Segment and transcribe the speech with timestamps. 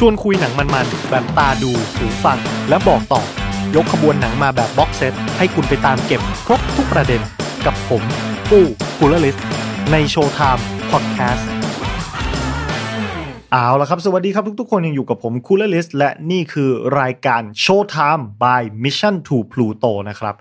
[0.00, 3.22] ชวนคุยหนังมันๆ แบบตาดูหูฟัง และบอกต่อ
[3.76, 7.20] ยกขบวนหนังมาแบบ box set ให้คุณไปตามเก็บครบทุกประเด็น
[7.66, 8.02] กับผม
[8.50, 8.64] ปู้
[8.98, 9.36] กูลลิส
[9.92, 11.48] ในโชว์ไทม์พอดแคสต์
[13.52, 16.70] เอาละครับ สวัสดีครับทุกๆ คนยังอยู่กับผมคูลลิสและนี่คือ
[17.00, 20.34] รายการ Showtime by Mission to Pluto นะครับ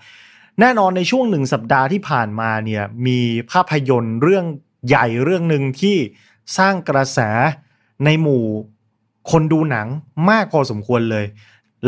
[0.59, 3.19] แน่นอนในช่วงหนึ่งสัปดาห์ที่ผ่านมาเนี่ยมี
[3.51, 4.45] ภาพยนตร์เรื่อง
[4.87, 5.97] ใหญ่เรื่องหนึ่งที่
[6.57, 7.19] สร้างกระแส
[8.05, 8.45] ในหมู่
[9.31, 9.87] คนดูหนัง
[10.29, 11.25] มากพอสมควรเลย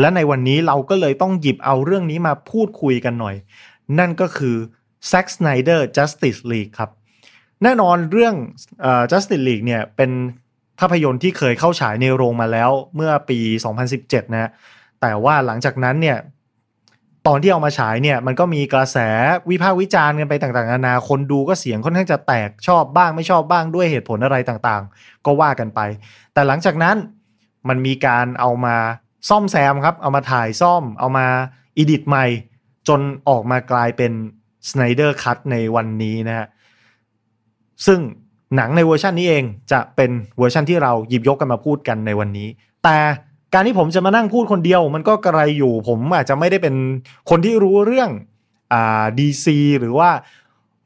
[0.00, 3.36] และในวันนี้เราก็เลยต้องหยิบเอาเรื่องนี้มาพูดคุยกันหน่อย
[3.98, 4.56] นั่นก็คือ
[5.10, 6.90] Zack Snyder Justice League ครับ
[7.62, 8.34] แน่นอนเรื่อง
[9.10, 10.10] Justice League เนี่ยเป็น
[10.80, 13.38] ภาพยนตร์ที่เคยเข้าฉายในโรงมาแล้วเมื่อปี
[13.86, 14.50] 2017 นะฮะ
[15.00, 16.18] แต่ว่าหลังจากนั้นเนี่ย
[17.26, 18.98] ตอนที่เอามาฉายเนี่ยมันก็มีกระแส
[19.50, 25.80] วิพากษ์วิจารณ์กันไปต่างๆนานาคนดูก็เสียงค่อนข้างจะแตกชอบบ้างไม่ชอบบ้างด้วยเหตุผลอะไรต่างๆ ก็ว่ากันไป
[26.32, 26.96] แต่หลังจากนั้น
[27.68, 28.76] มันมีการเอามา
[29.28, 31.26] ซ่อมแซมครับ เอามาถ่ายซ่อม เอามา
[31.76, 32.26] edit ใหม่
[32.88, 34.12] จนออกมากลายเป็น
[34.70, 36.46] Snyder Cut ในวันนี้นะฮะ
[37.86, 38.00] ซึ่ง
[38.56, 42.48] หนังในเวอร์ชันนี้เองจะเป็นเวอร์ชันที่เราหยิบยกกันมาพูดกันในวันนี้
[42.84, 42.96] แต่
[43.54, 46.74] การที่ผมจะมานั่งพูดคนเดียว มันก็กระไรอยู่ ผมอาจจะไม่ได้เป็น
[47.30, 48.10] คนที่รู้เรื่อง
[48.72, 50.10] อ่า DC หรือว่า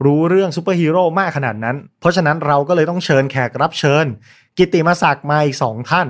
[0.05, 4.07] รู้เรื่องซูเปอร์ฮีโร่มากขนาดนั้น เพราะฉะนั้นเราก็เลยต้องเชิญแขกรับเชิญ
[4.59, 6.09] กิติมาศักดิ์มาอีกสองท่าน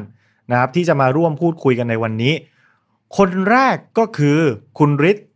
[0.50, 2.34] นะครับที่จะมาร่วมพูดคุยกันในวันนี้
[3.16, 4.38] คนแรกก็คือ
[4.78, 5.26] คุณฤทธิ์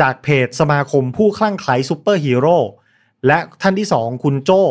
[0.00, 2.56] จากเพจสมาคมผู้คลั่งไคล้ซูเปอร์ฮีโร่
[3.26, 4.62] และท่านที่2คุณโจ้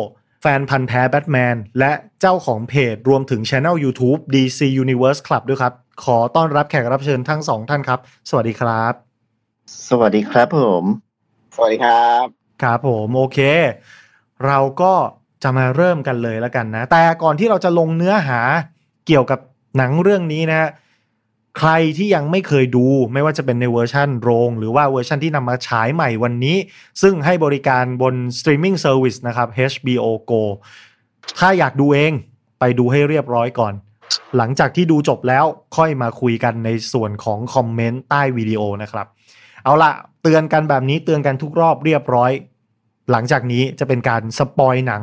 [0.41, 7.99] แฟนพันธุ์แท้แบทแมนและเจ้าของเพจรวมถึงช anel YouTube DC Universe Club ด้วยครับ ขอต้อนรับแขกรับเชิญทั้งสองท่านครับ
[8.29, 8.93] สวัสดีครับ
[9.89, 10.83] สวัสดีครับผม
[11.55, 12.25] สวัสดีครับ
[12.63, 13.39] ครับผมโอเค
[14.45, 14.93] เราก็
[15.43, 18.39] จะมาเริ่มกันเลยแล้วกันนะ แต่ก่อนที่เราจะลงเนื้อหา
[19.07, 19.39] เกี่ยวกับ
[19.77, 20.69] หนังเรื่องนี้นะฮะ
[21.57, 26.57] ใครที่ยังไม่เคยดูไม่ว่าจะเป็นในเวอร์ชันโรง หรือว่าเวอร์ชันที่นำมาฉายใหม่วันนี้
[27.01, 30.43] ซึ่งให้บริการบน streaming service นะครับ HBO Go
[31.39, 32.11] ถ้าอยากดูเอง
[32.59, 33.73] ไปดูให้เรียบร้อยก่อน
[34.37, 35.45] หลังจากที่ดูจบแล้ว
[35.77, 39.07] ค่อยมาคุยกันในส่วนของ comment ใต้วิดีโอนะครับ
[39.63, 42.31] เอาละเตือนกันแบบนี้เตือนกันทุกรอบเรียบร้อย
[43.11, 45.01] หลังจากนี้จะเป็นการ spoil หนัง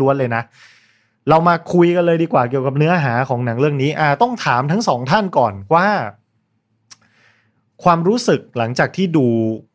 [0.00, 0.42] ล้วนๆเลยนะ
[1.28, 5.88] เรามาคุยกันเลยดีกว่าเกี่ยวกับเนื้อหาของหนังเรื่องนี้ อ่า ต้องถามทั้งสองท่านก่อนว่า
[7.84, 9.26] ความรู้สึกหลังจากที่ดู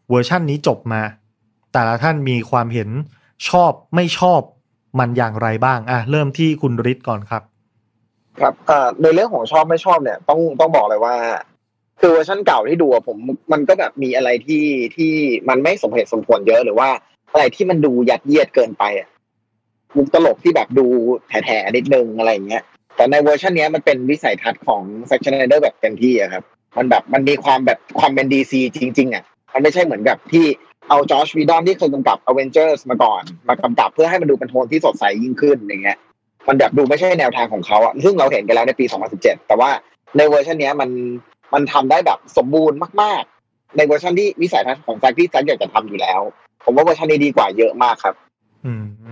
[0.09, 1.01] เวอร์ชั่นนี้จบมา
[1.73, 2.89] แต่ละท่านมีความเห็น
[3.49, 4.41] ชอบไม่ชอบ
[4.99, 7.43] มันอย่างไรบ้าง อะ เริ่มที่คุณฤทธิ์ก่อนครับ
[8.39, 11.15] ครับเอ่อในเรื่องของชอบไม่ชอบเนี่ย ต้องต้องบอกเลยว่า
[11.99, 13.17] คือเวอร์ชันเก่าที่ดูผม
[13.51, 15.11] มันก็แบบมีอะไรที่ที่
[15.49, 16.89] มันไม่สมเหตุสมผลเยอะหรือว่า
[17.31, 19.07] อะไรที่มันดูยัดเยียดเกินไปอะ
[19.97, 20.85] มุกตลกที่แบบดู
[21.27, 22.63] แถๆนิดนึงอะไรเงี้ย
[22.95, 26.43] แต่ในเวอร์ชันนี้มันเป็นวิสัยทัศน์ของ Zack Snyder แบบเต็มที่อะครับ
[26.77, 30.45] มันแบบมันมีความแบบความเป็น DC จริง ๆอะมันไม่ใช่เหมือนกับที่
[30.89, 35.97] เอา Joss Whedon ที่เคยกำกับอเวนเจอร์สมาก่อน มากำกับเพื่อให้มันดูเป็นโทนที่สดใสยิ่งขึ้นอย่างเงี้ย
[36.47, 38.85] มันแบบดูไม่ใช่แนวทางของเขาอะซึ่งเราเห็นกันแล้วในปี
[39.17, 39.69] 2017 แต่ว่า
[40.17, 40.89] ในเวอร์ชันนี้มัน
[41.53, 46.21] มันทำได้แบบสมบูรณ์มาก ๆ ในเวอร์ชันที่วิสัยทัศน์ของ Zack ที่ Zack อยากจะทำอยู่แล้ว
[46.65, 48.15] ผมว่าเวอร์ชันนี้ดีกว่าเยอะมากครับ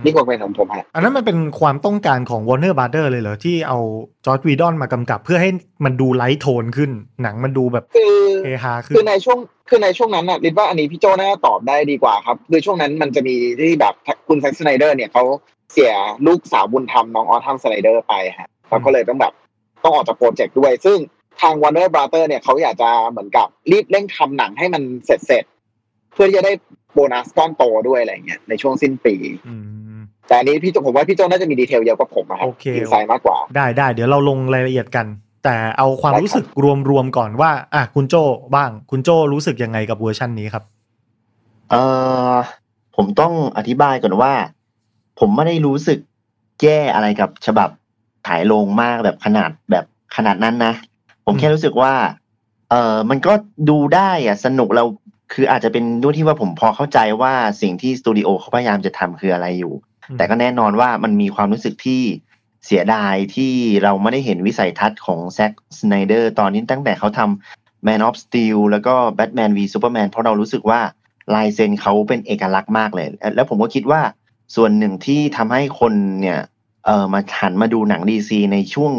[0.04, 3.78] นี่ความเห็นของผมฮะอันนั้นมันเป็นความต้องการของ Warner Brother เลยเหรอ ที่เอา
[4.26, 5.50] Joss Whedon มากำกับ เพื่อให้
[5.84, 6.90] มันดู light tone ขึ้น
[7.22, 13.94] หนังมันดูแบบคือเฮฮาขึ้นคือในช่วงคือในช่วงนั้นน่ะลิดว่าอันนี้พี่โจน่าจะตอบได้ดีกว่าครับ คือช่วงนั้นมันจะมีที่แบบ
[14.28, 15.24] คุณ Zack Snyder เนี่ยเขา
[15.72, 15.92] เสีย
[16.26, 19.32] ลูกสาวบุญธรรมน้อง Autumn Snyder ไปฮะแล้วก็เลยต้องแบบ
[19.84, 20.98] ต้องออกจากโปรเจกต์ด้วย ซึ่ง
[21.40, 25.59] ทาง Warner Brother เนี่ยเขาอยากจะเหมือนกับรีบเร่งทำหนังให้มันเสร็จเสร็จๆ
[26.12, 26.52] เพื่อที่จะได้
[26.94, 29.14] โบนัสก้อนโตด้วยอะไรเงี้ยในช่วงสิ้นปี
[29.48, 29.54] อื
[29.96, 35.06] มแต่อันนี้พี่โจผมว่าพี่โจน่าจะมี detail เยอะกว่าผมอะครับโอเค inside มากกว่า ได้ได้เดี๋ยวเราลงรายละเอียดกัน
[35.44, 36.44] แต่เอาความได้ครับรู้สึก
[36.90, 38.14] รวมๆก่อนว่า อะคุณโจ
[38.54, 40.64] บ้าง คุณโจรู้สึกยังไงกับเวอร์ชันนี้ครับ
[41.70, 41.82] เอ่
[42.32, 42.34] อ
[42.96, 44.32] ผมต้องอธิบายก่อนว่า
[45.18, 45.98] ผมไม่ได้รู้สึก
[46.62, 47.68] แย่อะไรกับฉบับ
[48.26, 49.84] ฉายโรงมากแบบขนาดแบบ
[50.16, 50.72] ขนาดนั้นนะ
[51.24, 51.92] ผมแค่รู้สึกว่า
[52.70, 53.32] เออมันก็
[53.70, 54.84] ดูได้อะสนุกเรา
[55.32, 57.32] คืออาจจะเป็นด้วยที่ว่าผมพอเข้าใจว่า
[57.62, 59.74] สิ่งที่สตูดิโอเขาพยายามจะทำคืออะไรอยู่
[60.08, 62.02] อืมแต่ก็แน่นอนว่ามันมีความรู้สึกที่
[62.66, 63.52] เสียดายที่
[63.84, 70.80] เราไม่ได้เห็นวิสัยทัศน์ของ Zack Snyder ตอนนี้ตั้งแต่เขาทำ Man of Steel แล้วก็ Batman v Superman เพราะเรารู้สึกว่า
[71.34, 73.06] ลายเซ็นเขาเป็นเอกลักษณ์มากเลย
[73.36, 74.00] แล้วผมก็คิดว่า
[74.56, 76.40] ส่วนหนึ่งที่ทำให้คนเนี่ย
[76.86, 78.92] เออมาหันมาดูหนัง DC ในช่วง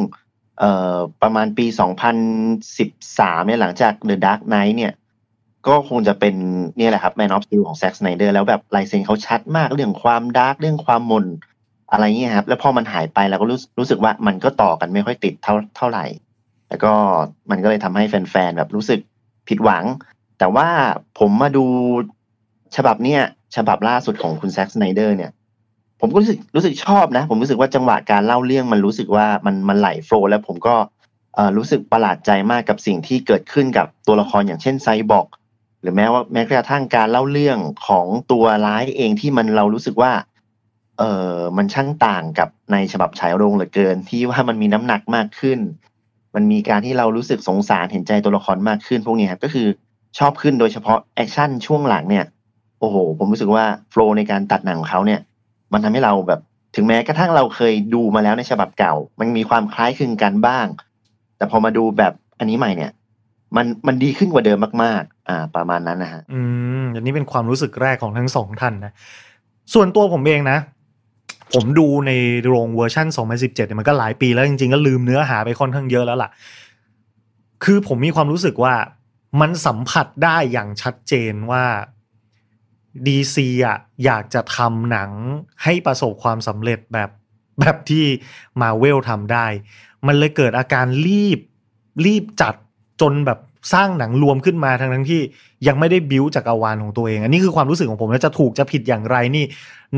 [0.60, 1.66] เอ่อประมาณปี
[2.58, 4.94] 2013เนี่ยหลังจาก The Dark Knight เนี่ย
[5.68, 6.36] ก็คงจะเป็น
[6.80, 11.26] นี่แหละครับ Man of Steel ของ Zack Snyder แล้วแบบลายเซ็นเขาชัดมากเรื่องความ dark เรื่องความหม่น
[11.92, 16.06] อะไรเงี้ยครับ แล้วพอมันหายไปเราก็รู้รู้สึกว่ามันก็ต่อกันไม่ค่อยติดเท่าเท่าไหร่
[16.70, 16.94] แล้วก็
[17.52, 19.00] มันก็เลยทำให้แฟนๆแบบรู้สึก
[19.48, 19.84] ผิดหวัง
[20.40, 20.68] แต่ว่า
[21.20, 21.66] ผมมาดู
[22.76, 23.22] ฉบับเนี้ย
[23.56, 25.32] ฉบับล่าสุดของคุณ Zack Snyder เนี่ย
[26.02, 30.76] ผมก็รู้สึกรู้สึกชอบนะ ผมรู้สึกว่าจังหวะการเล่าเรื่องมันรู้สึกว่ามันมันไหล flow แล้วผมก็
[31.58, 35.28] รู้สึกประหลาดใจมากกับสิ่งที่เกิดขึ้นกับตัวละครอย่างเช่นไซบอร์ก
[35.82, 37.58] หรือแม้ว่าแม้กระทั่งการเล่าเรื่อง
[37.88, 40.12] ของตัวร้ายเองที่มันเรารู้สึกว่า
[41.00, 45.60] เออมันช่างต่างกับในฉบับฉายโรงเหลือเกิน ที่ว่ามันมีน้ำหนักมากขึ้น
[46.36, 49.68] มันมีการที่เรารู้สึกสงสารเห็นใจตัวละครมากขึ้น พวกนี้ครับก็คือ
[50.20, 52.26] ชอบขึ้นโดยเฉพาะแอคชั่นช่วงหลังเนี่ย
[52.80, 55.20] โอ้โห ผมรู้สึกว่า flow ในการตัดหนังของเขาเนี่ย
[55.74, 56.40] มันทำให้เราแบบ
[56.76, 60.68] ถึงแม้กระทั่งเราเคยดูมาแล้วในฉบับเก่า มันมีความคล้ายคลึงกันบ้าง
[61.38, 62.92] แต่พอมาดูแบบอันนี้ใหม่เนี่ย
[63.56, 66.42] มันมันดีขึ้นกว่าเดิมมาก อ่า ประมาณนั้นนะฮะ อื
[66.82, 68.94] มอันนี้เป็นความรู้สึกแรกของทั้งสองท่านนะ
[69.74, 70.58] ส่วนตัวผมเองนะ
[71.54, 72.12] ผมดูใน
[72.48, 76.30] โรงเวอร์ชัน2017เนี่ยมันก็หลายปีแล้วจริงๆ ก็ลืมเนื้อหาไปค่อนข้างเยอะแล้วล่ะ
[77.64, 78.76] คือผมมีความรู้สึกว่า
[79.42, 81.64] มันสัมผัสได้อย่างชัดเจนว่า
[83.06, 85.12] DC อะอยากจะทำหนัง
[85.64, 87.10] ให้ประสบความสำเร็จแบบ
[87.60, 88.06] แบบที่
[88.62, 89.46] มาเวลทำได้
[90.08, 91.40] มันเลยเกิดอาการรีบ
[92.06, 92.56] รีบจัด
[93.02, 93.40] จนแบบ
[93.74, 95.22] สร้างหนังรวมขึ้นมาทั้งทั้งที่
[95.68, 99.46] ยังไม่ได้บิวจักรวาลของตัวเอง อันนี้คือความรู้สึกของผมแล้วจะถูกจะผิดอย่างไรนี่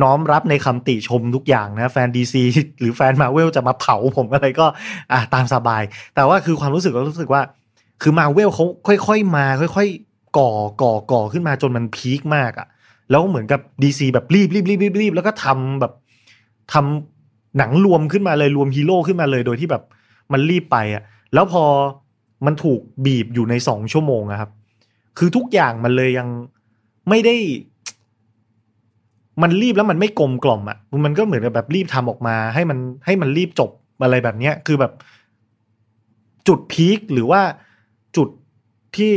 [0.01, 2.43] น้อมรับในคำติชมทุกอย่างนะ แฟน DC
[2.79, 4.65] หรือแฟนมาเวลจะมาเผาผมอะไรก็
[5.11, 5.81] อะตามสบาย
[6.15, 7.41] แต่ว่าคือความรู้สึกก็รู้สึกว่า
[8.01, 9.45] คือมาเวลเขาค่อย ๆ มา
[9.75, 10.51] ค่อย ๆ ก่อ
[10.81, 12.67] ก่อก่อขึ้นมาจนมัน peak มากอะ
[13.11, 15.93] แล้วเหมือนกับ DC แบบรีบรีบรีบรีบรีบแล้วก็ทำแบบ
[16.73, 19.83] ทำหนังรวมขึ้นมาเลยรวมฮีโร่ขึ้นมาเลยโดยที่แบบ
[20.31, 21.63] มันรีบไปอะ แล้วพอ
[22.45, 24.51] มันถูกบีบอยู่ในสองชั่วโมงอะครับ
[25.17, 26.27] คือทุกอย่างมันเลยยัง
[27.09, 27.35] ไม่ได้
[29.41, 33.71] มันรีบแล้วมันไม่กลมกล่อมอะมันก็เหมือนแบบรีบทำออกมา ให้มันให้มันรีบจบ
[34.03, 34.93] อะไรแบบเนี้ย คือแบบ
[36.47, 37.41] จุด peak หรือว่า
[38.17, 38.27] จุด
[38.95, 39.13] ที่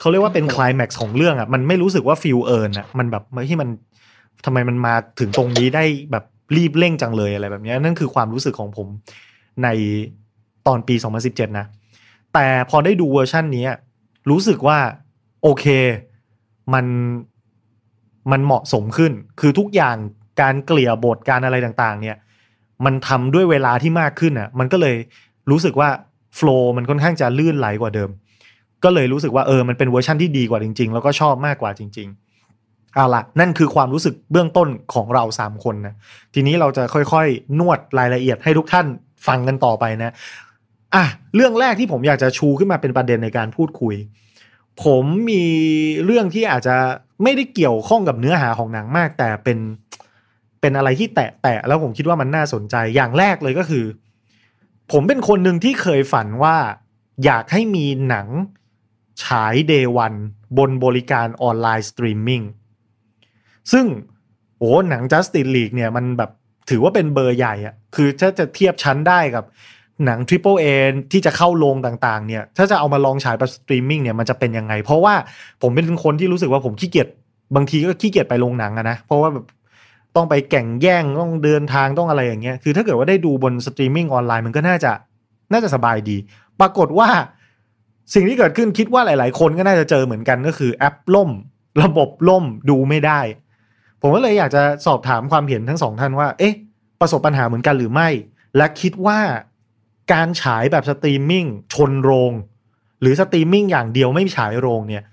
[0.00, 3.68] เขาเรียกว่าเป็นคลายแม็กซ์ของเรื่องอะมันไม่รู้สึกว่า feel earn อะมันแบบไม่ที่มัน
[4.44, 6.24] ทำไมมันมาถึงตรงนี้ได้แบบ
[6.56, 8.86] รีบเร่งจังเลยอะไรแบบเนี้ยนั่นคือความรู้สึกของผม
[9.62, 9.68] ใน
[10.66, 10.94] ตอนปี
[11.26, 11.66] 2017 นะ
[12.34, 13.66] แต่พอได้ดูเวอร์ชันนี้
[14.30, 14.78] รู้สึกว่า
[15.42, 15.66] โอเค
[16.74, 16.86] มัน
[18.30, 19.96] มันเหมาะสมขึ้น คือทุกอย่าง
[20.40, 22.16] การเกลี่ยบทการอะไรต่างๆ เนี่ย
[22.84, 24.96] มันทำด้วยเวลาที่มากขึ้นอะ มันก็เลย
[25.50, 25.88] รู้สึกว่า
[26.36, 28.10] โฟล์มันค่อนข้างจะลื่นไหลกว่าเดิม
[28.84, 32.08] ก็เลยรู้สึกว่าเออมันเป็นเวอร์ชันที่ดีกว่าจริง ๆ แล้วก็ชอบมากกว่าจริง
[32.52, 35.94] ๆเอาล่ะนั่นคือความรู้สึกเบื้องต้นของเราสามคนนะ
[36.34, 38.86] ทีนี้เราจะค่อยๆ นวดรายละเอียดให้ทุกท่าน
[39.26, 40.12] ฟังกันต่อไปนะ
[40.94, 41.04] อะ
[41.34, 43.94] เรื่องแรกที่ผมอยากจะชูขึ้นมาเป็นประเด็นในการพูดคุย
[44.84, 45.44] ผมมี
[46.04, 46.76] เรื่องที่อาจจะ
[47.22, 49.58] ไม่ได้เกี่ยวข้องกับเนื้อหาของหนังมาก แต่เป็น
[50.60, 53.84] เป็นอะไรที่แตะแตะแล้วผมคิดว่ามันน่าสนใจอย่างแรกเลยก็คือ
[54.92, 56.56] ผมเป็นคนหนึ่งที่เคยฝันว่า
[57.24, 58.28] อยากให้มีหนัง
[59.24, 60.14] ฉาย day one
[60.58, 62.42] บนบริการออนไลน์สตรีมมิ่ง
[63.72, 63.86] ซึ่ง
[64.58, 66.30] โอ้หนัง Justice League เนี่ยมันแบบ
[66.70, 69.44] ถือว่าเป็นเบอร์ใหญ่อะคือถ้าจะเทียบชั้นได้กับ
[70.06, 70.64] หนัง Triple A
[71.12, 75.14] ที่จะเข้าโรงต่างๆ เนี่ย ถ้าจะเอามาลองฉายแบบสตรีมมิ่งเนี่ยมันจะเป็นยังไง เพราะว่า
[75.62, 77.08] ผมเป็นคนที่รู้สึกว่าผมขี้เกียจ
[77.56, 79.46] บางทีก็ขี้เกียจไปโรงหนังอะนะ เพราะว่าแบบ
[80.16, 84.92] ต้องไปแข่งแย่งต้องเดินทางต้องอะไรอย่างเงี้ย คือถ้าเกิดว่าได้ดูบนสตรีมมิ่งออนไลน์มันก็น่าจะ
[85.52, 86.16] น่าจะสบายดี
[86.60, 87.08] ปรากฏว่า
[88.14, 91.30] สิ่งที่เกิดขึ้นคิดว่าหลาย ๆ คนก็น่าจะเจอเหมือนกันก็คือแอปล่ม
[91.82, 93.20] ระบบล่มดูไม่ได้
[94.00, 96.54] ผมก็เลยอยากจะสอบถามความเห็นทั้งสองท่านว่า เอ๊ะ
[97.00, 98.08] ประสบปัญหาเหมือนกันหรือไม่
[98.56, 99.18] และคิดว่า
[100.12, 102.32] การฉายแบบสตรีมมิ่งชนโรง
[103.00, 105.04] หรือสตรีมมิ่งอย่างเดียวไม่ฉายโรงเนี่ย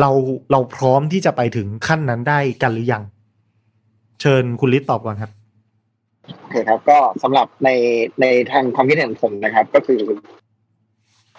[0.00, 0.10] เรา
[0.52, 3.02] เราพร้อมที่จะไปถึงขั้นนั้นได้กันหรือยัง
[4.20, 5.30] เชิญคุณลิศตอบก่อนครับ
[6.40, 7.68] โอเคครับ ก็สำหรับใน
[8.20, 10.00] ในทางความคิดเห็นผมนะครับ ก็คือ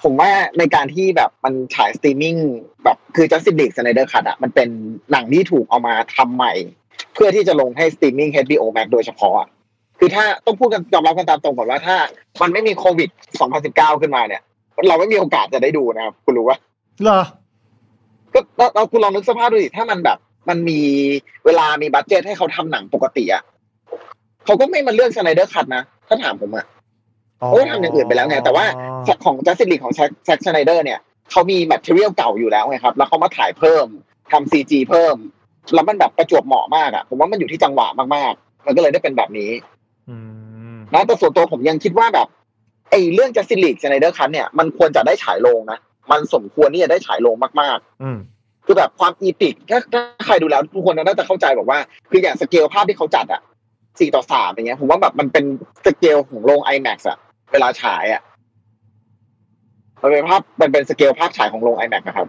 [0.03, 2.36] ผมว่าในการที่แบบมันฉายสตรีมมิ่ง
[2.83, 4.69] แบบคือ Justice League Snyder Cut อะมันเป็น
[5.12, 6.53] หนังที่ถูกเอามาทำใหม่
[7.13, 9.50] เพื่อที่จะลงให้สตรีมมิ่ง HBO Max โดยเฉพาะอะ
[10.00, 11.95] คือถ้าต้องพูดกันยอมรับกันตามตรงก่อนว่าถ้า
[12.41, 13.09] มันไม่มีโควิด
[13.55, 14.41] 2019 ขึ้นมาเนี่ย
[14.88, 16.57] เราไม่มีโอกาสจะได้ดูนะครับ คุณรู้ว่า
[17.03, 17.21] เหรอ
[18.33, 20.17] ก็เราเราคุณลองนึกสภาพดูดิถ้ามันแบบ
[20.50, 20.79] มันมี
[21.45, 23.43] เวลามี budget ให้เขาทำหนังปกติอะ
[24.45, 26.65] เขาก็ไม่มาเลือก Snyder Cut นะถ้าถามผมอะ
[27.38, 28.65] เขาก็ทำอย่างอื่นไปแล้วไงแต่ว่า
[29.25, 29.93] ของ Justice League ของ
[30.25, 31.00] Zack Snyder เนี่ย
[31.31, 33.85] เขามี material เก่าอยู่แล้วไงครับ แล้วเขามาถ่ายเพิ่ม
[34.31, 35.15] ทำ CG เพิ่ม
[35.73, 39.73] แล้วมันแบบประจวบเหมาะมากอะผมว่ามันอยู่ที่จังหวะมากๆ มันก็เลยได้เป็นแบบนี้อืม
[40.93, 42.27] นะแต่ส่วนตัวผมยังคิดว่าแบบ
[42.91, 45.79] ไอ้เรื่อง Justice League Snyder Cut เนี่ยมันควรจะได้ฉายโรงนะ
[46.12, 48.19] มันสมควรที่จะได้ฉายโรงมากๆ อืม
[48.65, 51.79] คือแบบความ epic ถ้าถ้าใครดูแล้วทุกคนน่าจะเข้าใจบอกว่า
[52.10, 53.41] คืออย่างสเกลภาพที่เขาจัดอะ
[54.00, 55.45] สี่ต่อสามอย่างเงี้ย ผมว่าแบบมันเป็น
[55.86, 57.17] สเกลของโรง IMAX อะ
[57.51, 58.22] เวลาฉายอะ
[60.01, 62.27] มันเป็นภาพมันเป็นสเกลภาพฉายของโรง IMAX นะครับ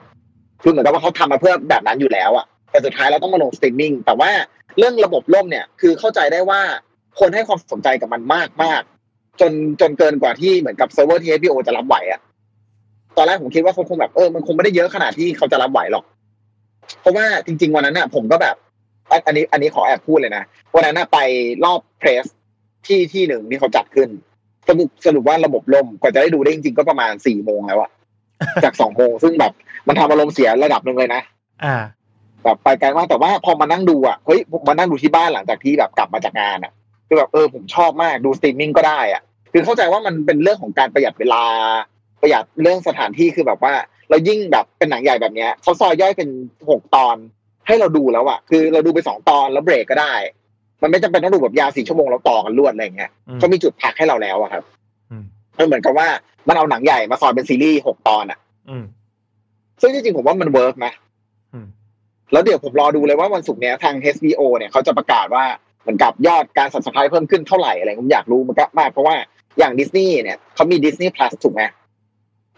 [0.62, 4.30] คือเหมือนกับว่าเขาทำมาเพื่อแบบนั้นอยู่แล้วอะแต่สุดท้ายเราต้องมาลงสตรีมมิ่งแต่ว่า
[4.78, 6.60] เรื่องระบบล่มเนี่ย คือเข้าใจได้ว่า
[7.20, 8.82] คนให้ความสนใจกับมันมากมาก
[9.40, 12.20] จนจนเกินกว่าที่เหมือนกับเซิร์ฟเวอร์ที่ HBO จะรับไหวอะ
[13.16, 16.04] ตอนแรกผมคิดว่าเขาคงแบบเออมันคงไม่ได้เยอะขนาดที่เขาจะรับไหวหรอก
[17.00, 18.56] เพราะว่าจริง ๆ วันนั้นน่ะ ผมก็แบบ
[19.26, 20.44] อันนี้ อันนี้ขอแอบพูดเลยนะ
[20.74, 21.18] วันนั้นน่ะไป
[21.64, 22.24] รอบ press
[22.86, 24.08] ที่ที่หนึ่งที่เขาจัดขึ้น
[24.68, 27.90] สรุปสรุปว่าระบบล่มกว่าจะได้ดูได้จริงๆก็ประมาณสี่โมงแล้วอะ
[28.64, 29.52] จากสองโมงซึ่งแบบ
[29.88, 31.22] มันทำอารมณ์เสียระดับหนึ่งเลยนะ
[31.64, 31.76] อ่า
[32.44, 36.72] แบบไปไกลมากแต่ว่าพอมานั่งดูอะเฮ้ยผมมานั่งดูที่บ้านหลังจากที่แบบกลับมาจากงานอะ
[37.06, 41.42] คือแบบเออผมชอบมากดูสตรีมมิ่งก็ได้อะคือเข้าใจว่ามันเป็นเรื่องของการประหยัดเวลา
[42.20, 43.72] ประหยัดเรื่องสถานที่คือแบบว่า
[44.10, 46.28] เรายิ่งแบบเป็นหนังใหญ่แบบเนี้ยเขาซอยย่อยเป็น
[46.70, 47.16] หกตอน
[47.66, 50.14] ให้เราดูแล้วอะคือเราดูไปสองตอนแล้วเบรกก็ได้
[50.82, 54.64] มันไม่จำเป็นต้องดูแบบยาวสี่ชั่วโมงแล้วต่อกันรวดอะไรอย่างเงี้ยอืมเขามีจุดพักให้เราแล้วอะครับ
[55.10, 55.24] อืม
[55.58, 56.08] มันเหมือนกับว่า
[56.48, 58.38] มันเอาหนังใหญ่มาซอยเป็นซีรีส์หกตอนอะ
[58.70, 58.84] อืม
[59.80, 60.92] ซึ่งที่จริงผมว่ามัน work นะ
[61.54, 61.66] อืม
[62.32, 65.44] แล้วเดี๋ยวผมรอดูเลยว่าวันศุกร์เนี้ยทาง HBO เนี่ยเขาจะประกาศว่า
[65.84, 69.16] เหมือนกับยอดการ subscribe เพิ่มขึ้นเท่าไหร่อะไรผมอยากรู้มันก็มากเพราะว่า
[69.58, 71.62] อย่างดิสนีย์เนี่ยเขามี Disney Plus ถูกไหม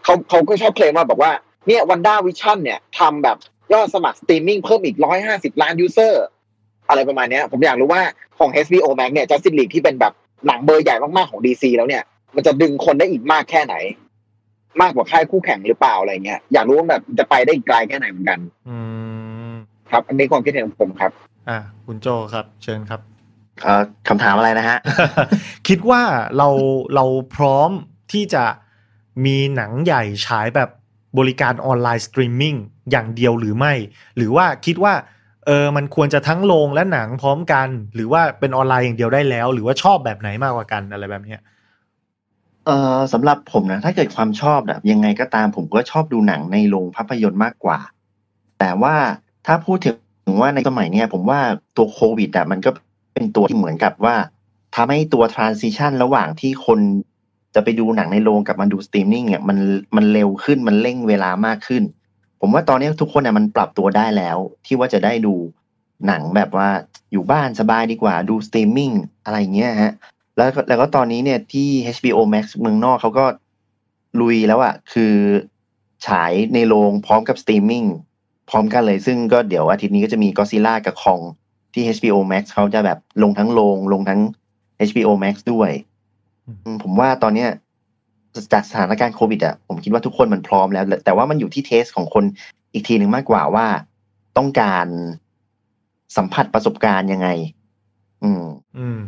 [0.04, 1.32] เขาเขาก็ชอบเคลมว่าบอกว่า
[1.66, 3.36] เนี่ย WandaVision เนี่ยทำแบบ
[3.72, 6.24] ยอดสมัครสตรีมมิ่งเพิ่มอีกร้อยห้าสิบล้าน user
[6.88, 8.02] อะไรประมาณเนี้ยผมอยากรู้ว่า
[8.38, 10.12] ของ HBO Max เนี่ย Justice League ที่เป็นแบบ
[10.46, 12.02] หนังเบอร์ใหญ่มากๆของ DC แล้วเนี่ย
[12.34, 13.74] มันจะดึงคนได้อีกมากแค่ไหน
[14.80, 18.76] มากกว่าค่ายคู่แข่งหรือเปล่าอะไรเงี้ยอยากรู้ว่าแบบจะไปได้อีกไกลแค่ไหนเหมือนกัน อื
[19.52, 19.54] ม
[19.90, 21.12] ครับ อันนี้ความคิดเห็นของผมครับ
[21.48, 23.00] อ่าคุณโจครับ เชิญครับ
[24.08, 24.78] คำถามอะไรนะฮะ
[25.68, 26.02] คิดว่า
[26.36, 26.48] เรา
[26.94, 27.70] เราพร้อม
[28.12, 28.44] ที่จะ
[29.24, 30.70] มีหนังใหญ่ฉายแบบ
[31.18, 32.54] บริการออนไลน์สตรีมมิ่ง
[32.90, 33.72] อย่างเดียวหรือไม่
[34.16, 34.94] หรือว่าคิดว่า
[35.46, 41.40] เออมันควรจะทั้งโรงและหนังพร้อมกัน หรือว่าเป็นออนไลน์อย่างเดียวได้แล้ว หรือว่าชอบแบบไหนมากกว่ากันอะไรแบบเนี้ย
[42.66, 47.78] เอ่อสำหรับผมนะ ถ้าเกิดความชอบแบบยังไงก็ตามผมก็ชอบดูหนังในโรงภาพยนตร์มากกว่า
[48.58, 48.94] แต่ว่า
[49.46, 51.40] ถ้าพูดถึงว่าในสมัยเนี้ยผมว่า
[51.76, 52.70] ตัวโควิดอะมันก็
[53.16, 54.16] เป็นตัวที่เหมือนกับว่า
[54.74, 56.80] ทำให้ตัว transition ระหว่างที่คน
[57.54, 59.58] จะไปดูหนังในโรงกับมาดูสตรีมมิ่งเนี่ยมัน
[59.96, 61.82] มันเร็วขึ้นมันเร่งเวลามากขึ้น
[62.40, 65.34] ผมว่าตอนนี้ทุกคนน่ะมันปรับตัวได้แล้ว ที่ว่าจะได้ดู
[66.06, 66.68] หนังแบบว่า
[67.12, 68.90] อยู่บ้านสบายดีกว่าดูสตรีมมิ่ง
[69.24, 69.92] อะไรเงี้ยฮะ
[70.36, 73.26] แล้วแล้วก็ตอนนี้เนี่ยที่ HBO Max เมืองนอกเขาก็
[74.20, 75.14] ลุยแล้วอะคือ
[76.06, 77.84] ฉายในโรงพร้อมกับสตรีมมิ่ง
[78.50, 81.20] พร้อมกันเลยซึ่งก็เดี๋ยวอาทิตย์นี้ก็จะมีก็ซิล่ากับ Kong
[81.76, 84.20] ที่ HBO Max เขาจะแบบลงทั้งโรงลงทั้ง
[84.88, 85.70] HBO Max ด้วย
[86.46, 87.50] อืมอืมผมว่าตอนเนี้ย
[88.52, 92.24] จากสถานการณ์โควิดอะผมคิดว่าทุกคนมันพร้อมแล้ว แต่ว่ามันอยู่ที่เทสของคน
[92.72, 93.66] อีกทีหนึ่งมากกว่าว่า
[94.36, 94.86] ต้องการ
[96.16, 97.28] สัมผัสประสบการณ์ยังไง
[98.24, 98.44] อืม
[98.78, 99.00] อืม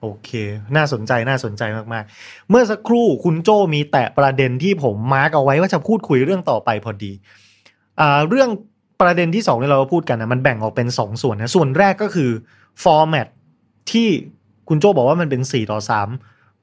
[0.00, 0.30] โอเค
[0.76, 7.12] น่าสนใจน่าสนใจมากๆ เมื่อสักครู่คุณโจมีแตะประเด็นที่ผมมาร์กเอาไว้ว่าจะพูดคุยเรื่องต่อไปพอดี
[8.00, 8.50] อ่า เรื่อง
[9.04, 12.30] ประเด็นที่สองที่เราพูดกันนะมันแบ่งออกเป็นสองส่วนนะส่วนแรกก็คือ
[12.82, 13.28] format
[13.90, 14.08] ที่
[14.68, 16.08] คุณโจบอกว่ามันเป็นสี่ต่อสาม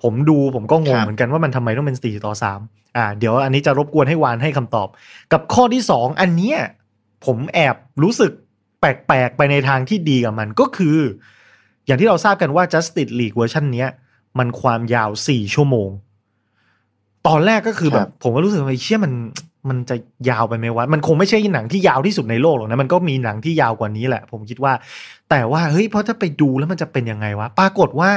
[0.03, 2.59] ผมดูผมก็งงครับเหมือนกันว่ามันทำไมต้องเป็นสี่ต่อสาม
[2.97, 4.87] อ่า เดี๋ยวอันนี้จะรบกวนให้วานให้คำตอบ
[5.33, 6.59] กับข้อที่สองอันเนี้ย
[7.25, 8.31] ผมแอบรู้สึก
[8.79, 10.97] แปลกๆ ไปในทางที่ดีกับมันก็คือ
[11.85, 13.89] อย่างที่เราทราบกันว่า Justice League เวอร์ชันเนี้ย
[14.39, 15.89] มันความยาว 4 ชั่วโมง
[17.27, 19.13] ตอนแรกก็คือแบครับบผมก็รู้สึกว่าไอ้เชี่ยมัน
[19.69, 19.95] มันจะ
[20.29, 24.73] ยาวไปไหมวะ มันคงไม่ใช่หนังที่ยาวที่สุดในโลกหรอกนะ มันก็มีหนังที่ยาวกว่านี้แหละ ผมคิดว่า
[25.29, 28.11] แต่ว่าเฮ้ยเพราะถ้าไปดูแล้วมันจะเป็นยังไงวะ ปรากฏว่า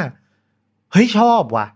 [0.93, 1.67] เฮ้ยชอบว่ะ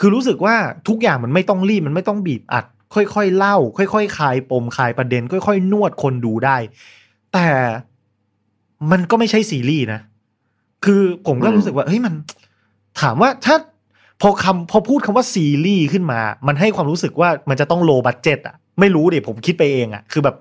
[0.00, 0.54] คือรู้สึกว่า
[0.88, 6.56] ทุกอย่างมันไม่ต้องรีบ มันไม่ต้องบีบอัด ค่อยๆเล่า ค่อยๆคลายปมคลายประเด็น ค่อยๆ นวดคนดูได้
[7.32, 7.48] แต่
[8.90, 10.00] มันก็ไม่ใช่ซีรีส์นะ
[10.84, 12.14] คือผมก็รู้สึกว่าเฮ้ยมัน
[13.00, 13.56] ถามว่าถ้า
[14.20, 20.36] พอคำพอพูดคำว่าซีรีส์ขึ้นมา มันให้ความรู้สึกว่ามันจะต้องโลบัตเจ็ตอะ ไม่รู้ดิผมคิดไปเองอะคือแบบ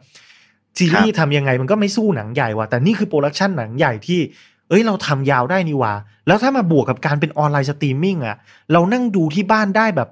[0.78, 4.20] ซีรีส์ทำยังไงมันก็ไม่สู้หนังใหญ่ว่ะแต่นี่คือ production หนังใหญ่ที่
[4.70, 5.94] เอ้ยเราทำยาวได้นี่หว่า
[6.28, 8.36] แล้วถ้ามาบวกกับการเป็นออนไลน์สตรีมมิ่งอะ
[8.72, 10.10] เรานั่งดูที่บ้านได้แบบ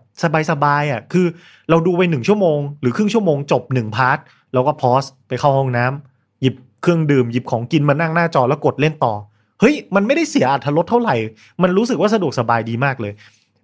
[0.50, 1.26] สบายๆอะคือ
[1.70, 4.18] เราดูไปหนึ่งชั่วโมง หรือครึ่งชั่วโมงจบหนึ่ง part
[4.54, 9.14] เราก็ pause ไปเข้าห้องน้ำหยิบเครื่องดื่มหยิบของกินมานั่งหน้าจอแล้วกดเล่นต่อ
[9.60, 11.16] เฮ้ยมันไม่ได้เสียอรรถรสเท่าไหร่
[11.62, 13.14] มันรู้สึกว่าสะดวกสบายดีมากเลย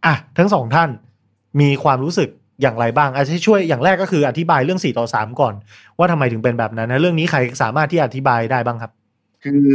[0.06, 0.90] อะทั้งสองท่าน
[1.60, 2.30] มีความรู้สึก
[2.62, 5.54] อย่างไรบ้างอาจจะช่วยอย่างแรกก็คืออธิบายเรื่อง4ต่อ3ก่อน
[5.98, 8.92] ว่าทำไมถึงเป็นแบบนั้นนะเรื่องนี้ใครสามารถที่อธิบายได้บ้างครับ
[9.44, 9.68] คือ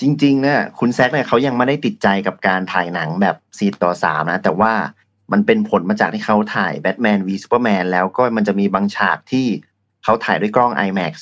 [0.00, 4.72] จริงๆเนี่ยคุณ Zack เนี่ยเขายังไม่ได้ติดใจกับการถ่ายหนังแบบสี่ต่อสามนะ แต่ว่า
[5.32, 9.46] มันเป็นผลมาจากที่เขาถ่าย Batman v Superman แล้วก็มันจะมีบางฉากที่
[10.04, 11.14] เขาถ่ายด้วยกล้อง IMAX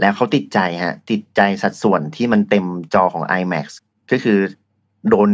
[0.00, 2.64] แล้วเขาติดใจฮะติดใจสัดส่วนที่มันเต็ม
[2.94, 3.66] จอของ IMAX
[4.10, 4.38] ก็คือ
[5.08, 5.30] โดน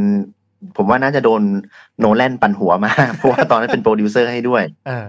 [0.76, 1.42] ผมว่าน่าจะโดน
[2.00, 5.06] โนแลนปั่นหัวมากเพราะว่าตอนนั้นเป็นโปรดิวเซอร์ให้ด้วยอ่า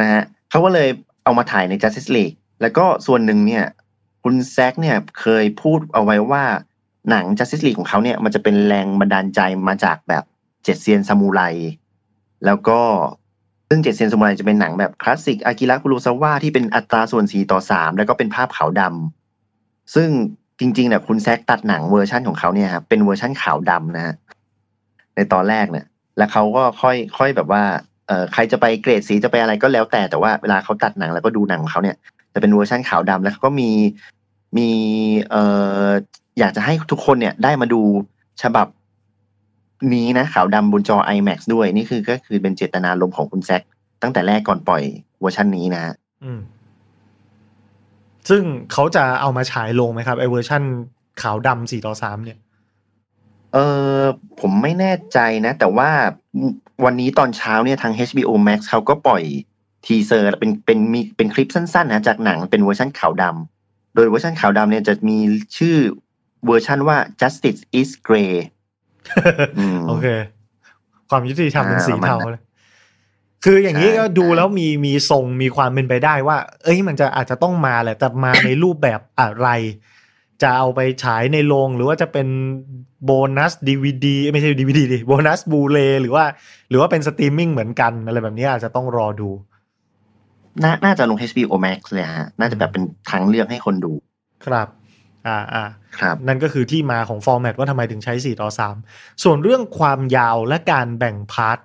[0.00, 0.88] นะฮะเขาก็เลย
[1.24, 3.64] เอามาถ่ายใน Justice League แล้วก็ส่วนหนึ่งเนี่ย
[4.22, 6.44] คุณแซกเนี่ยเคยพูดเอาไว้ว่า
[7.10, 10.24] หนัง Justice League ของเขาเนี่ย มันจะเป็นแรงบันดาลใจมาจากแบบ
[10.64, 11.40] เจ็ดเซียนซามูไร
[12.44, 12.80] แล้วก็
[13.68, 20.08] ซึ่งเจ็ดเซียนซามูไรจะเป็นหนังแบบคลาสสิกอากิระคุโรซาวะที่เป็นอัตราส่วน4ต่อ3แล้วก็เป็นภาพขาวดำซึ่ง
[20.60, 24.14] จริงๆเนี่ยคุณแซกตัดหนังเวอร์ชั่นของเขาเนี่ยครับเป็นเวอร์ชั่นขาวดำนะฮะ
[25.16, 25.86] ในตอนแรกเนี่ย
[26.18, 27.62] แล้วเขาก็ค่อยค่อยแบบว่า
[28.06, 31.96] เออใครจะไปเกรดสีจะไปอะไรก็แล้วแต่แต่ว่าเวลาเขาตัดหนังแล้วก็ดูหนังของเขาเนี่ย
[32.34, 33.70] จะเป็นเวอร์ชันขาวดำแล้วเขาก็มี
[34.58, 34.68] มี
[35.30, 35.36] เอ
[35.84, 35.86] อ
[36.38, 37.80] อยากจะให้ทุกคนเนี่ยได้มาดู
[38.42, 38.66] ฉบับ
[39.94, 43.62] นี้นะขาวดำบนจอ IMAX ด้วยนี่คือก็คือเป็นเจตนารมณ์ของคุณแซค
[44.02, 44.82] ตั้งแต่แรกก่อนปล่อย
[45.20, 46.40] เวอร์ชันนี้นะฮะอืม
[48.28, 48.42] ซึ่ง
[48.72, 50.62] เขาจะเอามาฉายลงไหมครับไอเวอร์ชั่น
[51.22, 52.38] ขาวดำสี่ต่อสามเนี่ย
[53.52, 53.58] เอ
[53.98, 54.00] อ
[54.40, 55.90] ผมไม่แน่ใจนะ แต่ว่า
[56.84, 59.22] วันนี้ตอนเช้าเนี่ยทาง HBO Max เขาก็ปล่อย
[59.84, 65.18] teaser เป็นเป็นมีเป็นคลิปสั้นๆนะจากหนังเป็นเวอร์ชันขาวดำโดยเวอร์ชันขาวดำเนี่ยจะมี
[65.56, 65.76] ชื่อ
[66.46, 68.32] เวอร์ชันว่า Justice is Grey
[69.58, 70.06] อืมโอเค
[71.10, 72.42] ความยุติธรรมเป็นอ่าสีประมาณเทานั้นเลย
[73.44, 79.48] คืออย่างนี้ใช่ก็ดูใช่แล้วมีมีทรงมีความเป็นไปได้ว่า เอ้ยมันจะอาจจะต้องมาแหละแต่มาในรูปแบบอะไร
[80.42, 82.28] จะเอาไปฉายในโรงหรือว่าจะเป็น
[83.04, 86.24] โบนัสดีวดีไม่ใช่ดีวดีดิโบนัส Blu-ray หรือว่า
[86.70, 89.30] หรือว่าเป็นสตรีมมิ่งเหมือนกันอะไรแบบนี้อาจจะต้องรอดู
[90.62, 93.92] น่าน่าจะลง HBO Max เลยฮะ น่าจะแบบเป็นทางเลือกให้คนดู
[94.46, 94.68] ครับ
[95.26, 95.64] อ่าอ่า
[95.98, 98.48] ครับ นั่นก็คือที่มาของ format ว่าทำไมถึงใช้ 4 ต่อ
[98.84, 101.58] 3 ส่วนเรื่องความยาวและการแบ่ง part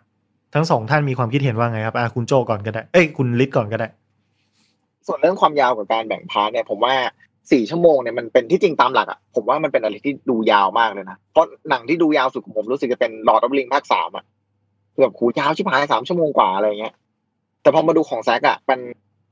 [0.55, 3.87] ทั้งสองท่านมีความคิดเห็นว่าไงครับ อะคุณโจก่อนก็ได้ เอ้ย คุณลิศก่อนก็ได้
[5.07, 6.95] ส่วนเรื่องความยาวกับการแบ่ง part เนี่ยผมว่า
[7.51, 14.25] สี่ชั่วโมงเนี่ยมันเป็นที่จริงตามหลักอะผมว่ามันเป็นอะไรที่ดูยาวมากเลยนะ เพราะหนังที่ดูยาวสุดของผมรู้สึกจะเป็น Lord of the Rings ภาคสามอะ
[14.93, 16.93] คือแบบโหยาวชิบหายสามชั่วโมงกว่าอะไรเงี้ย
[17.61, 18.79] แต่พอมาดูของแซกอะมัน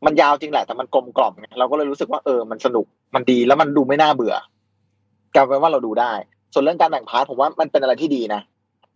[0.05, 4.35] มันยาวจริงแหละ แต่มันกลมกล่อมไงเราก็เลยรู้สึกว่าเออมันสนุกมันดีแล้วมันดูไม่น่าเบื่อ
[5.35, 6.13] กลายเป็นว่าเราดูได้
[6.53, 8.41] ส่วนเรื่องการแบ่ง part ผมว่ามันเป็นอะไรที่ดีนะ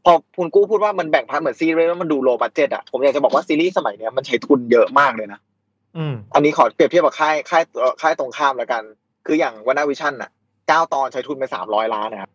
[0.05, 5.39] พอคุณกู้พูดว่ามันแบ่ง part เหมือนซีรีส์แล้วมันดู low budget อะผมอยากจะบอกว่าซีรีส์สมัยเนี้ยมันใช้ทุนเยอะมากเลยนะ
[5.97, 8.83] อืมอันนี้ขอเปรียบเทียบกับค่ายค่ายเอ่อค่ายตรงข้ามแล้วกัน
[9.25, 10.29] คืออย่าง WandaVision น่ะ
[10.67, 12.31] เก้าตอนใช้ทุนไปสามร้อยล้านนะครับ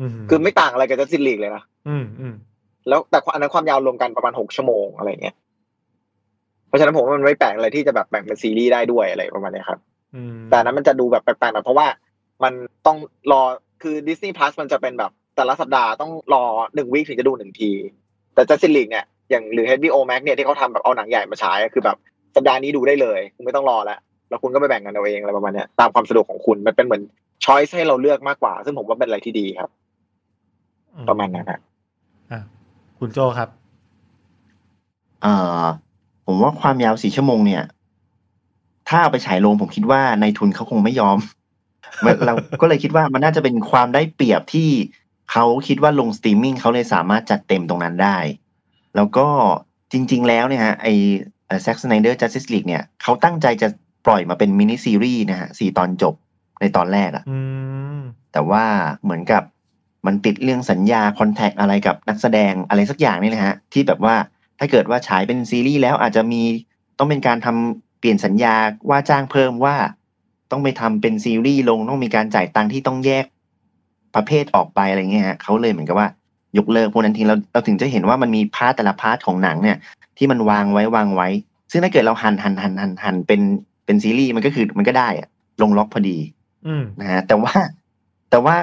[0.00, 2.34] อืมคือไม่ต่างอะไรกับ Justice League เลยนะอืมอืม
[2.88, 5.36] แล้วแต่อันนั้นความยาวรวมกันประมาณหกชั่วโมงอะไรเงี้ย
[6.68, 9.80] เพราะฉะนั้นผมว่ามันไม่แปลกอะไรที่จะแบบแบ่งเป็นซีรีส์ได้ด้วยอะไรประมาณเนี้ยครับ
[10.14, 11.86] อืมแต่อันนั้นมันจะดูแบบแปลกๆหน่อยเพราะว่า
[12.44, 12.52] มัน
[12.86, 12.96] ต้อง
[13.32, 13.42] รอ
[13.82, 16.44] คือ Disney Plus มันจะเป็นแบบแต่ละสัปดาห์ต้องรอ
[16.74, 17.70] หนึ่งวีคถึงจะดูหนึ่งที
[18.34, 21.96] แต่จัสตินลีกเนี่ยอย่างหรือ HBO Max เนี่ยที่เขาทำแบบเอาหนังใหญ่มาฉายอะคือแบบ
[22.36, 27.02] สัปดาห์นี้ดูได้เลยคุณไม่ต้องรอแล้ว แล้วคุณก็ไปแบ่งกันเอาเองอะไรประมาณเนี้ยตามความสะดวกของคุณมันเป็นเหมือน
[27.44, 29.70] ช้อยส์ให้เราเลือกมากกว่า ซึ่งผมว่าเป็นอะไรที่ดีครับ
[31.08, 31.60] ประมาณนั้นนะ
[32.30, 32.40] อะ
[32.98, 33.48] คุณโจครับ
[35.22, 35.64] เอ่อ
[36.26, 37.62] ผมว่าความยาวสี่ชั่วโมงเนี่ย
[38.88, 41.18] ถ้าเอาไปฉายโรงผมคิดว่านายทุนเขาคงไม่ยอม
[42.04, 44.68] มันเราก็เลยคิดว่ามันน่าจะเป็นความได้เปรียบที่
[45.32, 48.16] เขาคิดว่าลงสตรีมมิ่งเขาเลยสามารถจัดเต็มตรงนั้นได้
[48.96, 49.26] แล้วก็
[49.92, 50.88] จริง ๆ แล้วเนี่ยฮะไอ
[51.62, 53.68] Zack Snyder's Justice League เนี่ยเขาตั้งใจจะ
[54.06, 56.14] ปล่อยมาเป็นมินิซีรีส์นะฮะสี่ตอนจบ
[56.60, 57.38] ในตอนแรกอะอื
[57.96, 57.98] ม
[58.32, 58.64] แต่ว่า
[59.02, 59.42] เหมือนกับ
[60.06, 64.14] มันติดเรื่องสัญญา contract อะไรกับนักแสดงอะไรสักอย่างนี่แหละฮะ ที่แบบว่า
[64.58, 66.42] ถ้าเกิดว่าฉายเป็นซีรีส์แล้วอาจจะมี
[66.98, 68.54] ต้องเป็นการทำเปลี่ยนสัญญา
[68.90, 69.76] ว่าจ้างเพิ่มว่า
[70.50, 73.24] ต้องไปทำเป็นซีรีส์ลงต้องมีการจ่ายตังค์ที่ต้องแยก
[74.14, 76.08] ประเภทออกไปอะไรเงี้ยฮะเขาเลยเหมือนกับว่า
[76.58, 79.76] ยกเลิกพวกนั้นทิ้งเราเราถึงจะเห็นว่ามันมี part แต่ละ part ของหนังเนี่ย
[80.18, 81.28] ที่มันวางไว้วางไว้
[81.70, 83.40] ซึ่งถ้าเกิดเราหั่นหั่นหั่นหั่นหั่นเป็น
[83.88, 85.28] เป็นซีรีส์มันก็คือมันก็ได้อะ
[85.62, 86.18] ลงล็อกพอดี
[86.66, 87.54] อืมนะฮะแต่ว่า
[88.30, 88.56] แต่ว่า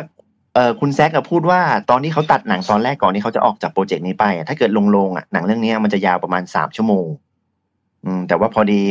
[0.54, 7.08] เออคุณแซกพูดว่าตอนที่เขาตัดหนังตอนแรกก่อนที่เขาจะออกจาก project นี้ไปอะถ้าเกิดลงโรงอะหนังเรื่องนี้มันจะยาวประมาณสามชั่วโมง
[8.06, 8.84] อืม แต่ว่าพอดี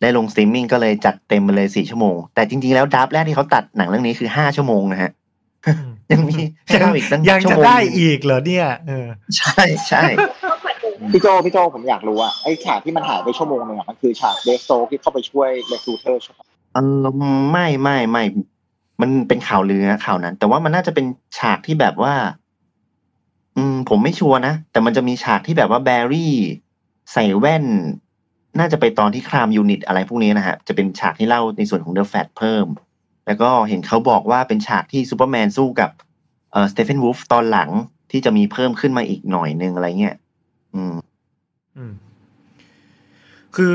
[0.00, 5.10] ได้ลงสตรีมมิ่งก็เลยจัดเต็มไปเลยสี่ชั่วโมง แต่จริงๆแล้ว draft แรกที่เขาตัดหนังเรื่องนี้คือห้าชั่วโมงนะฮะ
[6.12, 6.36] ยังมี
[6.66, 10.02] ให้เราอีกตั้งยังชั่วจะโมงได้อีกเหรอเนี่ยเออใช่ใช่
[11.12, 16.40] พี่โจพี่โจผมอยากรู้อะไอ้ฉากที่มันหายไปชั่วโมงหนึ่งอะมันคือฉาก Deathstroke ที่เข้าไปช่วย Lex Luthor ใช่ไหม
[16.74, 17.06] เออ
[17.52, 18.24] ไม่ไม่ไม่
[19.00, 21.06] มันเป็นข่าวลือนะข่าวนั้น แต่ว่ามันน่าจะเป็น
[21.38, 22.14] ฉากที่แบบว่า
[23.56, 26.34] อืม ผมไม่ชัวร์นะแต่มันจะมีฉากที่แบบว่าแบรี่
[27.12, 27.64] ใส่แว่น
[28.58, 32.66] น่าจะไปตอนที่ crime unit อะไรพวกนี้นะฮะจะเป็นฉากที่เล่าในส่วนของ The Flash เพิ่ม
[33.26, 35.90] แล้วก็เห็นเขาบอกว่าเป็นฉากที่ซูเปอร์แมนสู้กับ
[36.52, 37.70] เอ่อ Steppenwolf ตอนหลัง
[38.10, 40.16] ที่จะมีเพิ่มขึ้นมาอีกหน่อยนึงอะไรเงี้ย
[40.74, 40.96] อืม
[41.76, 41.92] อืม
[43.56, 43.72] คือ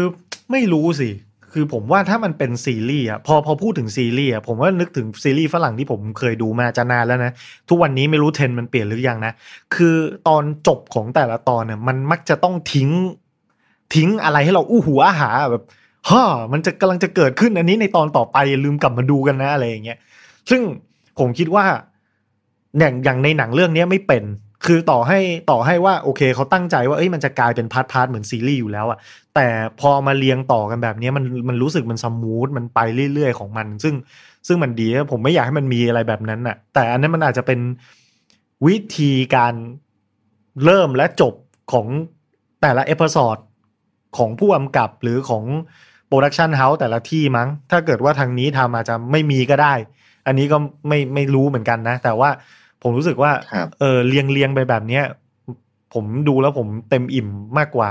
[0.52, 1.10] ไม่รู้สิ
[1.58, 7.32] คือผมว่าถ้ามันเป็นซีรีส์อะพอพอพูดถึงซีรีส์อะผมว่านึกถึงซีรีส์ฝรั่งที่ผมเคยดูมาจะนานแล้วนะ
[7.70, 9.34] ทุกวันนี้ไม่รู้เทรนด์มันเปลี่ยนหรือยังนะ
[9.76, 9.96] คือ
[10.28, 12.90] ตอนจบของแต่ละตอนเนี่ยมันมักจะต้องทิ้ง
[13.96, 15.64] ทิ้งอะไรให้เราอู้หูอาหาแบบ
[16.10, 19.98] ฮ่ามันจะกำลังจะเกิดขึ้นอันนี้ในตอนต่อไปอย่าลืมกลับมาดูกันนะอะไรอย่างเงี้ย
[20.50, 20.62] ซึ่ง
[21.20, 21.66] ผมคิดว่า
[22.80, 24.24] อย่างอย่างในหนังเรื่องนี้ไม่เป็น
[24.66, 25.20] คือต่อให้
[25.52, 29.00] ต่อให้ว่าโอเคเขาตั้งใจว่าเอ้ยมันจะกลายเป็น part part เหมือนซีรีส์อยู่แล้วอะ
[29.36, 29.48] แต่
[29.80, 32.80] พอมาเรียงต่อกันแบบนี้มันมันรู้สึกมัน smooth มันไป
[33.14, 33.96] เรื่อยๆของมัน ซึ่ง
[34.48, 37.60] ซึ่งมันดีผมไม่อยากให้มันมีอะไรแบบนั้นน่ะแต่อันนั้นมันอาจจะเป็น
[38.68, 39.54] วิธีการ
[40.64, 41.34] เริ่มและจบ
[41.72, 41.88] ของ
[42.62, 43.38] แต่ละ episode
[44.18, 45.44] ของผู้กำกับหรือของ
[46.08, 49.74] production house แต่ละที่มั้ง ถ้าเกิดว่าทางนี้ทำอาจจะไม่มีก็ได้
[50.28, 52.30] อันนี้ก็ไม่ไม่รู้เหมือนกันนะ แต่ว่า
[52.86, 55.04] ผมรู้สึกว่าครับเออเรียงเรียงไปแบบเนี้ย
[55.94, 57.90] ผมดูแล้วผมเต็มอิ่มมากกว่า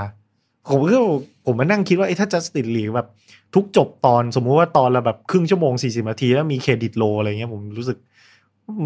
[0.69, 0.99] ผมก็
[1.45, 3.07] ผมมานั่งคิดว่าไอ้ถ้า Justice League แบบ
[3.55, 7.97] ทุกจบตอนสมมุติว่าตอนละแบบครึ่งชั่วโมงสี่สิบนาทีแล้วมี credit roll อะไรเงี้ยผมรู้สึก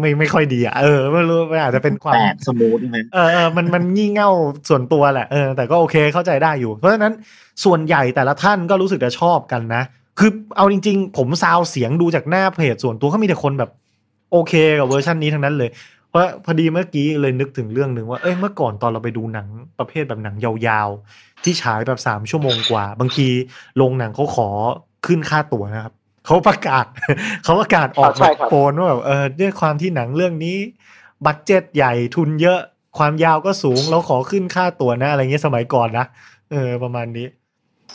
[0.00, 4.30] ไม่ไม่ค่อยดีอะเออไม่รู้มันอาจจะเป็นความแปลก smooth ใช่ไหมเออเออมันมันงี่เง่า
[4.68, 7.12] ส่วนตัวแหละเออแต่ก็โอเคเข้าใจได้อยู่ เพราะฉะนั้น
[7.64, 9.82] ส่วนใหญ่แต่ละท่านก็รู้สึกจะชอบกันนะ
[10.18, 13.70] คือเอาจริง ๆ ผมซาวเสียงดูจากหน้าเพจส่วนตัวก็มีแต่คนแบบ
[14.32, 15.70] โอเคกับเวอร์ชันนี้ทั้งนั้นเลย
[16.10, 19.46] เพราะพอดีเมื่อกี้เลยนึกถึงเรื่องหนึ่งว่าเอ้ยเมื่อก่อนตอนเราไปดูหนัง
[19.78, 23.28] ประเภทแบบหนังยาวๆ ที่ฉายแบบสามชั่วโมงกว่า บางที
[23.76, 24.48] โรงหนังเขาขอ
[25.06, 25.94] ขึ้นค่าตั๋วนะครับ
[26.26, 26.86] เขาประกาศ
[27.44, 30.56] เขาประกาศออกใช่แบบครับโฟนว่าแบบเออด้วยความที่หนังเรื่องนี้
[31.26, 32.60] budget ใหญ่ทุนเยอะ
[32.98, 36.06] ความยาวก็สูงเราขอขึ้นค่าตั๋วนะอะไรเงี้ยสมัยก่อนนะ
[36.52, 37.26] เออประมาณนี้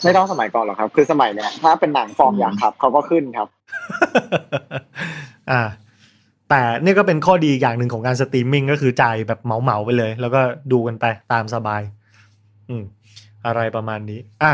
[0.04, 3.48] ไม่ต้องสมัยก่อนหรอกครับ คือสมัยเนี้ยถ้าเป็นหนังฟอร์มยักษ์ครับเขาก็ขึ้นครับ
[5.50, 5.62] อ่า
[6.50, 10.40] แต่นี่ก็เป็นข้อดีอย่างหนึ่งของการสตรีมมิ่งก็คือจ่ายแบบเหมาๆไปเลย แล้วก็
[10.72, 11.82] ดูกันไปตามสบาย
[12.68, 12.82] อืม
[13.46, 14.52] อะไรประมาณนี้ อะ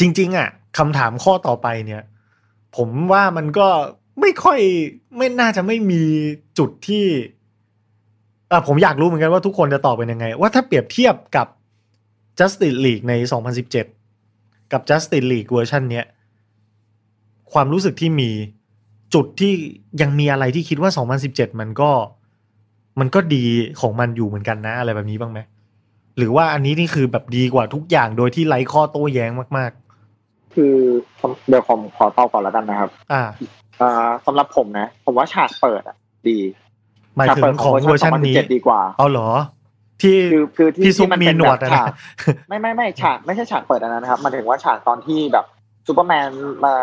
[0.00, 0.48] จริง ๆ อะ
[0.78, 2.02] คำถามข้อต่อไปเนี่ย
[2.76, 3.68] ผมว่ามันก็
[4.20, 4.58] ไม่ค่อย
[5.16, 6.02] ไม่น่าจะไม่มี
[6.58, 7.06] จุดที่
[8.50, 11.46] อะผมอยากรู้เหมือนกันว่าทุกคนจะตอบเป็นยังไง ว่าถ้าเปรียบเทียบกับ
[12.38, 13.14] Justice League ใน
[13.92, 16.06] 2017 กับ Justice League เวอร์ชันเนี้ย
[17.52, 18.30] ความรู้สึกที่มี
[19.14, 19.52] จุดที่
[20.00, 20.90] ยังมีอะไรที่คิดว่า
[21.24, 21.90] 2017 มันก็
[23.00, 23.44] มันก็ดี
[23.80, 25.38] ของมันอยู่เหมือนกันนะ อะไรแบบนี้บ้างไหม
[26.18, 29.72] หรือว่าอันนี้นี่คือแบบดีกว่าทุกอย่างโดยที่ไร้ข้อโต้แย้งมาก
[30.54, 30.74] คือ
[31.48, 33.22] เดี๋ยวผมขอตอบก่อนแล้วกันนะครับๆอ่า
[33.80, 35.96] อ่าสำหรับผมนะ ผมว่าฉากเปิดอะ
[36.28, 36.38] ดี
[37.16, 39.28] หมายถึงฉากเปิดของเวอร์ชันนี้2017ดีกว่าเอาเหรอ
[40.02, 41.90] ที่คือคือที่พี่ซุปที่มันมีเป็นหนวดแบบอะฉานะก
[42.48, 45.46] ไม่ไม่ไม่ฉากไม่ใช่ฉากเปิดอันนั้นนะครับหมายถึงว่าฉากตอนที่แบบ
[45.86, 46.28] ซูเปอร์แมน
[46.64, 46.74] มา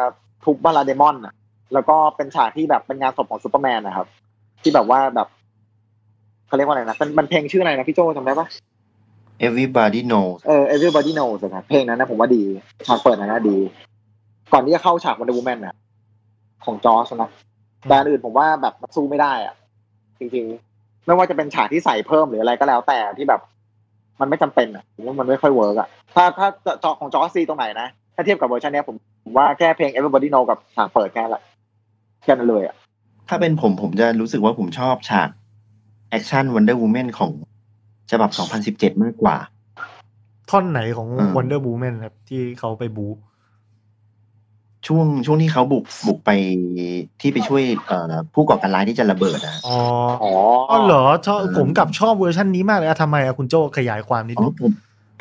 [0.43, 1.33] ทุบพาราเดมอนอะ
[1.73, 4.07] แล้วก็เป็นฉากที่แบบเป็นงานศพของซูเปอร์แมนนะครับ
[4.61, 5.27] ที่แบบว่าแบบ
[6.47, 8.47] เขาเรียกว่าอะไรนะมันมันเพลงชื่ออะไรนะพี่โจจำได้ปะ
[9.47, 12.43] everybody knows เออ everybody knows อะนะเพลงนั้นนะผมว่าดี
[12.87, 13.57] ฉากเปิดนั้นนะดี
[14.53, 15.75] ก่อนที่จะเข้าฉากวันเดอร์วูแมนนะ
[16.65, 17.31] ของจอร์สนะ
[17.87, 19.55] แต่อันอื่นผมว่าแบบสู้ไม่ได้อะ
[20.19, 23.41] จริงๆ ไม่ว่าจะเป็นฉากที่ใส่เพิ่มหรืออะไรก็แล้วแต่ที่แบบ
[24.19, 26.47] มันไม่จำเป็นอะผมว่ามันไม่ค่อยเวิร์กอะ ถ้าถ้า
[26.83, 31.43] จอของจอร์ซีตรงไหนนะ ถ้าเทียบกับเวอร์ชันเนี้ยผมผมว่าแค่เพลง everybody know กับฉากเปิดแค่นั้นแหละ
[32.23, 32.75] แค่นั้นเลยอะ
[33.29, 35.29] ถ้าเป็นผมผมจะรู้สึกว่าผมชอบฉาก
[36.09, 37.31] แอคชั่น Wonder Woman ของ
[38.11, 38.29] ฉบับ
[38.65, 39.37] 2017 มากกว่า
[40.49, 43.07] ท่อนไหนของอืม Wonder Woman ครับ ที่เขาไปบู๊
[44.87, 46.31] ช่วงช่วงที่เขาบุกบุกไป
[47.21, 49.77] ที่ไปช่วยเอ่อผู้ก่อการร้ายที่จะระเบิดอะอ๋อ
[50.23, 50.33] อ๋อ
[50.69, 54.71] อ๋อเหรอชอบเออผมกลับชอบเวอร์ชันนี้มากเลยอะทำไมอะคุณโจขยายความนิดนึงอ๋อผม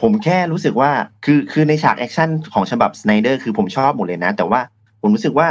[0.03, 0.91] ผมแค่รู้สึกว่า
[1.25, 4.61] คือคือในฉากแอคชั่นของฉบับสไนเดอร์คือผมชอบหมดเลยนะ แต่ว่า
[5.01, 5.49] ผมรู้สึกว่า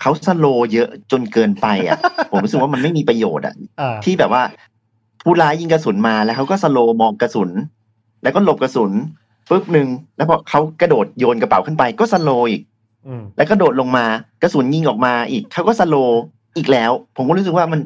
[0.00, 1.98] เขาสโลว์เยอะจนเกินไปอะ
[2.30, 4.42] ผมรู้สึกว่ามันไม่มีประโยชน์อะอ่าที่แบบว่า
[5.22, 7.50] ผู้ร้ายยิงกระสุนมาแล้วเขาก็สโลว์มองกระสุน
[8.22, 8.92] แล้วก็หลบกระสุน
[9.48, 12.62] ปุ๊บหนึ่งแล้วพอเขากระโดดโยนกระเป๋าขึ้นไป ก็สโลว์อีก
[13.06, 14.04] อืมแล้วก็โดดลงมา
[14.42, 16.20] กระสุนยิงออกมาอีกเขาก็สโลว์
[16.56, 17.80] อีกแล้ว ผมก็รู้สึกว่ามัน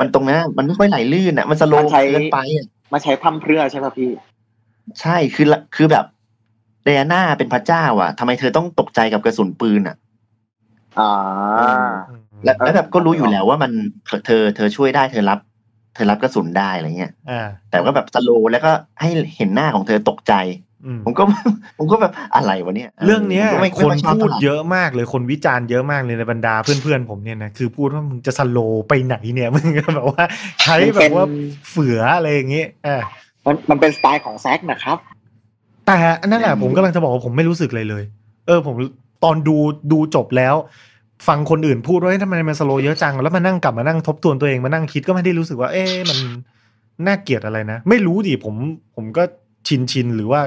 [0.00, 4.10] มันตรงนั้นมันไม่ค่อยไหลลื่นอะ มันสโลว์มันใช้เกินไปอะมาใช้พร่ำเพรื่อใช่ไหมพี่
[5.00, 6.04] ใช่คือละคือแบบ
[6.84, 9.96] เดอาน่าเป็นพระเจ้า อะทำไมเธอต้องตกใจกับกระสุนปืนอะ
[11.00, 11.12] อ่า
[12.10, 13.72] อืมและเออแล้วแบบก็รู้อยู่แล้วว่ามัน
[14.26, 15.38] เธอเธอช่วยได้เธอรับ
[15.94, 20.34] เธอรับกระสุนได้อะไรเงี้ยอ่าแต่ก็แบบสโลว์แล้วก็ให้เห็นหน้าของเธอตกใจ
[20.86, 21.22] อืมผมก็
[21.78, 30.24] ผมก็แบบอะไรวะเนี่ย เรื่องเนี้ยผมก็ไม่คนไม่อยชอบพูดท่าไหร่เยอะมากเลยคนวิจารณ์เยอะมากเลยในบรรดาเพื่อนๆผมเนี่ยนะคือพูดว่ามึงจะสโลว์ไปไหนเนี่ยมึงก็แบบว่า
[30.62, 31.24] ใช้แบบว่า
[31.70, 32.98] เฝืออะไรอย่างเงี้ยอ่า
[33.46, 34.98] มันมันเป็นสไตล์ของแซกนะครับ
[35.86, 38.04] แต่อันนั่นแหละผมกำลังจะบอกว่าผมไม่รู้สึกเลยเลย
[38.46, 38.74] เออผม
[39.24, 39.56] ตอนดู
[39.92, 40.54] ดูจบแล้ว
[41.26, 46.18] ฟังคนอื่นพูดว่าเฮ้ยทำไมมันสโลว์เยอะจัง แล้วมานั่งกลับมานั่งทบทวนตัวเองมานั่งคิดก็ไม่ได้รู้สึกว่า เอ๊ะมัน
[47.06, 48.54] น่าเกลียดอะไรนะ ไม่รู้ดิผม
[48.96, 49.22] ผมก็
[49.68, 50.40] ชินชินหรือว่า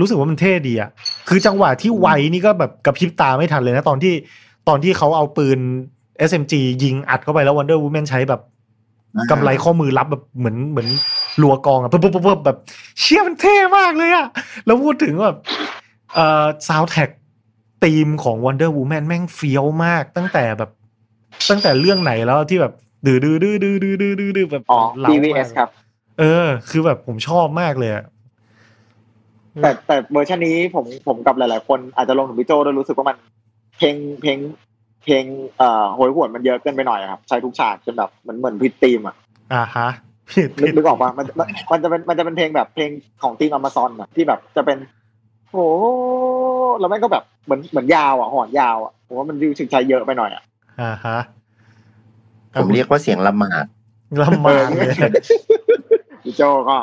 [0.00, 0.90] รู้สึกว่ามันเท่ดีอะ
[1.28, 4.14] คือจังหวะที่ไวนี่ก็แบบกระพริบตาไม่ทันเลยนะ ตอนที่
[4.68, 5.58] ตอนที่เขาเอาปืน
[6.28, 8.40] SMG ยิงอัดเข้าไปแล้ว Wonder Woman ใช้แบบ
[9.30, 10.88] กำไรข้อมือรับแบบเหมือนเหมือน
[11.42, 12.58] รัวกลองอะปุ๊บปุ๊บปุ๊บแบบ
[13.00, 14.26] เชี่ยมันเท่มากเลยอะ
[14.66, 15.36] แล้วพูดถึงแบบ
[16.14, 17.10] เอ่อซาวแท็ก
[17.84, 20.70] ธีมของ Wonder Woman แม่งเฟี้ยวมากตั้งแต่แบบ
[21.50, 22.72] ตั้งแต่เรื่องไหนแล้วที่แบบ
[23.06, 25.68] ดื้อดื้อดื้อดื้อดื้อดื้อดื้อดื้อแบบอ๋อเร้ามาก DVS ครับ
[26.20, 28.04] เออ คือแบบผมชอบมากเลยอะ
[29.62, 33.16] แต่แต่เวอร์ชันนี้ผมผมกับหลาย ๆ คนอาจจะรวมถึงพี่โจด้วยรู้สึกว่ามัน
[33.78, 34.38] เพลงเพลง
[35.04, 35.24] เพลง
[35.58, 39.14] เอ่อโหยหวนมันเยอะเกินไปหน่อยอะครับ ใช้ทุกฉากจนแบบเหมือนเหมือนพิดตีมอะ
[39.54, 39.88] อ่าฮะ
[40.32, 42.90] ผิดนึกผิดนึกออกปะมันมันมันจะเป็นมันจะเป็นเพลงแบบเพลง
[43.22, 44.78] ของทีมอเมซอนอะที่แบบจะเป็น
[45.52, 45.66] โอ้
[46.80, 50.42] แล้วแม่งก็แบบเหมือนเหมือนยาวอะหอนยาวอะผมว่ามันดูสึกใช้เยอะไปหน่อยอะ
[50.80, 51.18] อ่าฮะ
[52.60, 53.66] ผมเรียกว่าเสียงละหมาด
[54.22, 54.88] ลำบากเลย
[56.24, 56.78] พี่โจก็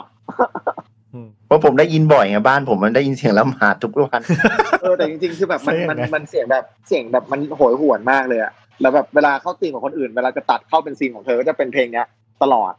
[1.13, 4.21] อืมเพราะผมได้ยินบ่อยไงบ้านผมมันได้ยินเสียงละหมาดทุกวัน
[4.81, 8.51] เออแต่จริงๆคือแบบมันเสียงมันนะมันเสียงแบบเสียงแบบมันโหยหวนมากเลยอะ
[8.81, 12.05] แล้วแบบเวลาเข้าซีนของคนอื่นเวลาจะตัดเข้าเป็นซีนของเธอก็จะเป็นเพลงเนี้ย
[12.43, 12.73] ตลอด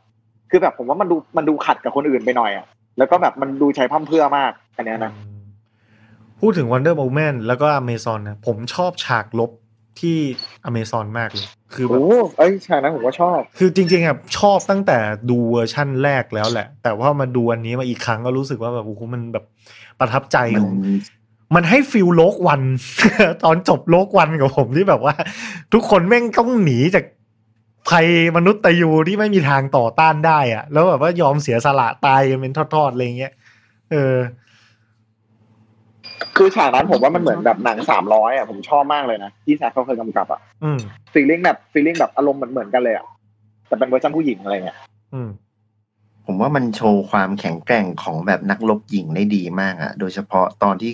[0.50, 2.66] คือแบบผมว่ามันดูมันดูขัดกับคนอื่นไปหน่อยอะ
[2.98, 5.12] แล้วก็แบบมันดูใช้พร่ำเพรื่อมากอันเนี้ยนะ
[6.40, 9.50] พูดถึง Wonder Woman แล้วก็ Amazon นะผมชอบฉากรบ
[10.00, 10.18] ที่
[10.68, 14.98] Amazon มากเลย คือแบบโอ้เอ้ยฉากนั้นผมก็ชอบ คือจริงๆอะชอบตั้งแต่
[15.30, 19.44] ดูเวอร์ชั่นแรกแล้วแหละ แต่ว่ามาดูอันนี้มาอีกครั้งก็รู้สึกว่าแบบโอ้โหมันแบบ
[20.00, 20.74] ประทับใจมันของ
[21.54, 22.62] มันให้ feel Rogue One
[23.44, 25.14] ตอนจบ Rogue One กับผมที่แบบว่า
[25.72, 27.04] ทุกคนแม่งต้องหนีจาก
[27.88, 33.32] ภัยมนุษย์ตะยูที่ไม่มีทางต่อต้านได้อะแล้วแบบว่ายอมเสียสละตายกันเป็นทอดๆอะไรเงี้ย
[33.90, 34.14] เออ
[36.38, 40.78] คือฉากนั้นผมว่ามันเหมือนแบบหนังสามร้อยอะผมชอบมากเลยนะ ที่แซคเขาเคยกำกับอะอืม
[41.12, 43.06] feeling แบบ feeling แบบอารมณ์เหมือนเหมือนกันเลยอะ
[43.68, 44.78] แต่เป็นเวอร์ชันผู้หญิงอะไรเงี้ย
[45.14, 45.28] อืม
[46.26, 50.92] ผมว่ามันโชว์ความแข็งแกร่งของแบบนักรบหญิงได้ดีมากอะโดยเฉพาะตอนที่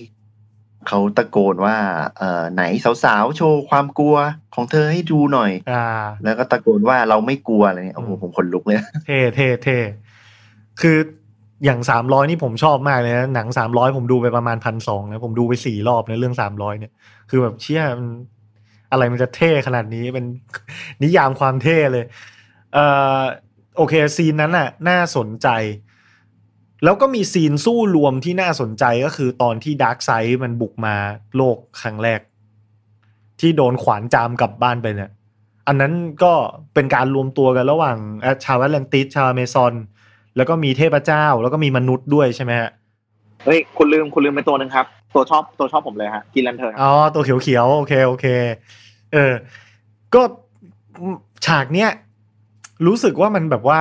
[0.89, 1.77] เขาตะโกนว่า
[2.19, 2.63] เอ่อไหน
[3.05, 4.17] สาวๆ โชว์ความกลัว
[4.55, 5.87] ของเธอให้ดูหน่อย อ่า
[6.25, 9.79] แล้วก็ตะโกนว่าเราไม่กลัวอะไรเนี่ยโอ้โหอืมผมขนลุกเลย เท่เท่เท่
[10.81, 10.99] คือ
[11.65, 16.93] อย่างสามร้อยนี่ผมชอบมากเลยนะหนังสามร้อยผมดูไปประมาณพันสองนะผมดูไปสี่รอบในเรื่องสามร้อยเนี่ย
[17.31, 18.09] คือแบบเชี่ยมัน
[18.91, 20.25] อะไรมันจะเท่ขนาดนี้เป็น
[21.03, 22.05] นิยามความเท่เลย
[22.75, 22.87] เอ่
[23.19, 23.23] อ
[23.77, 25.49] โอเคซีนนั้นน่ะ น่าสนใจ
[26.85, 30.97] แล้วก็มีซีนสู้รวมที่น่าสนใจก็คือตอนที่ดาร์กไซด์มันบุกมา
[31.37, 32.21] โลกครั้งแรก
[33.41, 35.11] ที่โดนขวานจามกลับบ้านไปเนี่ย
[35.67, 36.33] อันนั้นก็
[36.75, 37.97] เป็นการรวมตัวกันระหว่าง
[38.45, 39.73] ชาวแอตแลนติสชาวอเมซอน
[40.37, 42.71] แล้วก็มีเทพเจ้า แล้วก็มีมนุษย์ด้วยใช่ไหมฮะ
[43.45, 48.27] เฮ้ยคุณลืมคุณลืมไปตัวหนึ่งครับ ตัวชอบตัวชอบผมเลยฮะ Green Lanternอ๋อตัวเขียวๆโอเคโอเค
[49.13, 49.33] เออ
[50.15, 50.23] ก็
[51.47, 51.91] ฉากเนี้ย
[52.87, 53.81] รู้สึกว่ามันแบบว่า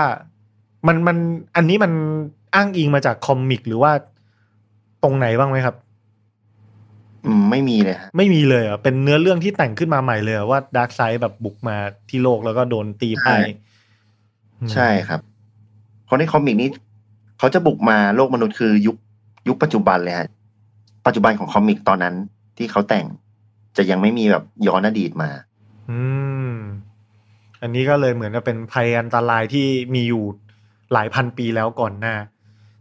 [0.87, 1.17] มันมัน
[1.55, 1.91] อันนี้มัน
[2.55, 3.91] อ้างอิงมาจากคอมิกหรือว่า
[5.03, 5.75] ตรงไหนบ้างไหมครับ
[7.25, 11.75] อืมไม่มีเลยฮะไม่มีเลยเหรอะเป็นเนื้อเรื่องที่แต่งขึ้นมาใหม่เลยเหรอว่าดาร์กไซด์แบบบุกมา
[12.09, 13.29] ที่โลกแล้วก็โดนตีไป
[14.73, 15.21] ใช่ครับ
[16.05, 16.69] เพราะในคอมิกนี้
[17.39, 18.95] เขาจะบุกมาโลกมนุษย์คือยุค
[19.47, 20.29] ยุคปัจจุบันเลยฮะ
[21.05, 22.15] ปัจจุบันของ comic ตอนนั้น
[22.57, 23.05] ที่เขาแต่ง
[23.77, 25.29] จะยังไม่มีแบบย้อนอดีตมา
[25.89, 25.99] อื
[26.53, 26.53] ม
[27.61, 30.23] อันนี้ก็เลยเหมือนกับเป็นภัยอันตรายที่มีอยู่
[30.93, 32.15] หลายพันปีแล้วก่อนหน้า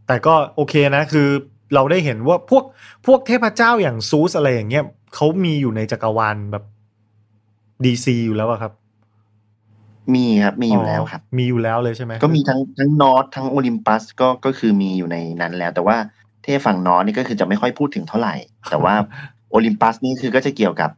[0.07, 1.29] แต่ก็โอเคนะคือ
[1.75, 2.65] เราได้เห็นว่าพวก
[3.07, 6.65] พวกเทพเจ้าอย่างซูสอะไรอย่างเงี้ยเขามีอยู่ในจักรวาลแบบ
[7.85, 8.73] ดีซีอยู่แล้วอะครับ
[10.15, 15.97] มีครับมีอยู่แล้วครับ มีอยู่แล้วเลยใช่ไหมก็มีทั้งทั้งนอตทั้งโอลิมปัสก็ก็คือมีอยู่ในนั้นแล้ว แต่ว่า
[16.43, 18.35] เทพฝั่งนอตนี่ก็คือจะไม่ค่อยพูดถึงเท่าไหร่
[18.71, 18.95] แต่ว่า
[19.51, 20.91] โอลิมปัสนี่คือก็จะเกี่ยวกับ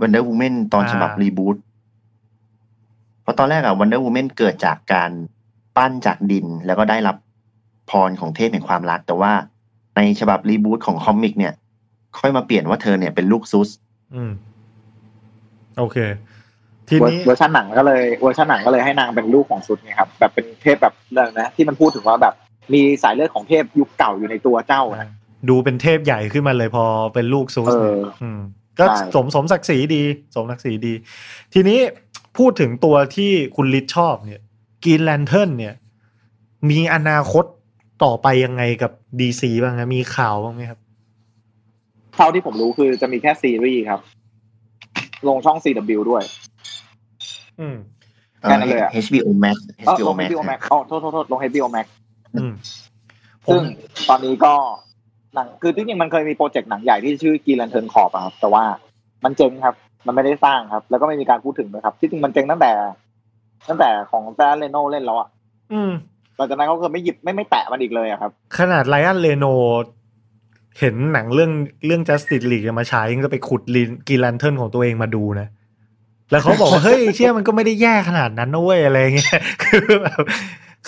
[0.00, 1.56] Wonder Woman ตอนฉบับรีบูต
[3.22, 5.10] เพราะตอนแรกอะ Wonder Woman เกิดจากการ
[5.76, 7.16] ปั้นจากดินแล้วก็ได้รับ
[7.90, 9.32] พรของเทพแห่งความรัก แต่ว่า
[9.96, 11.52] ในฉบับรีบูตของคอมิกเนี่ย
[12.20, 13.68] ค่อยมาเปลี่ยนว่าเธอเนี่ยเป็นลูกซุส
[14.14, 14.32] อืม
[15.78, 15.96] โอเค
[16.90, 22.34] ทีเวอร์นี้เวอร์ชันหนังก็เลยเวอร์ชันหนังก็เลยให้นางเป็นลูกของซูสไงครับแบบเป็นเทพแบบเรื่องนะที่มันพูดถึงว่าแบบ
[22.72, 25.10] มีสายเลือดของเทพยุคเก่าอยู่ในตัวเจ้านะ
[25.48, 28.40] ดูเป็นเทพใหญ่ขึ้นมาเลยพอเป็นลูกซูสเอออืม
[28.78, 30.02] ก็ใช่สมสมศักดิ์ศรีดี
[30.34, 30.92] สมศักดิ์ศรีดี
[31.54, 31.78] ทีนี้
[32.38, 34.40] พูดถึงตัวที่คุณลิศชอบเนี่ย
[34.84, 35.74] Green Lantern เนี่ย
[36.70, 37.44] มีอนาคต
[38.04, 40.78] ต่อไปยังไงกับดีซีบ้างครับมีข่าวบ้างไหมครับ
[42.14, 44.00] เท่าที่ผมรู้คือจะมีแค่ซีรีส์ครับ
[45.28, 46.22] ลงช่อง CW ด้วย
[47.60, 47.76] อืม
[48.42, 51.86] เอ่อแค่นั้นเลยอะ HBO Max เออ HBO ลง Max HBO Max อ๋อโทษโทษโทษลง HBO Max
[52.34, 52.52] อืม
[53.46, 53.62] ผซึ่มง
[54.08, 54.54] ตอนนี้ก็
[55.34, 58.64] หนังคือที่จริงมันเคยมีโปรเจกต์หนังใหญ่ที่ชื่อกีรันเทิร์นขอบครับ แต่ว่า
[59.24, 59.74] มันเจ๊งครับ
[60.06, 62.72] มันไม่ได้สร้างครับ แล้วก็ไม่มีการพูดถึงนะครับ ที่จริงมันเจ๊งตั้งแต่
[63.68, 65.28] ตั้งแต่ของแซนเลโนเล่นแล้วอะ
[65.72, 65.92] อืม
[66.36, 69.46] หลังจากนั้นเขาเคยไม่หยิบไม่ไม่แตะมันอีกเลยอะครับ ขนาดไลอันเลโน
[70.78, 71.52] เห็นหนังเรื่อง
[71.86, 75.48] เรื่อง Justice League มาฉายยังก็ไปขุดลินกีแลนเทิร์นของตัวเองมาดูนะ
[76.30, 80.22] แล้วเขาบอกว่าเฮ้ยเชื่อมันก็ไม่ได้แย่ขนาดนั้นนะเว้ยอะไรเงี้ยคือแบบ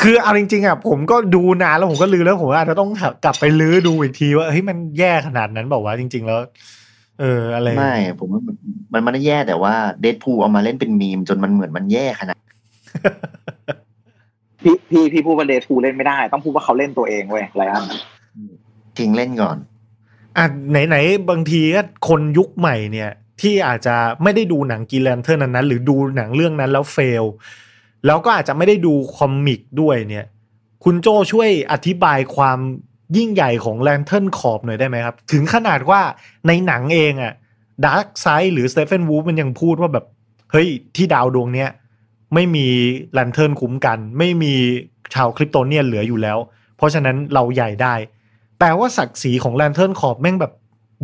[0.01, 2.91] คือเอาจริงๆอะผมก็ดูนานแล้วผมก็ลืมแล้วผมอาจจะต้อง
[3.25, 6.41] กลับไปลื้อดูอีกทีว่าเฮ้ยมันแย่ขนาดนั้นบอกว่าจริง ๆ แล้ว
[7.21, 8.57] เอออะไรไม่ผมว่ามัน
[8.93, 12.39] มันไม่ได้แย่แต่ว่าเดดพูเอามาเล่นเป็นมีมจนมันเหมือนมันแย่ขนาด
[14.63, 17.85] พี่พี่พี่พูดว่าเดทูเล่นไม่ได้ ต้องพูดว่าเขาเล่นตัวเองเว้ยไรอัน
[18.99, 19.57] ทิ้งเล่นก่อน
[20.37, 23.11] อะไหนๆบางทีก็คนยุคใหม่เนี่ย
[23.43, 27.25] ที่อาจจะไม่ได้ดูหนัง Green Lantern นั้นๆหรือดูหนังเรื่องนั้นแล้ว fail
[28.07, 30.27] แล้วก็อาจจะไม่ได้ดู comic ด้วยเนี่ย
[30.85, 32.59] คุณโจช่วยอธิบายความ
[33.17, 36.01] ยิ่งใหญ่ของ Lantern Corps หน่อยได้ไหมครับ ถึงขนาดว่า
[36.47, 37.33] ในหนังเองอะ
[37.85, 40.05] ดาร์กไซด์หรือสเตเฟนวูฟมันยังพูดว่าแบบ
[40.53, 41.71] เฮ้ย ที่ดาวดวงเนี้ย
[42.35, 42.67] ไม่มี
[43.15, 44.55] Lantern คุ้มกัน ไม่มี
[45.15, 46.39] ชาวคริปโตเนียนเหลืออยู่แล้ว
[46.77, 47.95] เพราะฉะนั้นเราใหญ่ได้
[48.59, 50.53] แปลว่าศักดิ์ศรีของ Lantern Corps แม่งแบบ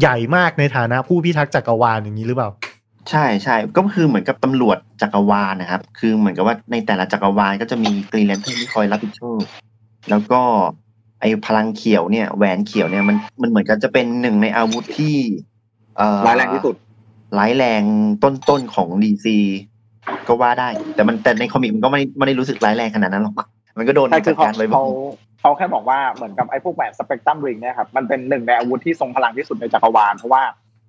[0.00, 2.50] ใหญ่มากในฐานะผู้พิทักษ์จักรวาลอย่างนี้หรือเปล่า
[3.10, 9.40] ใช่ใช่ก็คือเหมือนกับตำรวจจักรวาลนะครับ คือเหมือนกับว่าในแต่ละจักรวาลก็จะมี Green Lantern ที่คอยรับผิดชอบ
[10.10, 10.40] แล้วก็
[11.20, 15.16] ไอ้พลังเขียวเนี่ยแหวนเขียวเนี่ยมันมันเหมือนกับจะเป็นหนึ่งในอาวุธที่
[15.96, 16.76] เอ่อร้ายแรงที่สุด
[17.38, 17.82] ร้ายแรง
[18.22, 19.38] ต้นๆของดีซี
[20.28, 23.34] ก็ว่าได้ แต่มันแต่ในคอมิกมันก็ไม่ไม่ได้รู้สึกร้ายแรงขนาดนั้นหรอก
[23.78, 24.88] มันก็โดนใช่คืจัอดเขาการไว้บ้าเขาง
[25.40, 30.42] เขาแค่บอกว่าเหมือนกับไอ้พวกแหวนสเปกตรัมริงเนี่ยครับมันเป็นหนึ่งในอาวุธที่ทรงพลังที่สุดในจักรวาลเพราะว่า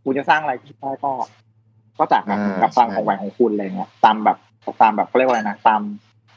[0.04, 1.12] คุณจะสร้างอะไรก็ได้ก็
[1.98, 4.38] ก็จากแบบกับพลังของแหวนของคุณอะไรเงี้ยตามแบบ
[4.82, 5.82] ตามแบบเขาเรียกว่าอะไรนะตาม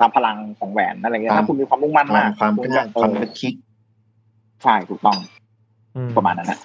[0.01, 3.55] ตามพลังของแหวนอะไรเงี้ยถ้าคุณมีความมุ่งมั่นพลัมางกความคุณกล้าจะความเออคิด
[4.63, 5.19] ใช่ถูกต้อง
[5.97, 6.59] อืมประมาณนั้นนะ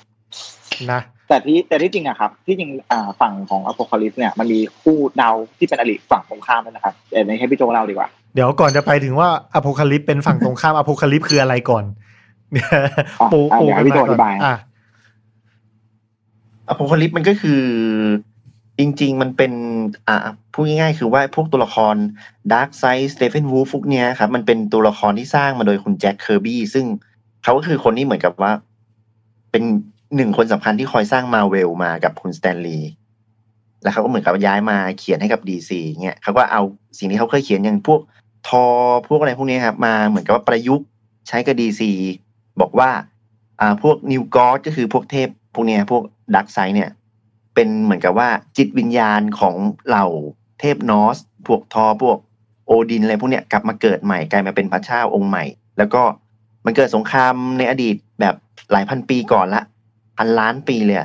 [0.92, 11.84] นะแต่ที่แต่ที่จริงอะครับ ที่จริงอ่าฝั่งของอ p พ c a ลิปเนี่ยมันมีคู่ดาวที่เป็นอริฝั่งตรงข้ามด้วยนะครับเดี๋ยวให้พี่โจเล่าดีกว่า เดี๋ยวก่อนจะไปถึงว่าอโพคาลิปเป็นฝั่งตรงข้ามอโพคาลิปคืออะไรก่อน
[13.19, 14.56] อ๋อปูอะปูเดี๋ยวให้พี่โจอธิบายอะ
[16.69, 17.62] อโพคาลิปมันก็คือ
[18.80, 19.52] จริง ๆ มันเป็น
[20.08, 20.17] อ่า
[20.54, 21.95] พูดง่ายๆคือว่าพวกตัวละคร
[22.54, 26.86] ดาร์กไซส์สเตปเพนวูล์ฟพวกเนี้ยครับ มันเป็นตัวละครที่สร้างมาโดยคุณแจ็คเคอร์บี้ซึ่ง
[27.43, 28.52] เขาก็คือคนที่เหมือนกับว่า
[29.52, 29.63] เป็น
[30.15, 32.91] หนึ่งคนสำคัญที่คอยสร้างมาร์เวลมากับคุณสแตนลีย์
[33.84, 36.62] แล้วเขาก็เหมือนกับย้ายมาเขียนให้กับดีซีเงี้ยเขาก็เอา
[36.97, 38.00] สิ่งที่เขาเคยเขียนอย่างพวก
[38.48, 38.66] ธอร์
[39.08, 40.88] พวกอะไรพวกนี้ครับมาเหมือนกับว่าประยุกต์
[41.28, 41.92] ใช้กับดีซี
[42.62, 42.90] บอกว่า
[43.60, 46.04] อ่าพวกนิวก็อดส์ก็คือพวกเทพพวกเนี้ยพวก
[46.36, 46.90] ดาร์กไซด์เนี่ย
[47.56, 49.56] เป็นเหมือนกับว่าจิตวิญญาณของ
[49.88, 50.06] เหล่า
[50.60, 52.18] เทพนอร์สพวกธอร์พวก
[52.66, 55.44] โอดินอะไรพวกเนี้ยกลับมาเกิดใหม่กลายมาเป็นพระเจ้าองค์ใหม่
[55.78, 56.02] แล้วก็
[56.66, 58.36] มันเกิดสงครามในอดีตแบบ
[58.72, 59.64] หลายพันปีก่อนละ
[60.18, 60.98] พันล้านปีเลย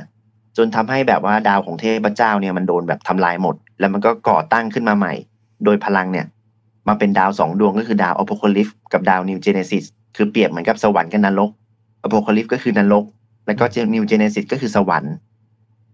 [0.57, 5.13] จนทำให้แบบว่าดาวของเทพเจ้าเนี่ยมันโดนแบบทำลายหมด แล้วมันก็ก่อตั้งขึ้นมาใหม่
[5.65, 6.25] โดยพลังเนี่ย
[6.87, 11.49] มาเป็นดาวสองดวงก็คือดาวอ p โ c a ลิฟกับดาวนิวเจเนซิสคือเปรียบเหมือนกับสวรรค์กับนรก
[12.03, 13.05] อ p โ c a ลิฟก็คือนรก
[13.45, 15.15] แล้วก็นิวเจเนซิสก็คือสวรรค์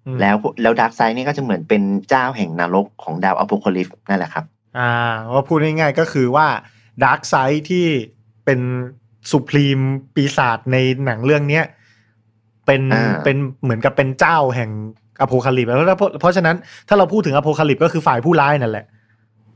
[0.05, 4.45] อืมแล้วแล้วดาร์กไซด์นี่ก็จะเหมือนเป็นเจ้าแห่งนรกของดาวอ p โ c a ลิฟนั่นแหละครับ
[4.77, 4.91] อ่า
[5.33, 6.47] ว่าพูดง่ายๆก็คือว่า
[7.03, 7.85] ดาร์กไซด์ที่
[8.45, 8.59] เป็น
[9.31, 9.79] supreme
[10.15, 11.65] ปีศาจในหนังเรื่องเนี้ย
[12.65, 14.69] เป็นอ่าเป็นเหมือนกับเป็นเจ้าแห่ง
[15.21, 16.55] อโพคาลิปแล้วเพราะเพราะฉะนั้น
[16.87, 18.85] ถ้าเราพูดถึงอโพคาลิปก็คือฝ่ายผู้ร้ายนั่นแหละ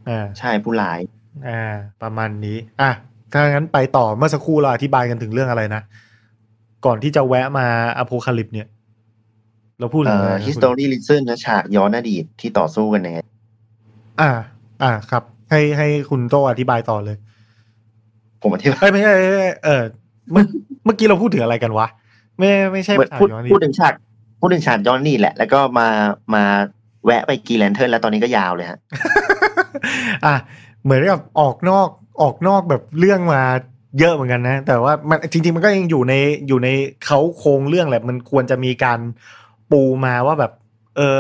[0.10, 1.00] อ่าใช่ผู้ร้าย
[1.48, 2.92] อ่าประมาณนี้ อะ
[3.32, 5.82] ถ้างั้นไปต่อเมื่อสักครู่เราอธิบายกันถึงเรื่องอะไรนะ
[6.86, 7.68] ก่อนที่จะแวะมา
[7.98, 8.68] อโพคาลิปเนี่ย
[9.80, 13.28] เราพูดถึเอ่งอะไรอนะคุณ history lesson นะฉากย้อนอดีตที่ต่อสู้กันเนี่ย
[14.22, 14.32] อ่า
[14.84, 17.18] อ่าครับ ให้ให้คุณโตอธิบายต่อเลย
[18.42, 19.82] ผมอธิบายเอ้ยไม่ใช่ไม่ใช่เออ
[20.32, 20.44] เมื่อ
[20.86, 21.88] เมื่อกี้เราพูดถึงอะไรกันวะ
[22.38, 23.94] ไม่ไม่ใช่เหมือนฉากพูดย้อนพูดถึงฉาก
[24.40, 25.88] พูดถึงฉากย้อนนี่แหละ แล้วก็มา
[26.36, 26.44] มา
[27.06, 28.80] แวะไปกีแลนเทิร์นแล้วตอนนี้ก็ยาวเลยฮะ
[30.26, 30.36] อะ
[30.84, 31.88] เหมือนกับออกนอก
[32.22, 33.44] ออกนอกแบบเรื่องมา
[34.00, 36.14] เยอะเหมือนกันนะ แต่ว่ามันจริง ๆ มันก็ยังอยู่ใน
[36.48, 36.70] อยู่ใน
[37.06, 39.00] เค้าโครงเรื่องแหละ มันควรจะมีการ
[39.72, 40.52] ปูมาว่าแบบ
[40.98, 41.20] เออ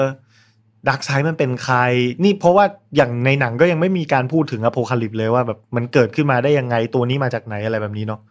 [0.89, 1.77] ดาร์กไซด์มันเป็นใคร
[2.23, 8.21] นี่เพราะว่าอย่างในหนังก็ยังไม่มีการพูดถึงอโพคาลิปเลยว่าแบบมันเกิดขึ้นมาได้ยังไงตัวนี้มาจากไหนอะไรแบบนี้เนาะ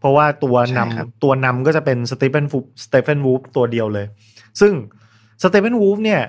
[0.00, 4.06] เพราะว่าตัวนใช่ครับำตัวนำก็จะเป็นสเตปเพนวูล์ฟสเตปเพนวูล์ฟตัวเดียวเลย
[4.60, 4.72] ซึ่ง
[5.42, 6.20] สเตปเพนวูล์ฟเนี่ย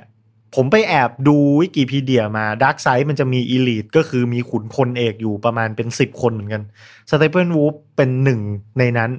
[0.56, 6.64] ผมไปแอบดูวิกิพีเดียมาด a r k ไซ d ์มันจะมี elite ก็คือมีขุนพลเอกอยู่ประมาณเป็นสิบคนเหมือนกัน
[7.10, 8.40] สเตปเพนวูล์ฟเป็นหนึ่ง
[8.80, 9.12] ในนั้น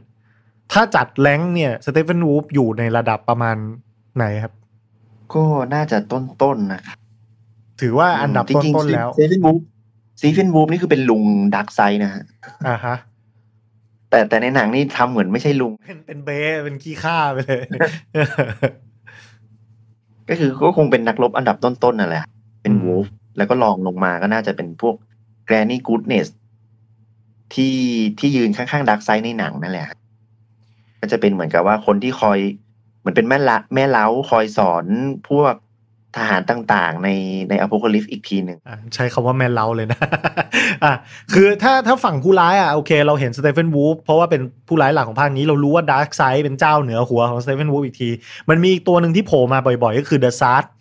[0.72, 3.56] ถ้าจัด rank เนี่ยสเตปเพนวูล์ฟอยู่ในระดับประมาณ
[4.16, 4.52] ไหนครับ
[5.34, 6.96] ก็น่าจะต้นๆนะครับ
[7.80, 9.60] ถือว่าอันดับจริงต้นๆแล้วเซเฟนวูฟ
[10.20, 11.22] ซีเฟนวูฟนี่คือเป็นลุง
[11.54, 12.24] ดาร์กไซด์นะฮะ
[12.68, 12.96] อ่าฮะ
[14.10, 17.62] แต่แต่ในหนังนี่ทำเหมือนไม่ใช่ลุง เป็นเป็นเบ๊เป็นขี้ข้าไปเลย
[20.28, 22.24] ก็คือก็คงเป็นนักรบอันดับต้นๆนั่นแหละ
[22.62, 23.06] เป็นอืมวูฟ
[23.36, 24.94] แล้วก็รองลงมาก็น่าจะเป็นพวก
[25.46, 26.28] แกรนี่กูดเนส
[27.54, 27.76] ที่
[28.18, 29.86] ที่ยืนข้างๆดาร์กไซด์ในหนังนั่นแหละ
[31.00, 32.38] ก็จะเป็นเหมือนกับว่าคนที่คอย
[32.98, 34.84] เหมือนเป็นแม่ละแม่เล้าคอยสอน
[35.28, 35.54] พวก
[36.16, 37.08] ทหารต่างๆ ใน
[37.48, 40.00] ในอ p o c a l y p s e อีกทีหนึ่งอะใช้คำว่าแม่เล้าเลยนะ
[40.84, 40.94] อะ
[41.34, 48.10] คือถ้าถ้าฝั่งผู้ร้ายอะโอเค เราเห็นสเตปเพนวูล์ฟเพราะว่าเป็นผู้ร้ายหลักของภาคนี้เรารู้ว่าดาร์กไซด์เป็นเจ้าเหนือหัวของสเตปเพนวูล์ฟอีกที
[48.50, 50.72] มันมีอีกตัวหนึ่งที่โผล่มาบ่อยๆ ก็คือเดอะซาร์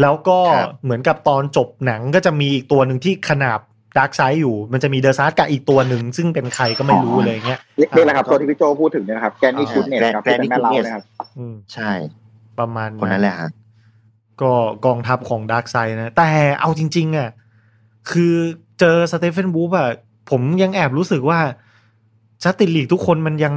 [0.00, 0.38] แล้วก็
[0.84, 3.60] เหมือนกับตอนจบหนังก็จะมีอีกตัวหนึ่งที่ขนาบ
[3.98, 7.60] ดาร์กไซด์อยู่ มันจะมีเดอะซาร์กับอีกตัวหนึ่ง ซึ่งเป็นใครก็ไม่รู้เลยเงี้ย
[7.96, 11.02] นี่แหละครับ ตัวที่พี่โจพูดถึงเนี่ยนะครับ แกรนนี่กูดเนสครับที่เป็นแม่เล้านะครับ
[11.38, 11.90] อืมใช่
[12.58, 13.50] ประมาณคนนั้นแหละฮะ
[14.42, 14.52] ก็
[14.86, 16.30] กองทัพของดาร์กไซด์นะ แต่
[16.60, 17.30] เอาจริงๆอะ
[18.10, 18.34] คือ
[18.80, 19.88] เจอสเตปเพนวูล์ฟอะ
[20.30, 21.40] ผมยังแอบรู้สึกว่า
[22.42, 23.54] จัสตินลีกทุกคนมันยัง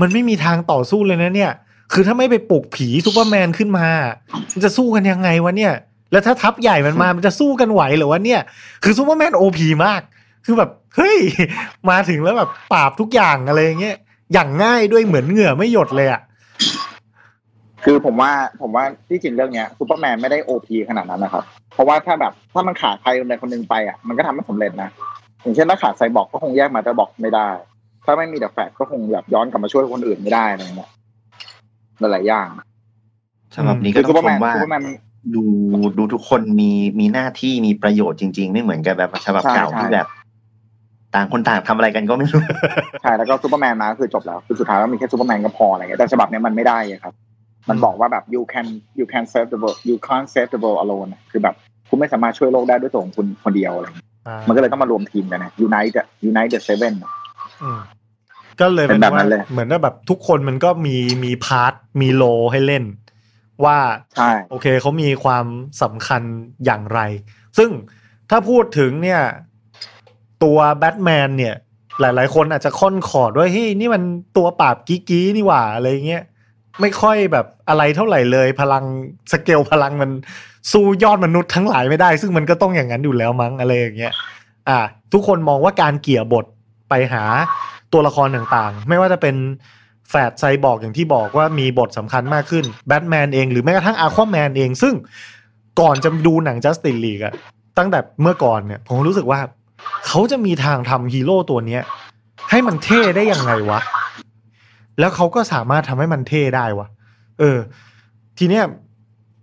[0.00, 1.52] มันไม่มีทางต่อสู้เลยนะเนี่ย
[1.92, 3.88] คือถ้าไม่ไปปลุกผีซูเปอร์แมนขึ้นมา
[4.54, 5.72] มันจะสู้กันยังไงวะเนี่ย
[6.12, 8.40] แล้วถ้าทัพใหญ่มันมา มันจะสู้กันไหวหรือวะเนี่ย
[8.84, 10.00] คือซูเปอร์แมน OP มาก
[10.44, 11.18] คือแบบ เฮ้ย
[11.90, 13.96] มาถึงแล้วแบบปราบทุกอย่างอะไรเงี้ย
[14.32, 16.20] อย่างง่ายด้วยเหมือนเหงื่อไม่หยดเลยอะ
[17.90, 18.32] คือผมว่า
[18.62, 24.90] ผมว่าที่จริงเรื่องเนี้ยซูเปอร์แมนไม่ได้ OP ขนาดนั้นนะครับ เพราะว่าถ้าแบบถ้ามันขาดใครคนใดคนหนึ่งไปอะมันก็ทำให้สำเร็จนะ
[25.42, 27.48] อย่างเช่นถ้าขาดไซบอร์กก็คงแยกมาแต่บอกไม่ได้
[28.04, 30.90] ถ้าไม่มีเดอะแฟลชก็คงแบบย้อนกลับมาช่วยคนอื่นไม่ได้อะไรเงี้ย
[32.00, 32.48] หลายๆอย่าง
[33.56, 34.82] สำหรับนี้คืก็อต้ซูองเปอร์ชแมนมว่าซูเปอร์แมน
[35.34, 35.42] ดู
[35.98, 36.70] ดูทุกคนมี
[37.00, 40.06] มีหน้าที่มีประโยชน์จริง ๆ ไม่เหมือนกับแบบฉบับใช่เก่าใช่ที่แบบ
[41.14, 42.42] ต่างคนต่างทำอะไรกันก็ไม่รู้
[43.02, 47.14] ใช่แล้วก็ซูเปอร์แมนมาก็คือจบแล้วคือสุดท้ายก็มีแค่ซูเปอร์แมนก็พออะไรเงี้ยแต่ฉบับเนี้ยมันไม่ได้อะครับ
[47.68, 48.66] มันบอกว่าแบบ you can
[48.98, 51.54] you can save the world you can't save the world alone อะคือแบบ
[51.88, 57.12] คุณไม่สามารถช่วยโลกได้ด้วยตัวของคุณคนเดียวอะไรเงี้ยอ่ามันก็เลยต้องมารวมทีมกันนะ unite อะ unite the seven อะ
[57.62, 57.80] อืม
[58.60, 62.84] ก็เลยเป็นแบบนั้ว่านเลยเหมือนว่าแบบทุกคนมันก็มีมี part มี role ให้เล่น
[63.64, 63.78] ว่า
[64.16, 65.46] ใช่โอเคเขามีความ
[65.82, 66.22] สำคัญ
[66.64, 67.00] อย่างไร
[67.58, 67.70] ซึ่ง
[68.30, 69.20] ถ้าพูดถึงเนี่ย
[70.44, 71.54] ตัวแบทแมนเนี่ย
[72.00, 74.02] หลาย ๆ คนอาจจะค่อนขอดว่าเฮ้ยนี่มัน
[74.36, 76.24] ตัวปราบกี้กี้นี่หว่าอะไรเงี้ย
[76.80, 78.84] ไม่ค่อยแบบอะไรเท่าไหร่เลย พลัง
[79.32, 80.10] สเกลพลังมัน
[80.72, 84.12] สู้ยอดมนุษย์ทั้งหลายไม่ได้ ซึ่งมันก็ต้องอย่างนั้นอยู่แล้วมั้งอะไรอย่างเงี้ย
[84.68, 84.78] อ่า
[85.12, 86.44] ทุกคนมองว่าการเกลี่ยบท
[86.88, 87.24] ไปหา
[87.92, 89.36] ตัวละครต่างๆ ไม่ว่าจะเป็น
[90.10, 94.94] แฟลชไซบอร์กอย่างที่บอกว่ามีบทสำคัญมากขึ้นแบทแมนเองหรือแม้กระทั่งอาควาแมนเอง ซึ่ง
[95.80, 97.34] ก่อนจะดูหนัง Justice League อะ
[97.78, 99.40] ตั้งแต่เมื่อก่อนเนี่ย ผมรู้สึกว่า
[100.06, 101.82] เขาจะมีทางทำฮีโร่ตัวเนี้ย
[102.50, 103.80] ให้มันเท่ได้ยังไงวะ
[104.98, 106.88] แล้วเขาก็สามารถทำให้มันเท่ได้วะ
[107.38, 107.58] เออ
[108.38, 108.64] ทีเนี้ย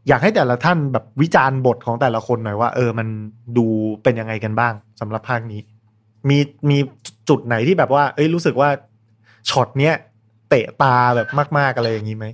[0.07, 3.07] อยากให้แต่ละท่านแบบวิจารณ์บทของแต่ละคนหน่อยว่า เออ มัน
[3.57, 3.65] ดู
[4.03, 5.61] เป็นยังไงกันบ้างสำหรับภาคนี้
[6.29, 6.37] มี
[6.69, 6.77] มี
[7.29, 8.69] จุดไหนที่แบบว่า เอ้ยรู้สึกว่า
[9.49, 9.93] ช็อตเนี้ย
[10.49, 11.27] เตะตาแบบ
[11.57, 12.25] มาก ๆอะไรอย่างนี้ไหม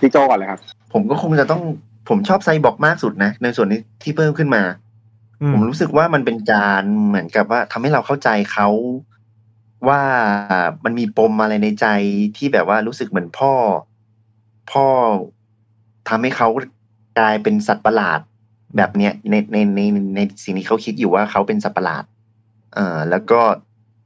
[0.00, 0.60] พี่โจก่อนเลยครับ
[0.92, 1.62] ผมก็คงจะต้อง
[2.08, 4.62] ผมชอบไซบอร์กมากสุดนะ ในส่วนนี้ที่เพิ่มขึ้นมา
[5.40, 8.68] อืมผมรู้สึกว่ามันเป็นการเหมือนกับว่าทำให้เราเข้าใจเขา
[9.88, 10.02] ว่า
[10.84, 11.86] มันมีปมอะไรในใจ
[12.36, 13.52] ที่แบบว่ารู้สึกเหมือนพ่อ
[14.72, 14.86] พ่อ
[16.08, 16.48] ทำให้เขา
[17.18, 18.20] กลายเป็นสัตว์ประหลาด
[18.76, 19.80] แบบเนี้ยในในใน
[20.16, 22.04] ในสิ่งที่เขาคิดอยู่ว่าเขาเป็นสัตว์ประหลาด
[22.74, 23.40] เอ่อแล้วก็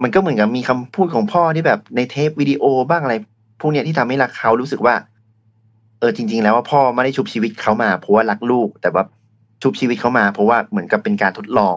[0.03, 3.15] มันก็เหมือนกับมีคำพูดของพ่อที่แบบในเทปวิดีโอบ้างอะไร
[3.61, 4.95] พวกเนี้ยที่ทำให้รักเขารู้สึกว่า
[5.99, 9.05] เออจริง ๆ แล้วว่าพ่อไม่ได้ชุบชีวิตเขามาเพราะว่ารักลูก แต่ว่า
[9.63, 11.77] ชุบชีวิตเขามาเพราะว่าเหมือนกับเป็นการทดลอง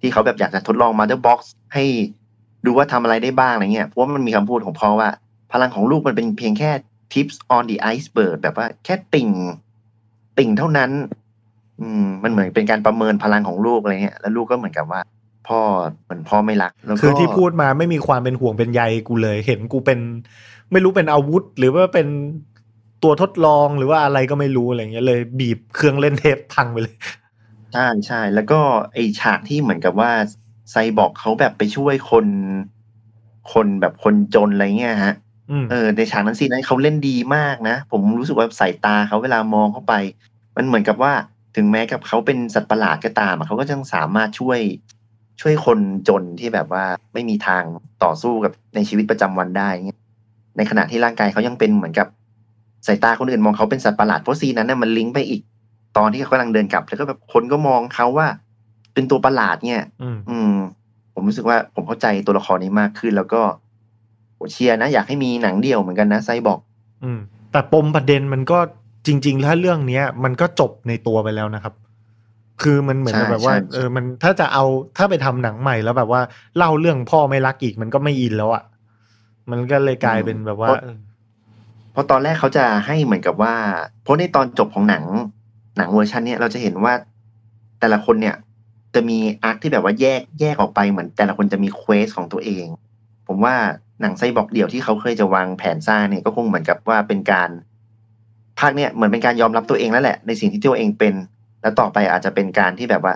[0.00, 1.38] ที่เขาแบบอยากจะทดลองมา t เ e r Box
[1.74, 1.84] ให้
[2.66, 5.10] ดูว่าทำอะไรได้บ้างอะไรเงี้ยเพราะว่ามันมีคำพูดของพ่อว่า
[5.52, 6.70] พลังของลูกมันเป็นเพียงแค่
[7.12, 9.28] tips on the iceberg แบบว่าแค่ติ่ง
[10.38, 10.90] ติ่งเท่านั้น
[11.80, 15.00] อืม มันเหมือนเป็นการประเมินพลังของลูกอะไรเงี้ยแล้วลูกก็เหมือนกับว่า
[15.48, 15.60] พ่อ
[16.04, 19.98] เหมือนพ่อไม่รักแล้วก็คือที่พูดมาไม่มีความเป็นห่วงเป็นใยกูเลย เห็นกูเป็น
[20.72, 22.08] ไม่รู้เป็นอาวุธ หรือว่าเป็น
[23.02, 26.96] ตัวทดลองหรือว่าอะไรก็ไม่รู้อะไรเงี้ยเลย บีบเครื่องเล่นเทปพังไปเลย
[27.72, 28.60] ใช่ใช่แล้วก็
[28.92, 30.10] ไอฉากที่เหมือนกับว่า
[30.70, 32.26] ไซบอร์กเขาแบบไปช่วยคน
[33.52, 35.14] คนแบบคนจนอะไรเงี้ยฮะ
[35.50, 39.94] อืมเออในฉากนั้นซีนนั้นเขาเล่นดีมากนะ ผมรู้สึกว่าสายตาเขาเวลามองเข้าไป
[40.56, 41.12] มันเหมือนกับว่า
[41.56, 44.60] ถึงแม้กับเขาเป็นสัตว์ประหลาดก็ตามอะเขาก็ยังสามารถช่วย
[45.40, 47.62] ช่วยคนจนที่แบบว่าไม่มีทาง
[48.04, 50.00] ต่อสู้กับในชีวิตประจำวันได้เงี้ย
[50.56, 52.08] ในขณะที่ร่างกายเขายังเป็นเหมือนกับ
[52.86, 55.42] สายตาคนอื่นมองเขาเป็นสัตว์ประหลาดเพราะซีนนั้นน่ะมันลิงก์ไปอีก
[55.96, 58.28] ตอนที่เขากำลังเดินกลับ แล้วก็แบบคนก็มองเขาว่า
[58.98, 60.54] เป็นตัวประหลาดเนี่ยอืมอืม
[61.14, 63.40] ผมรู้สึกว่าผมเข้าใจตัวละครนี้มากขึ้น แล้วก็
[64.34, 66.60] โหเชียร์นะ อยากให้มีหนังเดี่ยวเหมือนกันนะไซบอร์ก
[67.04, 67.18] อืม
[67.52, 68.58] แต่ปมประเด็นมันก็
[69.06, 71.74] จริง ๆ ถ้าเรื่องเนี้ย มันก็จบในตัวไปแล้วนะครับ
[72.62, 74.64] คือมันเหมือนกับแบบว่า เออ มันถ้าจะเอา
[74.96, 76.20] ถ้าไปทำหนังใหม่แล้วแบบว่า
[76.56, 78.62] เล่าเรื่องพ่อไม่รักอีกมันก็ไม่อินแล้วอะ่ะ
[79.50, 80.96] มันก็เลยกลายเป็นแบบว่าเออ
[81.92, 83.54] เพราะตอนแรกเขาจะให้เหมือนกับว่า
[84.02, 85.04] เพราะในตอนจบของหนัง
[85.76, 86.94] หนังเวอร์ชันเนี้ยเราจะเห็นว่า
[87.80, 88.36] แต่ละคนเนี่ย
[88.94, 92.66] จะมี arc ที่แบบว่าแยกแยกออกไปเหมือน แต่ละคนจะมี quest ของตัวเอง
[93.28, 93.54] ผมว่า
[94.00, 97.50] หนังไซบอร์กเดี่ยวที่เขาเคยจะวางแผนสร้างเนี่ยก็คงเหมือนกับว่าเป็นการ
[98.58, 101.14] ภาคเนี้ยเหมือนเป็นการยอมรับตัวเองแล้วแหละ ในสิ่งที่ตัวเองเป็น
[101.62, 103.14] แล้วต่อไปอาจจะเป็นการที่แบบว่า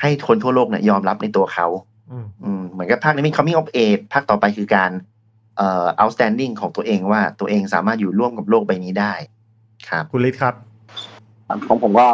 [0.00, 1.66] ให้คนทั่วโลกเนี่ยยอมรับในตัวเขา
[2.10, 4.90] อืมอืมเหมือนกับภาคนี้มี coming of age ภาคต่อไปคือการ
[5.56, 9.14] เอ่อ outstanding ของตัวเองว่าตัวเองสามารถอยู่ร่วมกับโลกใบนี้ได้
[9.88, 10.54] ครับ คุณฤทธิ์ครับ
[11.68, 12.06] ของผมก็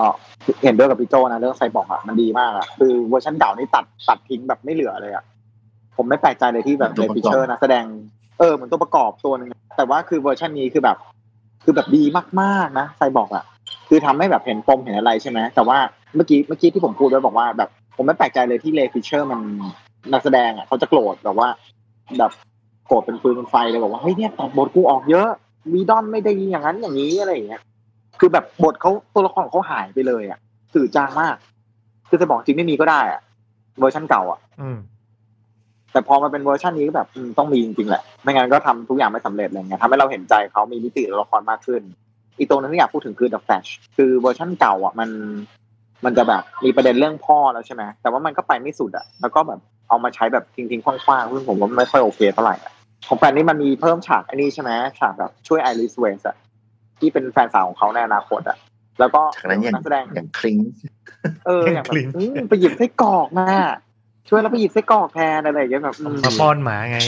[0.64, 5.24] เห็นด้วยกับพี่โจนะเรื่องไซบอร์กอะมันดีมากอะคือเวอร์ชันเก่านี่ตัดตัดทิ้งแบบไม่เหลือเลยอะ
[5.96, 7.84] ผมไม่แปลกใจเลยที่แบบตัวประกอบฟิชเชอร์นักแสดง
[8.38, 10.96] เออเหมือนตัวประกอบตัวหนึ่งแต่ว่าคือเวอร์ชันนี้คือแบบ
[11.64, 12.02] คือแบบดี
[12.40, 13.44] มากๆนะไซบอร์กอะ
[13.88, 15.78] คือทำให้แบบเห็นปมเห็นอะไรใช่ไหมแต่ว่า
[16.14, 19.40] เมื่อกี้เมื่อกี้ที่ผมพูดไว้บอกว่าแบบผมไม่แปลกใจเลยที่เรย์ ฟิชเชอร์มัน
[20.12, 21.48] นักแสดงอะเขาจะโกรธแบบว่า
[22.18, 22.32] แบบ
[22.86, 25.28] โกรธเป็นฟืนเป็นไฟเลยบอกว่าเฮ้ยเนี่ยตัดบทกูออกเยอะ
[25.72, 27.62] วีดอนไม่ได้อย่างนั้นอย่างนี้อะไรอย่างเงี้ย
[28.20, 30.38] คือแบบบทเขาตัวละครของเขาหายไปเลยอะ
[30.74, 31.36] จืดจางมาก
[32.08, 33.20] คือจะบอกจริงไม่มีก็ได้อะ
[33.80, 34.78] เวอร์ชันเก่าอะอืม
[35.92, 41.82] แต่พอมาเป็นเวอร์ชันนี้ก็แบบอืมต้องมีจริงๆแหละ ไม่งั้นก็ทำทุกอย่างไม่สำเร็จอะไรเงี้ยทำให้เราเห็นใจเขามีมิติตัวละครมากขึ้น
[42.38, 45.10] อีกตรงนึงที่อยากพูดถึงคือ The Flash คือเวอร์ชันเก่าอะมัน
[46.04, 52.72] มันจะแบบมีประเด็นเรื่องพ่อแล้วใช่ไหมแต่ว่ามันก็ไปไม่สุดอะ แล้วก็แบบเอามาใช้แบบทิ้งๆขว้างๆซึ่งผมว่าไม่ค่อยโอเคเท่าไหร่อะ
[53.08, 56.36] ของแฟลชนี้มันมีเพิ่มฉากไอ้นี่ใช่ไหมฉากแบบช่วยไอริสเวสอะ
[56.98, 58.58] ที่เป็นแฟนสาวของเขาในอนาคตอะ
[59.00, 60.58] แล้วก็ฉากนั้นยังนักแสดงอย่างคลิง
[61.46, 63.48] เอออย่างแบบอืมไปหยิบไส้กรอกมา
[64.28, 66.98] ช่วยแล้วไปหยิบไส้กรอกแทนอะไรอย่างเงี้ยแบบอืมมาป้อนหมาไง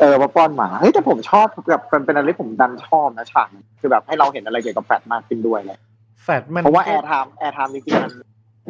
[0.00, 5.78] เออมาป้อนหมาเฮ้ยแต่ผมชอบแบบเป็นเป็นอะไรที่ผมดันชอบนะฉากนี้คือแบบให้เราเห็นอะไรเกี่ยวกับแฟลชมากขึ้นด้วยเลย
[6.24, 8.12] แฟลชมันเพราะว่า airtime airtime จริงๆมัน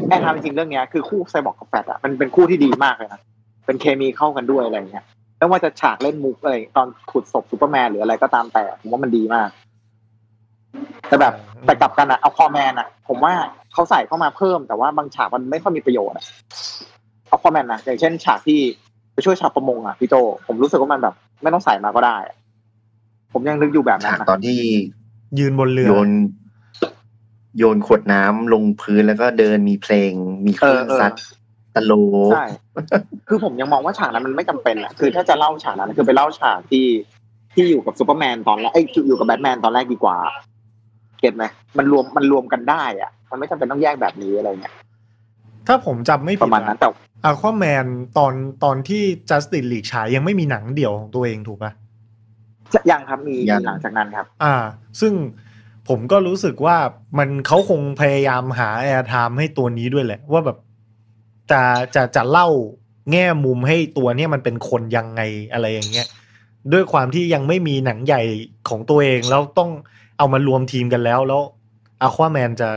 [0.08, 3.20] airtime จริงๆเรื่องเนี้ยคือคู่ไซบอร์กกับแฟลชอะมันเป็นคู่ที่ดีมากเลยนะ
[3.66, 5.04] เป็นเคมีเข้ากันด้วยอะไรอย่างเงี้ย
[5.38, 9.48] ไม่ว่าจะฉากเล่นมุกอะไรตอนขุดศพซูเปอร์แมนหรืออะไรก็ตามแต่ผมว่ามันดีมาก
[11.08, 11.34] แต่แบบ
[11.66, 13.32] แต่กลับกันอะอควาแมนอะผมว่า
[13.72, 16.24] เขาใส่เข้ามาเพิ่มแต่ว่าบางฉากมันไม่ค่อยมีประโยชน์อะ
[17.28, 18.60] อควาแมนนะอย่างเช่น ฉากที่
[19.12, 20.14] ไปช่วยชาวประมงอะพี่โจ
[20.46, 22.36] ผมรู้สึกว่ามันแบบ ไม่ต้องใส่มาก็ได้อะ
[23.32, 24.58] ผมยังนึกอยู่แบบฉากนั้นนะตอนที่
[25.38, 26.10] ยืนบนเรือโยน
[27.58, 30.12] โยนขวดน้ำลงพื้นแล้วก็เดินมีเพลง
[30.46, 31.12] มีเครื่องเออเออซัด
[31.74, 31.92] ตะโล
[32.32, 32.44] ใช่
[33.28, 36.86] คือผมยังมองว่าฉากนั้นมันไม่จำเป็นอะคือถ้าจะเล่าฉากนั้นคือไปเล่าฉากที่
[37.54, 40.16] ที่อยู่กับซูเปอร์แมนตอนแรกเอ้ยอยู่กับแบทแมนตอนแรกดีกว่า
[41.24, 41.46] get ไหม
[41.78, 44.74] มันรวมมันรวมกันได้อะมันไม่จำเป็นต้องแยกแบบนี้อะไรเงี้ย
[45.66, 46.88] ถ้าผมจำไม่ปผิดระมาณนั้นแต่
[47.24, 47.86] อะควาแมน
[48.18, 51.72] ตอนตอนที่ Justice League ฉายยังไม่มีหนังเดี่ยวของตัวเองถูกปะ
[52.90, 54.54] ยังครับมียังมีหลังจากนั้นครับ อ่า
[55.00, 55.12] ซึ่ง
[55.88, 56.76] ผมก็รู้สึกว่า
[57.18, 60.58] มันเขาคงพยายามหาแอร์ไทม์ให้ตัวนี้ด้วยแหละ ว่าแบบ
[61.50, 61.62] จะ
[61.94, 62.48] จะจะเล่า
[63.12, 65.20] แง่มุมให้ตัวเนี้ยมันเป็นคนยังไง
[65.52, 66.06] อะไรอย่างเงี้ย
[66.72, 68.22] ด้วยความที่ยังไม่มีหนังใหญ่
[68.68, 69.70] ของตัวเองแล้วต้อง
[70.18, 71.42] เอามารวมทีมกันแล้ว แล้ว
[72.00, 72.68] อะควาแมนจะ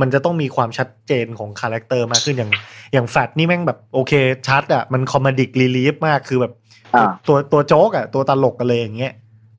[0.00, 2.52] มันจะต้องมีความชัดเจนของ character มากขึ้นอย่าง
[2.92, 4.12] อย่างแฟลชนี่แม่งแบบโอเค
[4.48, 6.52] ชัดอะมัน comedic relief มากคือแบบ
[6.94, 9.12] อ่าตัวตัวโจ๊กอะตัวตลกกันเลยอย่างเงี้ย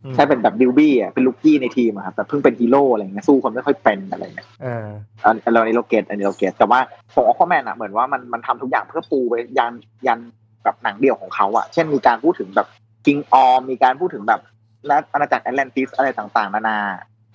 [0.04, 4.88] อืมใช่เป็นแบบ newbie อะเป็น rookie ในทีมอะครับแต่เพิ่งเป็นฮีโร่อะไรเงี้ยสู้คนไม่ค่อยเป็นอะไรเงี้ยเออ
[5.26, 6.80] อันอันนี้เรา get อันนี้เรา get แต่ว่า
[7.14, 9.74] ของอควาแมนอะเหมือนว่ามันมันทำทุกอย่างเพื่อปูไปยัน
[10.08, 10.20] ยัน
[10.64, 12.68] แบบหนังเดียวของเขาอะ เช่นมีการพูดถึงแบบ
[13.06, 14.42] คิงออร์มมีการพูดถึงแบบ
[14.88, 16.78] และอาณาจักรแอตแลนติสอะไรต่างๆ นานา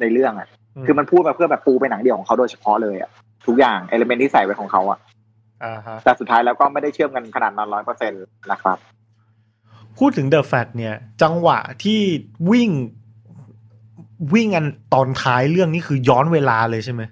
[0.00, 0.48] ในเรื่องอะ
[0.86, 3.10] คือมันพูดมาเพื่อแบบปูไปหนังเดียวของเขาโดยเฉพาะเลยอะ
[3.46, 4.98] ทุกอย่างเอลเมนที่ใส่ไว้ของเขาอะ
[5.64, 8.78] อ่าฮะแต่สุดท้ายแล้วก็ไม่ได้เชื่อมกันขนาดนั้นร้อยเปอร์เซ็นต์นะครับ
[9.98, 12.00] พูดถึงเดอะแฟตเนี่ย จังหวะที่
[12.50, 12.70] วิ่ง
[14.34, 17.02] วิ่งอันตอนท้ายเรื่องนี้คือย้อนเวลาเลยใช่ไหม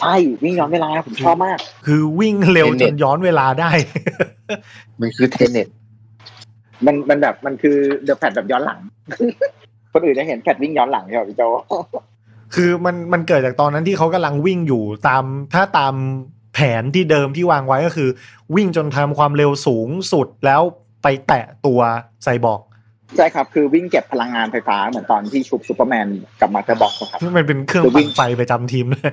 [0.00, 3.70] ใช่วิ่งย้อนเวลาผมชอบมาก คือวิ่งเร็วจนย้อนเวลาได้
[5.00, 5.68] มันคือเทเน็ต
[6.86, 8.80] มันมันแบบมันคือเดอะแฟลชแบบย้อนหลัง
[9.92, 11.42] คนอื่นจะเห็นแฟลชวิ่งย้อนหลังใช่ไหมพี่โจ
[12.54, 15.24] คือมันมันเกิดจากตอนนั้นที่เขากำลังวิ่งอยู่ตาม
[15.54, 15.94] ถ้าตาม
[16.54, 18.08] แผนที่เดิมที่วางไว้ก็คือ
[18.56, 20.60] วิ่งจนทำความเร็วสูงสุดแล้ว
[21.02, 21.80] ไปแตะตัว
[22.22, 22.62] ไซบอร์ก
[23.16, 26.06] ใช่ครับ คือวิ่งเก็บพลังงานไฟฟ้าเหมือนตอนที่ชุบซูเปอร์แมน
[26.40, 29.12] กับมาร์เกอร์บ็อกซ์ครับมันเป็นเครื่องคือวิ่งปั่นไฟประจำทีมด้วย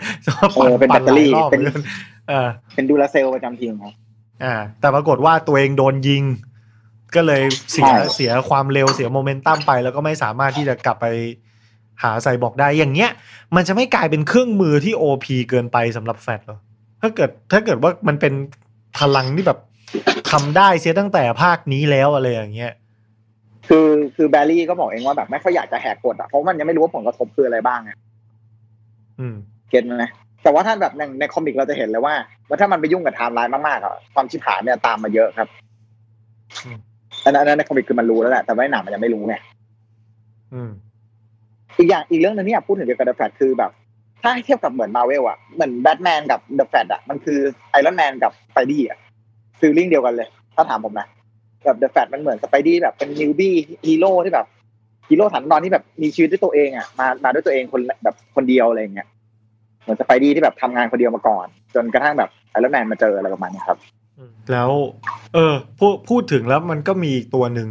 [0.55, 1.80] เออเป็นแบตเตอรี่ปั่นหลายรอบเหมือนกัน
[2.30, 3.93] เออเป็นดูลาเซลประจำทีมครับ
[4.43, 6.24] อ่า แต่ปรากฏว่าตัวเองโดนยิง
[7.16, 7.41] ก็เลย
[7.72, 11.05] เสียใช่เสียความเร็วเสียโมเมนตัมไป แล้วก็ไม่สามารถที่จะกลับไป
[12.03, 13.12] หาไซบอร์กได้อย่างเงี้ย
[13.55, 16.60] มันจะไม่กลายเป็นเครื่องมือที่โอพเกินไปสำหรับแฟดเหรอ
[17.01, 18.34] ถ้าเกิดถ้าเกิดว่ามันเป็น
[18.99, 19.60] พลังที่แบบ
[20.32, 22.72] ทำได้เสียตั้งแต่ภาคนี้แล้วอะไรอย่างเงี้ย
[23.68, 27.91] คือคือแบรี่ก็บอกเองว่าแบบไม่ค่อยอยากจะแหกกฎอะเพราะมันยังไม่รู้ว่าผลกระทบคืออะไรบ้างไง
[29.20, 29.36] อืม
[29.70, 30.05] get ไหม
[30.43, 32.14] แต่ว่าถ้าแบบในใน comic เราจะเห็นเลยว่า
[32.47, 35.47] ว่าถ้ามันไปยุ่งกับไทม์ไลน์มากๆอะความชิบหายเนี่ยตามมาเยอะครับ
[37.24, 39.36] อืมอันนั้นอันนั้นใน comic คือมันรู้แล้วแหละแต่ว่าในหนังมันยังไม่รู้ไง
[40.53, 40.72] อืม
[41.78, 43.72] อีกอย่างอีกเรื่องหนึ่งที่อยากพูดถึงเกี่ยวกับเดอะแฟลชคือแบบ
[44.22, 47.39] ถ้าให้เทียบกับเหมือนมาร์เวลอะเหมือนแบทแมนกับเดอะแฟลชอะมันคือ
[47.72, 48.97] ไอรอนแมนกับสไปดี้อะ
[49.60, 51.07] feeling เดียวกันเลย ถ้าถามผมนะ
[51.65, 53.54] แบบเดอะแฟลชมันเหมือนสไปดี้แบบเป็น newbie
[53.88, 54.47] ฮีโร่ที่แบบ
[55.09, 59.07] ฮีโร่ฐานนอนที่แบบมีชีวิตด้วยตัวเองอะมามาด้วยตัวเองคนแบบคนเดียวอะไรอย่างเงี้ย
[59.82, 63.78] เหมือนสไปดี้ที่แบบทำงานคนเดียวมาก่อน จนกระทั่งแบบไอรอนแมนมาเจออะไรประมาณนี้ครับ
[64.51, 64.70] แล้ว
[65.34, 67.70] เออพูดพูดถึงแล้วมันก็มีอีกตัวหนึ่ง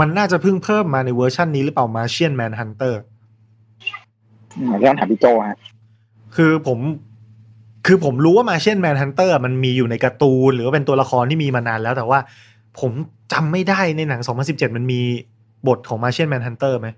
[0.00, 3.00] มันน่าจะเพิ่งเพิ่มมาในเวอร์ชันนี้หรือเปล่ามาเชียนแมนฮันเตอร์
[4.56, 5.56] อืมเรื่องถามพี่โจฮะ
[6.36, 6.78] คือผม
[7.86, 12.18] คือผมรู้ว่ามาเชียนแมนฮันเตอร์มันมีอยู่ในการ์ตูน หรือว่าเป็นตัวละครที่มีมานานแล้ว แต่ว่า
[12.80, 12.92] ผม
[13.32, 15.00] จำไม่ได้ในหนัง 2017 มันมี
[15.68, 16.88] บทของมาเชียนแมนฮันเตอร์ไหม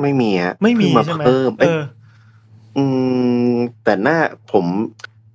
[0.00, 1.80] ไม่มีฮะไม่มีเพิ่งใช่ไหมเพิ่มเออ
[2.76, 2.84] อื
[3.48, 3.54] ม
[3.84, 4.18] แต่หน้า
[4.52, 4.64] ผม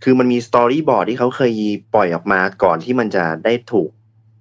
[0.03, 1.53] คือมันมี storyboard ที่เขาเคย
[1.93, 3.89] ปล่อยออกมาก่อนที่มันจะได้ถูก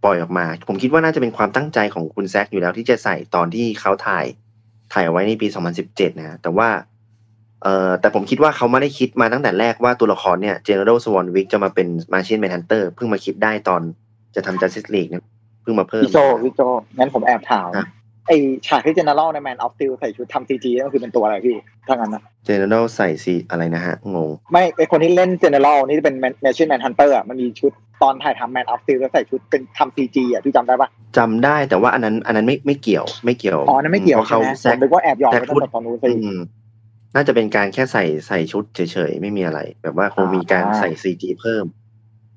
[0.04, 4.24] ปล่อยออกมา ผมคิดว่าน่าจะเป็นความตั้งใจของคุณแซคอยู่แล้วที่จะใส่ตอนที่เขาถ่าย
[4.92, 5.46] ถ่ายเอาไว้ในปี
[5.82, 6.68] 2017นะฮะแต่ว่า
[7.62, 13.82] เอ่อแต่ผมคิดว่าเขาไม่ได้คิดมาตั้งแต่แรกว่าตัวละครเนี่ย General Swanwick จะมาเป็น Martian Manhunter เพิ่งมาคิดได้ตอน
[14.34, 15.22] จะทำ Justice League เนี่ย
[15.62, 16.60] เพิ่งมาเพิ่มพี่โจพี่โจ
[16.98, 17.86] งั้นผมแอบถามครับ
[18.28, 18.32] ไอ
[18.66, 21.56] ฉากที่เจเนอเรลในแมนออฟติลใส่ชุดทำซีจีนั่นคือเป็นตัวอะไรพี่
[21.86, 27.72] ถ้างั้นนะ General ใส่สีอะไรนะฮะ งง ไม่ไอคนที่เล่นเจเนอเรลนี่เป็นแมชชีนแมนฮันเตอร์อะมันมีชุด
[28.02, 36.40] ตอนถ่ายทำแมนออฟติลแล้วใส่ชุดเป็นทำซีจีอะพี่จำได้ปะจำได้แต่ว่าอันนั้นอันนั้นไม่ไม่เกี่ยวไม่เกี่ยวอ๋อนั่นไม่เกี่ยวพราะใช่เขาไหมแซผกมนึกว่าแอบหยอกแต่ไปพูตั้ดงแต่ตอนนู้นสิอืม
[37.14, 41.64] น่าจะเป็นการแค่ใส่ใส่ชุดเฉยๆไม่มีอะไร แบบว่าคงมีการอ่าใส่ซีจีเพิ่ม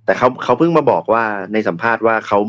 [0.05, 1.23] แต่เขาเขาเพิ่งมาบอกว่า
[1.53, 2.39] ในสัมภาษณ์ว่าเขา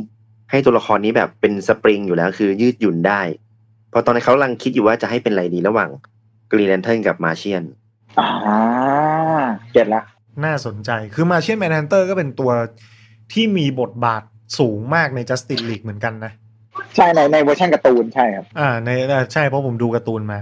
[0.53, 3.21] ให้ตัวละครนี้แบบเป็นสปริงอยู่แล้วคือยืดหยุ่นได้
[3.91, 5.91] เพราะตอนนี้นเขากำลังคิดอยู่ว่าจะให้เป็นอะไรดีระหว่าง
[6.53, 7.65] Green Lantern กับ Martian
[8.19, 8.61] อ่า
[9.73, 10.03] get ละ
[10.45, 12.51] น่าสนใจคือ Martian Manhunter ก็เป็นตัว
[13.33, 14.23] ที่มีบทบาท
[14.59, 16.33] สูงมากใน Justice League เหมือนกันนะ
[16.97, 20.39] ใช่ในในเวอร์ชันการ์ตูนใช่ครับ อ่าในอ่าใช่เพราะผมดูการ์ตูนมา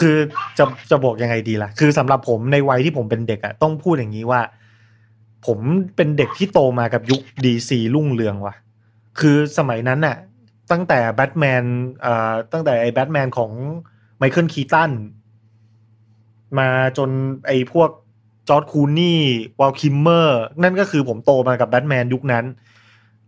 [0.00, 0.16] คือ
[0.58, 4.40] จะจะบอกยังไงดีล่ะ คือสำหรับผมในวัยที่ผมเป็นเด็กอะต้องพูดอย่างนี้ว่า
[5.46, 5.58] ผม
[5.96, 8.54] เป็นเด็กที่โตมากับยุค DC รุ่งเรืองว่ะ
[9.20, 10.16] คือสมัยนั้นน่ะ
[10.72, 11.64] ตั้งแต่แบทแมน
[12.02, 13.50] เอ่อตั้งแต่ไอ้แบทแมนของ
[14.18, 14.90] Michael Keaton
[16.58, 17.10] มาจน
[17.46, 17.90] ไอ้พวก
[18.48, 22.44] George Clooney Val Kilmer นั่นก็คือผมโตมากับแบทแมนยุคนั้น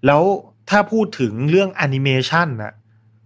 [0.07, 0.23] แล้ว
[0.71, 2.73] ถ้าพูดถึงเรื่องแอนิเมชันน่ะ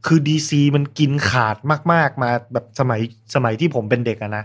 [0.07, 1.57] คือ DC มันกินขาด
[1.93, 3.01] มาก ๆ มาแบบสมัย
[3.35, 4.45] สมัยที่ผมเป็นเด็กอะนะ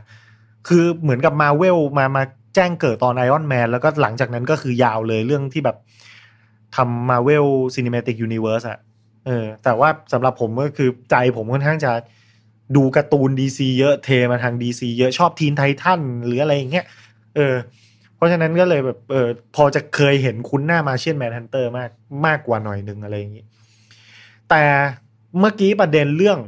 [0.67, 2.23] คือเหมือนกับมาเวลมามา
[2.55, 5.77] แจ้งเกิดตอน Iron Man แล้วก็หลังจากนั้นก็คือยาวเลยเรื่องที่แบบ
[6.75, 7.45] ทำ Marvel
[7.75, 8.79] Cinematic Universe อะ
[9.25, 11.91] เออแต่ว่าสำหรับผมก็คือใจผมค่อนข้างจะ
[12.75, 16.85] ดูการ์ตูน DC เยอะเทมาทาง DC เยอะชอบ Teen Titans หรืออะไรอย่างเงี้ย
[17.35, 17.55] เออ
[18.15, 21.89] เพราะฉะนั้นก็เลยแบบเออพอจะเคยเห็นคุ้นหน้า Martian Manhunter มาก
[22.25, 23.45] มากกว่าหน่อยหนึ่งอะไรอย่างงี้
[24.49, 24.63] แต่
[25.39, 26.39] เมื่อกี้ประเด็นเรื่อง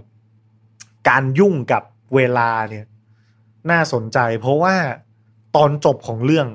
[1.09, 1.83] การยุ่งกับ
[2.15, 2.85] เวลาเนี่ย
[3.71, 4.75] น่าสนใจเพราะว่า
[5.55, 6.47] ตอนจบของเรื่อง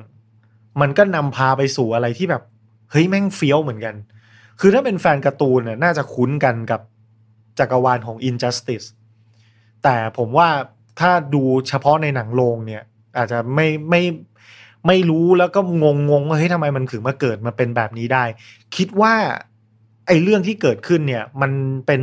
[0.80, 2.42] มันก็นำพาไปสู่อะไรที่แบบ
[2.92, 3.94] เฮ้ยแม่งเฟี้ยวเหมือนกัน
[4.60, 6.80] คือถ้าเป็นแฟนการ์ตูนเนี่ยน่าจะคุ้นกันกับ
[7.58, 8.86] จักรวาลของ Injustice
[9.82, 10.48] แต่ผมว่า
[11.00, 12.82] ถ้าดูเฉพาะในหนังโรงเนี่ย
[13.16, 14.02] อาจจะไม่ไม่
[14.86, 18.24] ไม่รู้แล้วก็งงงๆว่าเฮ้ยทำไมมันถึงมาเกิดมาเป็นแบบนี้ได้
[18.76, 19.14] คิดว่า
[20.06, 21.52] ไอ้เรื่องที่เกิดขึ้นเนี่ยมัน
[21.86, 22.02] เป็น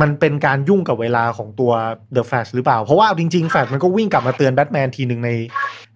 [0.00, 1.72] มันเป็นการยุ่งกับเวลาของตัว
[2.14, 5.30] The Flash หรือเปล่า เพราะว่าเอาจริงๆ Flash มันก็วิ่งกลับมาเตือนแบทแมนทีหนึ่งใน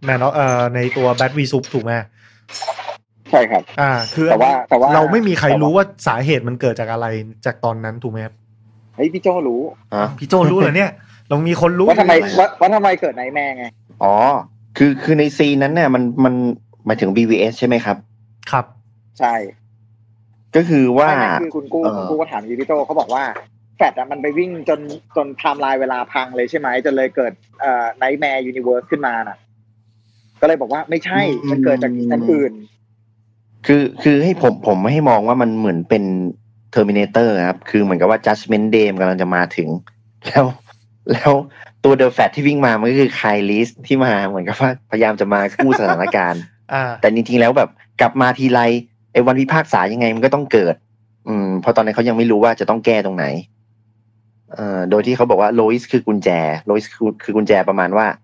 [0.04, 1.92] แมนเอ่อในตัว Bat v Sup ถูกไหม
[3.34, 7.06] ใช่ครับ อ่า คือแต่ว่าแต่ว่าเราไม่มีใครแต่ว่ารู้ว่าสาเหตุมันเกิดจากอะไร
[7.46, 8.34] จากตอนนั้นถูกไหมครับ
[8.96, 9.62] เฮ้ยพี่โจรู้
[9.94, 10.90] ฮะพี่โจรู้เหรอเนี่ย
[11.28, 13.64] เรามีคนรู้ว่าทำไมว่าว่าทำไมเกิด nightmare ไง
[14.02, 14.14] อ๋อ
[14.76, 16.34] คือคือในซีนนั้นเนี่ยมันมัน
[16.86, 17.96] หมายถึง BVS ใช่ไหมครับ
[18.50, 18.64] ครับ
[19.18, 19.34] ใช่
[20.56, 23.24] ก็คือว่าไม่ไม่คือคุณกู้เออคุณกู้ก็ถามอยู่พี่โจเขาบอกว่า
[23.76, 24.80] แฟดอะมันไปวิ่งจน
[25.16, 29.38] จนไทม์ไลน์เวลาพังเลยใช่ไหมจนเลยเกิดเอ่อ nightmare universe ขึ้นมาน่ะ
[30.40, 31.20] ก็เลยบอกว่าไม่ใช่
[31.50, 32.52] มันเกิดจากอันอื่น
[33.66, 36.04] คือคือให้ผมผมไม่ให้มองว่ามันเหมือนเป็น
[36.74, 39.68] Terminator ครับ คือเหมือนกับว่า Judgment Day มันกำลังจะมาถึง
[40.28, 40.44] แล้ว
[41.12, 41.32] แล้ว
[41.84, 46.42] ตัว The Flash ที่วิ่งมา มันก็คือ Kyle Reese ที่มาเหมือนกับว่าพยายามจะมากู้สถานการณ์
[46.72, 48.60] อ่าแต่จริงๆแล้วแบบกลับมาทีไร
[49.12, 50.74] ไอ้วันพิพากษายังไงมันก็ต้องเกิด
[51.28, 53.24] อืมเพราะตอนนี้นเขายังไม่รู้ว่าจะต้องแก้ตรงไหน
[54.54, 56.28] เอ่อโดยที่เขาบอกว่าโลอิสคือกุญแจ
[56.66, 58.23] โลอิสคือคือกุญแจประมาณว่าเอ่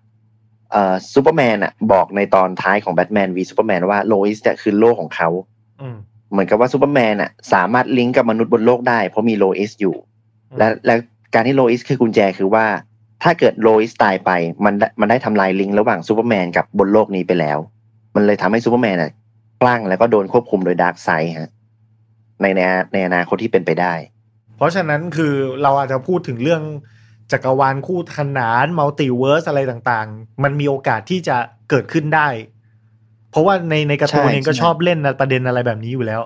[1.13, 5.29] ซูเปอร์แมนอะบอกในตอนท้ายของแบทแมนวีซูเปอร์แมนว่าโลอิสจะคือโลกของเขา
[5.81, 5.97] อืม
[6.31, 9.95] เหมือนกับว่าซูเปอร์แมนอะสามารถลิงก์กับมนุษย์บนโลกได้ เพราะมีโลอิสอยู่
[10.57, 10.95] และและ
[11.33, 12.65] การที่โลอิสคือกุญแจคือว่า
[13.23, 14.31] ถ้าเกิดโลอิสตายไป
[14.65, 17.57] มันได้มันได้ทำลายลิงก์ระหว่างซูเปอร์แมนกับบนโลกนี้ไปแล้ว
[18.15, 19.11] มันเลยทำให้ซูเปอร์แมนอะ
[19.61, 21.51] คลั่งแล้วก็โดนควบคุมโดย Darkseid ฮะ
[22.41, 22.61] ในใน
[22.93, 23.93] ในอนาคตที่เป็นไปได้
[24.57, 26.61] เพราะฉะนั้นคือเราอาจจะพูดถึงเรื่อง
[27.31, 31.37] จักรวาลคู่ขนาน multiverse อะไรต่างๆ มันมีโอกาสที่จะ
[31.69, 32.27] เกิดขึ้นได้
[33.31, 36.21] เพราะว่าในในการ์ตูนใช่เองก็ใช่ชอบเล่นประเด็นอะไรแบบนี้อยู่แล้ว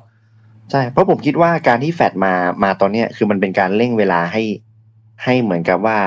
[0.72, 2.34] ใช่ เพราะผมคิดว่าการที่แฟดมา
[2.64, 4.44] มาตอนเนี้ยคือมันเป็นการเร่งเวลาให้
[5.24, 5.98] ให้เหมือนกับว่า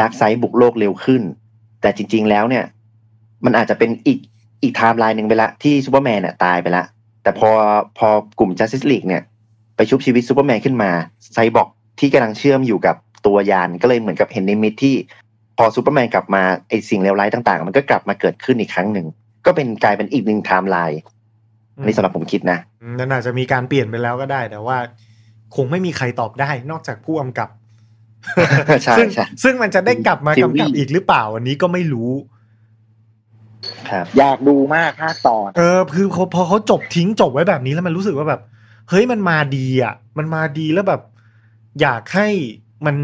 [0.00, 1.22] Darkseid บุกโลกเร็วขึ้น
[1.80, 2.64] แต่จริง ๆ แล้วเนี่ย
[3.44, 4.18] มันอาจจะเป็นอีก
[4.62, 6.84] อีกไทม์ไลน์หนึ่งไปละที่ซูเปอร์แมนเนี่ยตายไปละ
[7.22, 7.50] แต่พอ
[7.98, 8.08] พอ
[8.38, 9.22] กลุ่ม Justice League เนี่ย
[9.76, 10.90] ไปชุบชีวิตซูเปอร์แมนขึ้นมา
[11.32, 11.68] ไซบอร์ก
[12.00, 12.96] ที่กำลังเชื่อมอยู่กับ
[13.26, 14.94] ตัวยานก็เลยเหมือนกับเห็นนิมิตที่
[15.58, 19.06] พอซูเปอร์แมนกลับมาไอสิ่งเลวร้ายต่างๆ มันก็กลับมาเกิดขึ้นอีกครั้งหนึ่ง
[19.46, 21.00] ก็เป็นกลายเป็นอีกหนึ่งไทม์ไลน์
[21.76, 24.76] อันนี้สำหรับผมคิดนะอืมนั่นอาจจะมีการเปลี่ยนไปแล้วก็ได้ แต่ว่า
[25.54, 27.48] คงไม่มีใครตอบได้ นอกจากผู้กำกับ
[28.84, 32.12] ใช่ซึ่งใช่ซึ่งมันจะได้กลับมาทีวีกำกับอีกหรือเปล่าอันนี้ก็ไม่รู้
[33.90, 38.40] ครับอยากดูมากห้าตอนเออคือพอพอเขาจบทิ้งจบไว้แบบนี้แล้วมันรู้สึกว่าแบบ
[38.88, 41.02] เฮ้ยมันมาดีอะ มันมาดีแล้วแบบ
[41.80, 42.28] อยากให้
[42.86, 42.96] มัน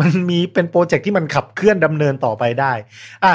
[0.00, 2.72] มันมีเป็นโปรเจกต์ที่มันขับเคลื่อนดำเนินต่อไปได้
[3.24, 3.34] อะ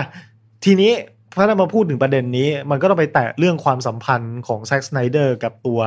[0.65, 0.91] ทีนี้
[1.37, 5.79] ถ้าเรามาพูดถึงประเด็นนี้ มันก็ต้องไปแตะเรื่องความสัมพันธ์ของ Zack Snyder กับตัว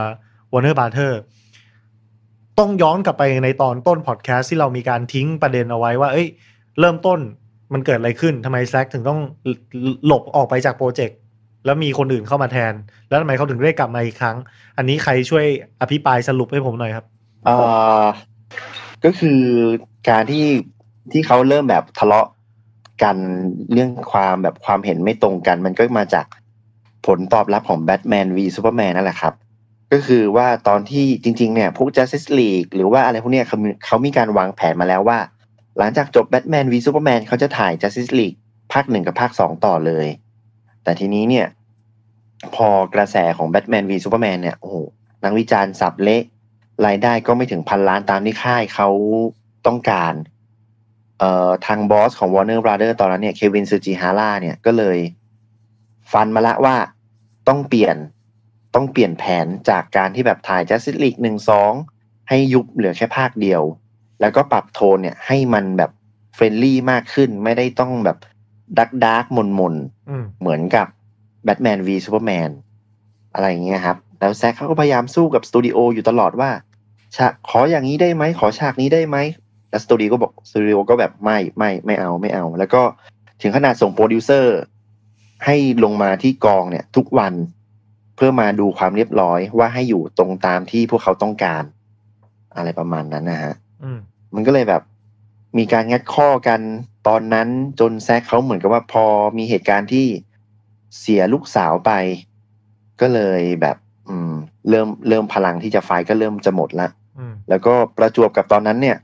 [0.52, 1.20] Warner Brothers
[2.58, 6.28] ต้องย้อนกลับไปในตอนต้นพอดแคสต์ที่เรามีการทิ้งประเด็นเอาไว้ว่า เอ้ย
[6.80, 7.20] เริ่มต้น
[7.72, 9.20] มันเกิดอะไรขึ้นทำไม Zack ถึงต้อง
[10.06, 11.18] หลบออกไปจากโปรเจกต์
[11.64, 12.72] แล้วมีคนอื่นเข้ามาแทน
[13.08, 14.36] แล้วทำไมเขาถึงได้กลับมาอีกครั้ง
[14.76, 15.44] อันนี้ใครช่วย
[15.80, 17.06] อภิปรายสรุปให้ผมหน่อยครับ
[17.46, 17.56] อ่อ
[19.04, 19.40] ก็คือ
[20.08, 20.46] การที่
[21.12, 22.26] ที่เขาเริ่มแบบทะเลาะ
[23.02, 23.16] กัน
[23.72, 26.26] เรื่องความแบบความเห็นไม่ตรงกัน มันก็มาจาก
[27.06, 29.34] ผลตอบรับของ Batman v Superman นั่นแหละครับ
[29.92, 35.18] ก็คือว่าตอนที่จริง ๆ เนี่ย พวก Justice League หรือว่าอะไรพวกเนี้ยเขามีเขามีการวางแผนมาแล้วว่า
[35.78, 38.36] หลังจากจบ Batman v Superman เขาจะถ่าย Justice League
[38.72, 40.06] ภาคหนึ่งกับภาคสองต่อเลย
[40.84, 41.46] แต่ทีนี้เนี่ย
[42.54, 44.76] พอกระแสของ Batman v Superman เนี่ยโอ้โห
[45.24, 46.22] นักวิจารณ์สับเละ
[46.86, 48.88] รายได้ก็ไม่ถึงพันล้านตามที่ค่ายเขา
[49.66, 50.14] ต้องการ
[51.18, 54.98] เอ่อทาง boss ของ Warner Brother ตอนนั้นเนี่ย Kevin Tsujihara เนี่ยก็เลย
[56.12, 56.76] ฟันมาละว่า
[57.48, 57.96] ต้องเปลี่ยน
[58.74, 61.72] ต้องเปลี่ยนแผนจากการที่แบบถ่าย Justice League หนึ่งสอง
[62.28, 63.62] ให้ยุบเหลือแค่ภาคเดียว
[64.20, 65.90] แล้วก็ปรับโทนเนี่ยให้มันแบบ
[66.34, 68.18] friendly มากขึ้นไม่ได้ต้องแบบ
[68.78, 70.86] dark dark หม่นหม่นๆอืมเหมือนกับ
[71.44, 72.50] Batman v Superman
[73.34, 76.50] อะไรอย่างเงี้ยครับ แล้วแซคเขาก็พยายามสู้กับสตูดิโออยู่ตลอดว่า
[77.16, 79.16] ฉากขออย่างนี้ได้ไหม ขอฉากนี้ได้ไหม
[79.70, 82.82] แล้วสตูดิโอก็บอกสตูดิโอก็แบบไม่ไม่ไม่เอาไม่เอา แล้วก็
[83.42, 84.56] ถึงขนาดส่งโปรดิวเซอร์
[85.44, 87.34] ให้ลงมาที่กองเนี่ย ทุกวัน
[88.16, 91.64] เพื่อมาดูความเรียบร้อยว่าให้อยู่ตรงตามที่พวกเขาต้องการ
[92.56, 93.98] อะไรประมาณนั้นนะฮะอืม
[94.34, 94.82] มันก็เลยแบบ
[95.58, 96.60] มีการงัดข้อกัน
[97.08, 97.48] ตอนนั้น
[97.80, 99.04] จนแซคเขาเหมือนกับว่าพอ
[99.38, 100.06] มีเหตุการณ์ที่
[100.98, 101.92] เสียลูกสาวไป
[103.00, 103.76] ก็เลยแบบ
[104.08, 104.32] อืม
[104.68, 108.96] เริ่มเริ่มพลังที่จะไฟท์ก็เริ่มจะหมดละอืมแล้วก็ประจวบกับตอนนั้นเนี่ย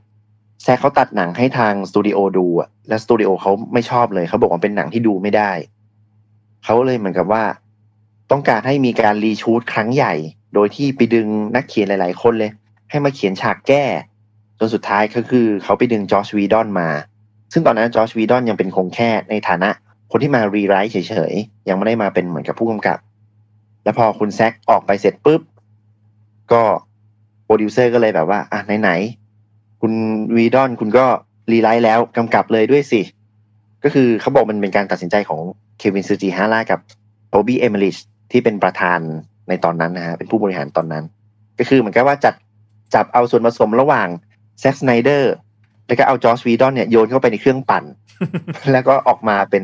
[0.63, 5.51] แซคเขาตัดหนังให้ทางสตูดิโอดูอะแล้วสตูดิโอเขาไม่ชอบเลยเขาบอกว่าเป็นหนังที่ดูไม่ได้
[6.63, 7.43] เขาเลยเหมือนกับว่า
[8.31, 10.13] ต้องการให้มีการรีชูตครั้งใหญ่
[10.53, 12.51] โดยที่ไปดึงนักเขียนหลาย ๆ คนเลย
[12.89, 13.83] ให้มาเขียนฉากแก้
[14.59, 16.89] จนสุดท้ายก็คือเขาไปดึงจอสส์ วีดอนมา
[17.53, 19.69] ซึ่งตอนนั้นจอสส์ วีดอนยังเป็นคงแค่ในฐานะ
[20.11, 20.97] คนที่มา rewrite เฉ
[21.31, 22.97] ย ๆ ยังไม่ได้มาเป็นเหมือนกับผู้กำกับ
[23.83, 25.41] แล้วพอคุณแซคออกไปเสร็จปุ๊บ
[26.53, 26.63] ก็
[27.45, 29.26] โปรดิวเซอร์ก็เลยแบบว่าอะไหนๆ
[29.81, 29.93] คุณ
[30.35, 31.05] วีดอนคุณก็
[31.51, 33.01] rewrite แล้วกำกับเลยด้วยสิ
[33.83, 35.41] ก็คือเขาบอกมันเป็นการตัดสินใจของ
[35.77, 36.79] เควินซูจิฮาร่ากับ
[37.31, 37.95] โ o บี้เอมิลิช
[38.31, 38.99] ที่เป็นประธาน
[39.49, 41.03] ในตอนนั้นนะฮะเป็นผู้บริหารตอนนั้น
[41.59, 42.33] ก็คือเหมือนกับว่าจัด
[42.93, 44.07] จับเอาส่วนผสมระหว่าง
[44.59, 45.33] แซ็กสไนเดอร์
[45.87, 47.83] แล้วก็เอาจอสส์ วีดอนเนี่ยโยนเข้าไปในเครื่องปั่น
[48.71, 49.63] แล้วก็ออกมาเป็น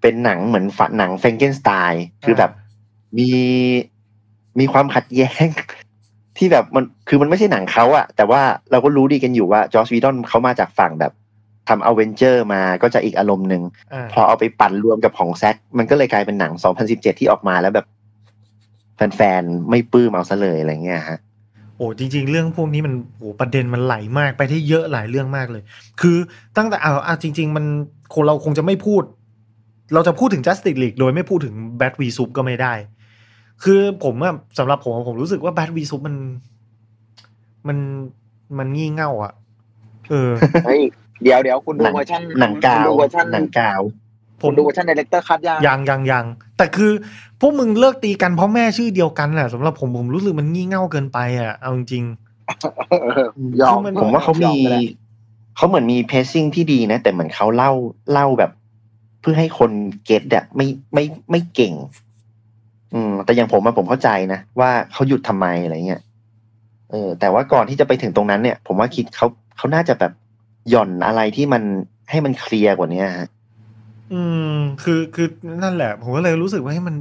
[0.00, 2.50] เป็นหนังเหมือนฝันหนังแฟรงเกนสไตน์คือแบบ
[3.18, 3.28] มี
[4.58, 5.46] มีความขัดแย้ง
[6.42, 11.12] ที่แบบมันคือมันไม่ใช่หนังเขาอะแต่ว่าเราก็รู้ดีกันอยู่ว่าจอสส์ วีดอนเขามาจากฝั่งแบบ
[11.68, 13.62] ทำอเวนเจอร์มาก็จะอีกอารมณ์หนึ่ง
[13.92, 16.52] อ่าพอเอาไปปั่นรวมกับของแซกมันก็เลยกลายเป็นหนัง
[16.86, 17.86] 2017 ที่ออกมาแล้วแบบ
[18.96, 21.18] แฟนๆ ไม่ปลื้มเอาซะเลยอะไรเงี้ยฮะ
[21.76, 25.62] โอ้จริง ๆ เรื่องพวกนี้มันโอ้ประเด็นมันไหลมากไปได้เยอะหลายเรื่องมากเลย
[26.00, 26.16] คือ
[26.56, 27.64] ตั้งแต่เอาเอาจริง ๆ มัน
[28.12, 29.02] คงเราคงจะไม่พูด
[29.94, 32.74] เราจะพูดถึง Justice League โดยไม่พูดถึง Bat v Soup ก็ไม่ได้
[33.64, 36.16] คือผมอะสำหรับผมอะผมรู้สึกว่า Bat v Soup มัน
[37.68, 37.78] มัน
[38.58, 39.32] มันงี่เง่าอะ
[40.10, 40.30] เออ
[40.66, 40.82] เฮ้ย
[41.22, 43.80] เดี๋ยวเดี๋ยวคุณดูหนังเวอร์ชันหนังกาวคุณดูเวอร์ชันหนังกาว
[44.42, 46.24] ผผมมดูเวอร์ชันดีเลกเตอร์คัดยังยังยังยัง
[46.56, 46.92] แต่คือ
[47.40, 52.04] พวกมึงเลิกตีกันเพราะแม่ชื่อเดียวกันแหละสำหรับผมผมรู้สึกมันงี่เง่าเกินไปอะเอาจริง
[52.90, 53.26] เออ
[53.60, 54.82] ยอมคือมันผมว่าเขามียอไปแล้ว
[55.56, 57.72] เขาเหมือนมีเพซซิ่งที่ดีนะ แต่เหมือนเขาเล่า
[58.12, 58.50] เล่าแบบ
[59.20, 59.70] เพื่อให้คน
[60.04, 61.74] เก็ตอะไม่ไม่ไม่เก่ง
[62.94, 66.02] อืม แต่อย่างผมอะผมเข้าใจนะว่าเขาหยุดทำไมอะไรเงี้ย
[66.90, 69.26] เออ แต่ว่าก่อนที่จะไปถึงตรงนั้นเนี่ย ผมว่าคิดเขา
[69.56, 70.12] เขาน่าจะแบบ
[70.70, 71.62] หย่อนอะไรที่มัน
[72.10, 73.28] ให้มันเคลียร์กว่านี้ฮะ
[74.12, 74.22] อื
[74.54, 75.28] ม คือคือ
[75.62, 76.96] นั่นแหละ ผมก็เลยรู้สึกว่าให้มัน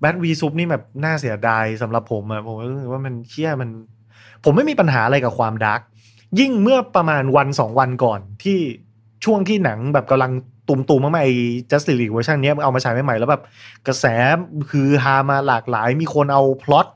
[0.00, 3.70] Bat v Sup นี่แบบน่าเสียดายสำหรับผมอะผมรู้สึกว่ามันเชี่ยมัน
[4.44, 5.80] ผมไม่มีปัญหาอะไรกับความ dark
[6.40, 8.58] ยิ่งเมื่อประมาณวันสองวันก่อนที่
[9.24, 10.32] ช่วงที่หนังแบบกำลัง
[10.68, 11.34] ตุมๆมากๆไอ้
[11.70, 13.42] Justice League เวอร์ชันเนี้ยเอามาฉายใหม่ๆแล้วแบบ
[13.86, 14.04] กระแส
[14.70, 16.86] คือฮามาหลากหลายมีคนเอาพล็อต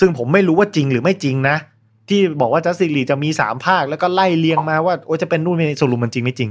[0.00, 1.56] ซึ่งผมไม่รู้ว่าจริงหรือไม่จริงนะ
[2.08, 6.50] ที่บอกว่า Justice League จะมีสามภาคแล้วก็ไล่เรียงมาว่าโอ้จะเป็นนู่นเป็นนี่สรุปมันจริงไม่จริง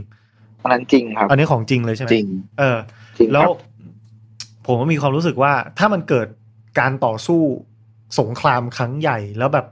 [0.62, 2.28] อันนั้นจริงครับ อันนี้ของจริงเลยใช่ไหมจริง
[2.60, 2.78] เออ
[3.20, 3.58] จริงแล้วครับ
[4.66, 6.28] ผมก็มีความรู้สึกว่าถ้ามันเกิด
[6.80, 7.42] การต่อสู้
[8.20, 9.66] สงครามครั้งใหญ่แล้วแบบ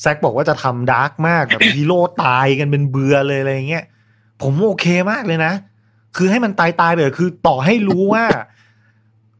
[0.00, 3.84] แซกบอกว่าจะทำ dark มากแบบฮีโร่ตายกันเป็นเบือเลยอะไรอย่างเงี้ย
[4.42, 5.52] ผมโอเคมากเลยนะ
[6.16, 8.24] คือให้มันตายตายไปเลยคือต่อให้รู้ว่า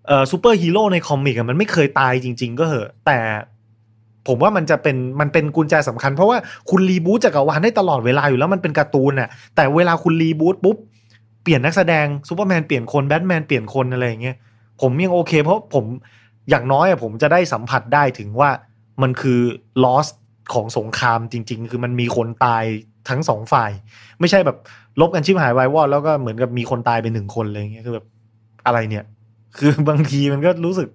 [0.06, 3.18] เอ่อซูเปอร์ฮีโร่ใน comic อะมันไม่เคยตายจริง ๆ ก็เหอะ แต่
[4.28, 6.38] ผมว่ามันจะเป็นมันเป็นกุญแจสำคัญ เพราะว่า
[6.70, 10.76] คุณ reboot จักรวาลได้ตลอดเวลาอยู่แล้วมันเป็นการ์ตูนน่ะแต่เวลาคุณ reboot ปุ๊บ
[11.42, 14.36] เปลี่ยนนักแสดงซูเปอร์แมนเปลี่ยนคนแบทแมนเปลี่ยนคนอะไรอย่างเงี้ย
[14.80, 15.84] ผมยังโอเค เพราะผม
[16.50, 18.50] อย่างน้อยอะผมจะได้สัมผัสได้ถึงว่า
[19.02, 19.40] มันคือ
[19.84, 20.06] loss
[20.54, 22.64] ของสงครามจริง ๆ คือมันมีคนตาย
[23.10, 23.70] ทั้งสองฝ่าย
[24.20, 24.56] ไม่ใช่แบบ
[25.00, 28.06] รบกันชิบหายวายวอดแล้วก็เหมือนกับมีคนตายไปหนึ่งคนอะไรอย่างเงี้ยคือแบบ
[28.66, 29.04] อะไรเนี่ย
[29.58, 30.88] คือบางทีมันก็รู้สึก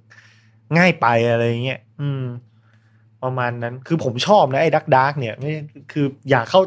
[0.78, 2.24] ง่ายไปอะไรอย่างเงี้ยอืม
[3.24, 5.51] ประมาณนั้นคือผมชอบนะไอ้ dark dark เนี่ยไม่
[5.91, 6.61] คืออยากเข้า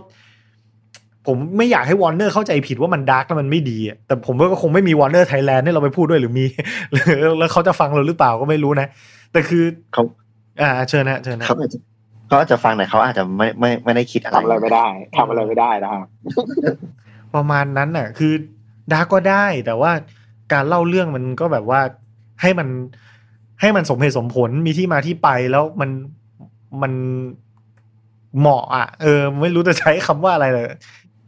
[1.26, 6.44] ผมไม่อยากให้วอร์เนอร์เข้าใจผิดว่ามัน dark แล้วมันไม่ดีอะแต่ผมว่าก็คงไม่มีวอร์เนอร์ไทยแลนด์ให้เราไปพูดด้วยหรือมี
[6.92, 7.04] หรือ
[7.38, 8.88] แล้วเขาจะฟังเราหรือเปล่าก็ไม่รู้นะ
[9.32, 10.02] แต่คือเขา
[10.60, 11.56] อ่าเชิญนะเชิญนะเขา
[12.30, 14.86] อาจจะเขาอาจจะฟังแต่เขาอาจจะไม่ไม่ไม่ได้คิดอะไรทำอะไรไม่ได้
[15.18, 16.06] ทำอะไรไม่ได้นะครับ
[17.34, 18.32] ประมาณนั้นน่ะ คือ
[18.92, 19.92] ดาร์กก็ได้ แต่ว่า
[20.52, 21.80] การเล่าเรื่องมันก็แบบว่า
[22.42, 22.68] ให้มัน
[23.60, 25.90] ให้มันสมเหตุสมผลมีที่มาที่ไปแล้วมัน
[26.82, 26.92] มัน
[28.38, 30.66] เหมาะอะเออ ไม่รู้จะใช้คำว่าอะไรเลย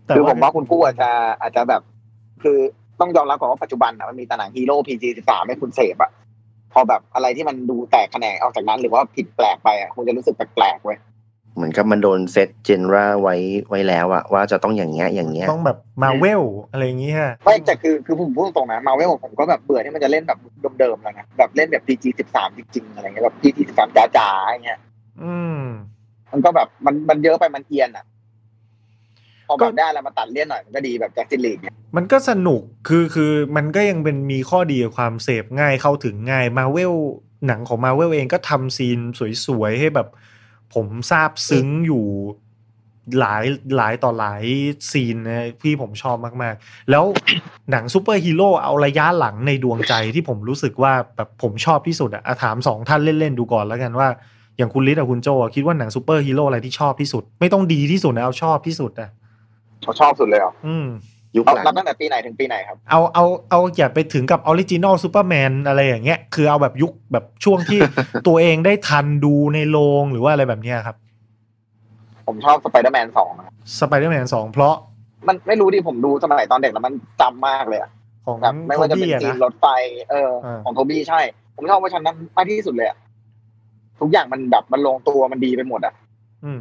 [0.06, 1.82] แต่คือผมว่าคุณผู้อาจจะอาจจะแบบ
[2.42, 2.58] คือ
[3.00, 6.10] ต้องยอมรับก่อนว่าปัจจุบันอะมันมีแต่หนังฮีโร่พีจีสิบสามให้คุณเสพอะ
[6.72, 10.98] พอแบบอะไรที่มันดูแตกแขนงออกจากนั้น หรือว่าผิดแปลกไปอะคุณจะรู้สึกแปลกๆเว้ย
[11.56, 13.36] เหมือนกับมันโดนเซตเจนราไว้
[13.68, 20.38] ไว้แล้วอะว่าจะต้องอย่างเงี้ยอย่างเงี้ยต้องแบบมาเวลอะไรอย่างงี้ฮะไม่แต่คือคือผมพูดตรงๆนะมาเวลผมก็แบบเบื่อที่มันจะเล่นแบบ
[20.80, 24.80] เดิมๆแล้วนะแบบเล่นแบบพีจีสิบสามจริงๆอะไรเงี้ยแบบพีจีสิบสามจ๋าๆอย่างเงี้ย
[25.22, 25.62] อืม
[26.32, 28.19] มันก็แบบมันมันเยอะไปมันเอียนอะพ
[29.50, 36.94] อก็แบบได้แล้วมาตัดเลี่ยนหน่อยมันก็ดีแบบแจ็คจิลีกเนี่ยมันก็สนุกคือคือมันก็ยังเป็นมีข้อดีกับความเสพง่ายเข้าถึงง่ายมาเวล
[37.46, 38.98] หนังของมาเวลเองก็ทำซีน
[39.46, 40.08] สวยๆให้แบบ
[40.74, 42.04] ผมซาบซึ้งอยู่
[43.18, 43.44] หลาย
[43.76, 44.42] หลายต่อหลาย
[44.90, 47.04] ซีนนะพี่ผมชอบมากๆ แล้ว
[47.70, 54.08] หนังซูเปอร์ฮีโร่เอาระยะหลังในดวงใจที่ผมรู้สึกว่าแบบผมชอบที่สุดอะอะถามสองท่านเล่นๆดูก่อนแล้วกันว่า
[54.56, 59.10] อย่างคุณลิศกับคุณโจอะคิดว่าหนังซูเปอร์ฮีโร่อะไรที่ชอบที่สุด ไม่ต้องดีที่สุดนะเอาชอบที่สุดอะ
[59.82, 60.86] เขาชอบสุดเลยเหรออืม
[61.36, 67.80] ยุคเอาหลังนับตั้งแต่ปีไหนถึงปีไหนครับ เอาเอาเอาอย่าไปถึงกับ original ซูเปอร์แมนอะไรอย่างเงี้ย คือเอาแบบยุคแบบช่วงที่
[68.26, 70.96] ตัวเองได้ทันดูในโรงหรือว่าอะไรแบบเนี้ยครับ
[72.26, 73.30] ผมชอบสไปเดอร์แมนสอง
[73.80, 74.74] สไปเดอร์แมนสองเพราะ
[75.28, 77.90] มันไม่รู้ดิผมดูสมัยตอนเด็กแล้วมันจำมากเลยอะ
[78.26, 79.66] ของแบบไม่ว่าจะเป็นโทบี้อะซีนนะรถไฟ
[80.10, 81.20] เอออ่าของโทบี้ใช่
[81.56, 82.98] ผมชอบเวอร์ชันนั้นมากที่สุดเลยอะ
[84.00, 85.94] ทุกอย่างมันแบบมันลงตัวมันดีไปหมดอะ
[86.44, 86.60] อืม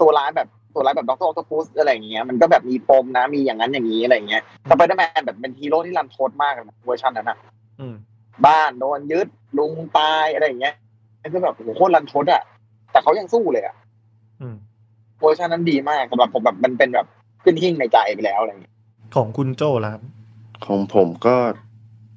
[0.00, 7.38] ตัวร้ายแบบ ตัวร้ายแบบด็อกเตอร์ออคโตปุสอะไรอย่างเงี้ยมันก็แบบมีปมนะมีอย่างนั้นอย่างนี้อะไรอย่างเงี้ยสไปเดอร์แมนแบบเป็นฮีโร่ที่รันทดมากเลยนะเวอร์ชันนั้นอะ
[7.80, 7.94] อืม
[8.46, 10.74] บ้านโดนยึดลุงตายอะไรอย่างเงี้ย
[11.22, 12.42] มันก็แบบโอ้โหโคตรรันทดอะ
[12.92, 13.74] แต่เขายังสู้เลยอะ
[14.40, 14.56] อืม
[15.20, 17.06] เวอร์ชันนั้นดีมากสำหรับผมแบบมันเป็นแบบ
[17.42, 18.74] ขึ้นหิ้งในใจไปแล้วอะไรอย่างเงี้ย
[19.14, 20.02] ของคุณโจ้ล่ะครับ
[20.66, 21.36] ของผมก็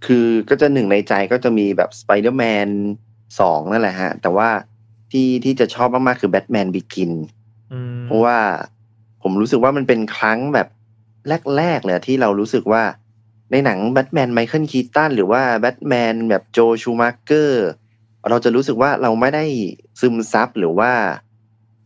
[0.05, 2.69] คือก็จะหนึ่งในใจก็จะมีแบบสไปเดอร์แมน
[3.39, 4.49] สองนั่นแหละฮะ แต่ว่า
[5.11, 7.36] ที่ที่จะชอบมากๆคือ Batman Begins อืม
[8.07, 8.39] เพราะว่า
[9.23, 10.67] ผมรู้สึกว่ามันเป็นครั้งแบบ
[11.57, 12.83] แรกๆเลยที่เรารู้สึกว่า
[13.51, 17.67] ในหนังแบทแมนไมเคิลคีตันหรือว่าแบทแมนแบบโจเอล ชูมัคเกอร์
[18.29, 19.45] เราจะรู้สึกว่าเราไม่ได้
[19.99, 20.91] ซึมซับหรือว่า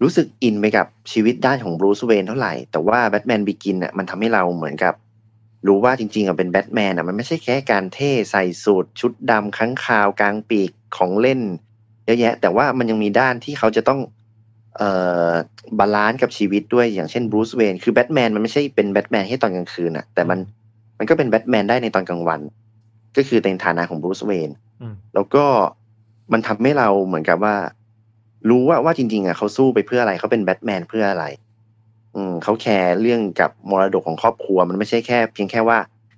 [0.02, 4.94] รู้สึกอินไปกับชีวิตด้านของบรูซเวนเท่าไหร่ แต่ว่า Batman Begins อะมันทำให้เราเหมือนกับ
[5.68, 11.42] รู้ว่าจริงๆอะเป็นแบทแมนอะมันไม่ใช่แค่การเท่ใส่สูทชุดดำค้างคาวกางปีกของเล่น
[12.06, 14.00] เยอะแยะ แต่ว่ามันยังมีด้านที่เขาจะต้อง
[15.80, 20.40] balance กับชีวิตด้วยอย่างเช่นบรูซเวย์นคือแบทแมนมันไม่ใช่เป็นแบทแมนแค่ตอนกลางคืนอะแต่มัน
[21.00, 22.42] มันก็เป็นแบทแมนได้ในตอนกลางวัน
[23.18, 24.50] ก็คือในฐานะของบรูซเวย์น
[24.82, 25.46] อืมแล้วก็
[26.34, 27.56] มันทำให้เราเหมือนกับว่า
[28.50, 31.26] รู้ว่าว่าจริง ๆอะเขาสู้ไปเพื่ออะไรเขาเป็นแบทแมนเพื่ออะไร
[32.16, 35.78] อืมเขาแคร์เรื่องกับมรดกของครอบครัว มันไม่ใช่แค่ เพียงแค่ว่า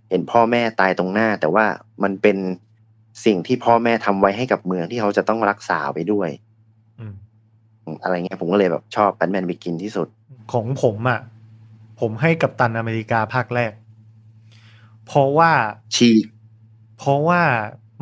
[0.10, 1.66] เห็นพ่อแม่ตายตรงหน้า แต่ว่า
[2.04, 2.38] มันเป็น
[3.26, 6.30] สิ่งที่พ่อแม่ทำไว้ให้กับเมืองที่เขาจะต้องรักษาไปด้วย
[7.86, 10.08] อืมอะไรเงี้ยผมก็เลยแบบชอบแบทแมน Begins ที่สุด
[10.54, 11.20] ของผมอะ
[12.00, 13.72] ผมให้กัปตันอเมริกาภาคแรก
[15.06, 15.52] เพราะว่า
[15.96, 16.26] ชีก
[16.98, 17.42] เพราะว่า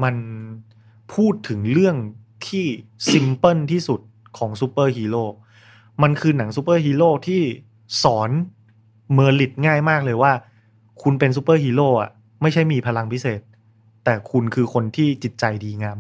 [0.04, 0.16] มัน
[1.14, 1.96] พูดถึงเรื่อง
[2.48, 2.66] ที่
[3.12, 4.00] simple ที่สุด
[4.38, 5.24] ของซูเปอร์ฮีโร่
[6.04, 7.42] มันคือหนังซูเปอร์ฮีโร่ที่
[8.04, 8.30] สอน
[9.14, 10.34] moral ง่ายมากเลยว่า
[11.04, 12.12] คุณเป็นซูเปอร์ฮีโร่อะ
[12.42, 13.42] ไม่ใช่มีพลังพิเศษ
[14.04, 16.00] แต่คุณคือคนที่จิตใจดีงาม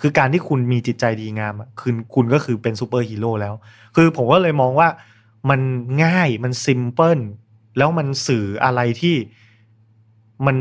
[0.00, 3.54] คือการที่คุณมีจิตใจดีงามอะคือคุณก็คือเป็นซูเปอร์ฮีโร่แล้ว
[3.96, 4.88] คือผมก็เลยมองว่า
[5.50, 5.60] มัน
[6.04, 7.20] ง่ายมัน simple
[7.78, 9.16] แล้วมันสื่ออะไรที่
[10.46, 10.56] มัน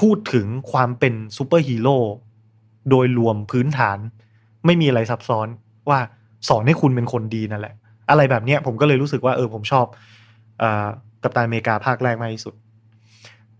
[0.00, 1.96] พูดถึงความเป็นซูเปอร์ฮีโร่
[2.90, 3.98] โดยรวมพื้นฐาน
[4.66, 5.48] ไม่มีอะไรซับซ้อน
[5.88, 5.98] ว่า
[6.48, 7.74] สอนให้คุณเป็นคนดีนั่นแหละ
[8.10, 9.86] อะไรแบบเนี้ยผมก็เลยรู้สึกว่าเออผมชอบ
[10.62, 10.64] อ
[11.22, 12.54] กัปตันอเมริกาภาคแรกมากที่สุด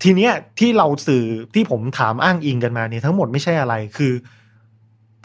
[0.02, 4.12] ทีเนี้ยที่เราสื่อที่ผมถามอ้างอิงกันมาเนี่ยทั้งหมดไม่ใช่อะไรคือ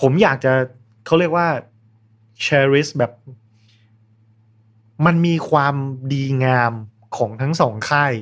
[0.02, 0.54] ผมอยากจะ
[1.06, 1.48] เขาเรียกว่า
[2.46, 3.12] cherish แบบ
[5.06, 5.76] มันมีความ
[6.14, 6.74] ดีงาม
[7.18, 8.14] ของทั้งสองค่าย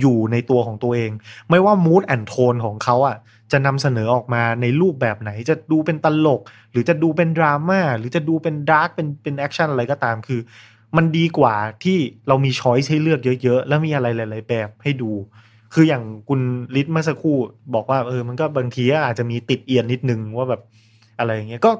[0.00, 1.10] อยู่ในตัวของตัวเอง
[1.50, 3.16] ไม่ว่า mood and tone ของเขาอะ
[3.52, 6.40] จะนำเสนอออกมาในรูปแบบไหน จะดูเป็นตลก
[6.72, 10.40] หรือจะดูเป็นดราม่าหรือจะดูเป็น dark เป็นเป็น action อะไรก็ตามคือ
[10.96, 11.54] มันดีกว่า
[11.84, 15.12] ที่เรามี choice ให้เลือกเยอะ ๆ แล้วมีอะไรหลาย ๆ แบบให้ดู
[15.74, 16.40] คืออย่างคุณ
[16.76, 17.36] ลิทเมื่อสักครู่
[17.74, 20.60] บอกว่าเออมันก็บางทีอาจจะมีติดเลี่ยนนิดนึงว่าแบบ
[21.18, 21.70] อะไรอย่างเงี้ยก็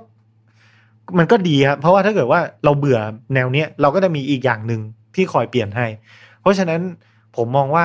[1.18, 2.98] มันก็ดีครับเพราะว่าถ้าเกิดว่าเราเบื่อ
[3.34, 4.80] แนวเนี้ยเราก็จะมีอีกอย่างหนึ่ง
[5.14, 5.86] ที่คอยเปลี่ยนให้
[6.40, 6.80] เพราะฉะนั้น
[7.36, 7.84] ผมมองว่า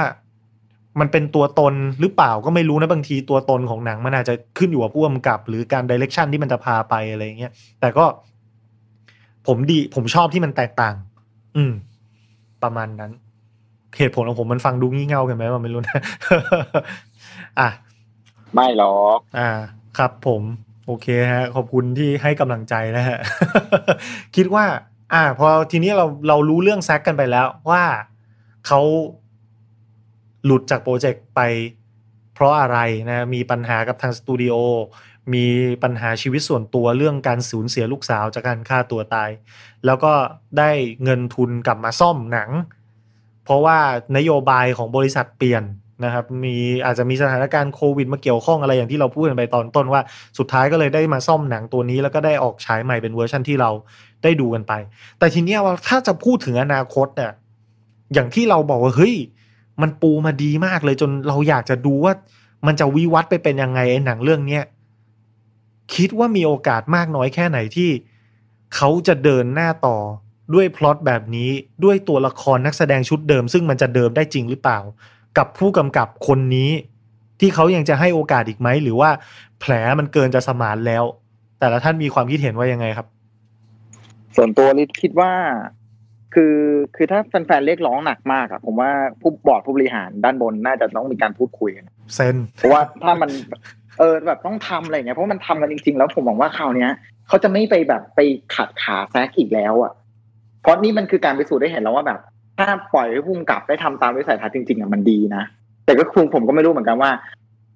[0.99, 8.05] มันเป็นตัวตนหรือเปล่าก็ไม่รู้นะบางทีตัวตนของหนังมันอาจจะขึ้นอยู่กับผู้กำกับ หรือการดิเรกชันที่มันจะพาไปอะไรเงี้ยแต่ก็
[9.47, 10.95] ผมดีผมชอบที่มันแตกต่าง
[11.55, 11.73] อืม
[12.63, 13.11] ประมาณนั้น
[13.97, 16.01] เหตุผลของผมมันฟังดูงี่เง่ากันไหมว่าไม่รู้นะ
[17.59, 17.69] อะ
[18.53, 19.49] ไม่หรอกอ่า
[19.97, 20.41] ครับผม
[20.85, 23.17] โอเคฮะ ขอบคุณที่ให้กำลังใจนะฮะ
[24.35, 24.65] คิดว่า
[25.13, 27.83] อ่า พอทีนี้เราเรารู้เรื่องแซกกันไปแล้วว่า
[28.67, 28.81] เขา
[30.45, 31.41] หลุดจากโปรเจกต์ไป
[32.33, 32.77] เพราะอะไร
[33.09, 34.55] นะ มีปัญหากับทางสตูดิโอ
[35.33, 35.45] มี
[35.83, 39.29] ปัญหาชีวิตส่วนตัวเรื่องการสูญเสียลูกสาวจากการฆ่าตัวตาย
[39.85, 40.13] แล้วก็
[40.57, 40.71] ได้
[41.03, 42.49] เงินทุนกลับมาซ่อมหนัง
[43.47, 43.77] เพราะว่า
[44.17, 45.63] นโยบายของบริษัทเปลี่ยน
[46.03, 50.01] นะครับมีอาจจะมีสถานการณ์โควิดมาเกี่ยวข้องอะไรอย่างที่เราพูดกันไปตอนต้นว่า
[50.37, 53.69] สุดท้ายก็เลยได้มาซ่อมหนังตัวนี้ แล้วก็ได้ออกฉายใหม่เป็นเวอร์ชันที่เรา
[54.23, 54.73] ได้ดูกันไป
[55.19, 57.31] แต่ทีเนี้ยว่าถ้าจะพูดถึงอนาคตเนี่ย
[58.13, 59.15] อย่างที่เราบอกว่าเฮ้ย
[59.81, 62.13] มันปูมาดีมากเลยจนเราอยากจะดูว่า
[62.67, 64.63] มันจะวิวัฒน์ไปเป็นยังไงไอ้หนังเรื่องเนี้ย
[65.95, 67.89] คิดว่ามีโอกาสมากน้อยแค่ไหนที่
[68.75, 69.97] เขาจะเดินหน้าต่อ
[70.53, 71.49] ด้วยพล็อตแบบนี้
[71.83, 74.79] ด้วยตัวละครนักแสดงชุดเดิม ซึ่งมันจะเดิมได้จริงหรือเปล่า
[75.37, 76.71] กับผู้กำกับคนนี้
[77.39, 79.09] ที่เขายังจะให้โอกาสอีกไหม หรือว่า
[79.59, 81.03] แผลมันเกินจะสมานแล้ว
[81.59, 83.07] แต่ละท่านมีความคิดเห็นว่ายังไงครับ
[84.35, 85.31] ส่วนตัวลิศคิดว่า
[86.33, 86.55] คือ
[86.95, 88.91] คือถ้าแฟนๆเรียกร้องหนักมากอะผมว่า
[89.21, 93.29] ผู้บอร์ดผู้บริหารด้านบนน่าจะต้องมีการพูดคุยกันเซนเพราะว่าถ้ามัน
[93.99, 96.91] เออแบบต้องทำอะไรเงี้ยเพราะมันทำกันจริงๆ แล้วผมหวังว่าคราวเนี้ย
[97.27, 98.19] เขาจะไม่ไปแบบไป
[98.55, 99.93] ขัดขาแซกอีกแล้วอะ
[100.61, 102.19] เพราะนี่มันคือการไปสู่ได้เห็นแล้วว่าแบบ
[102.57, 105.43] ถ้าปล่อยให้พุ่งกลับได้ทำตามวิสัยทัศน์จริงๆอะมันดีนะ
[105.85, 107.11] แต่ก็คุณผมก็ไม่รู้เหมือนกันว่า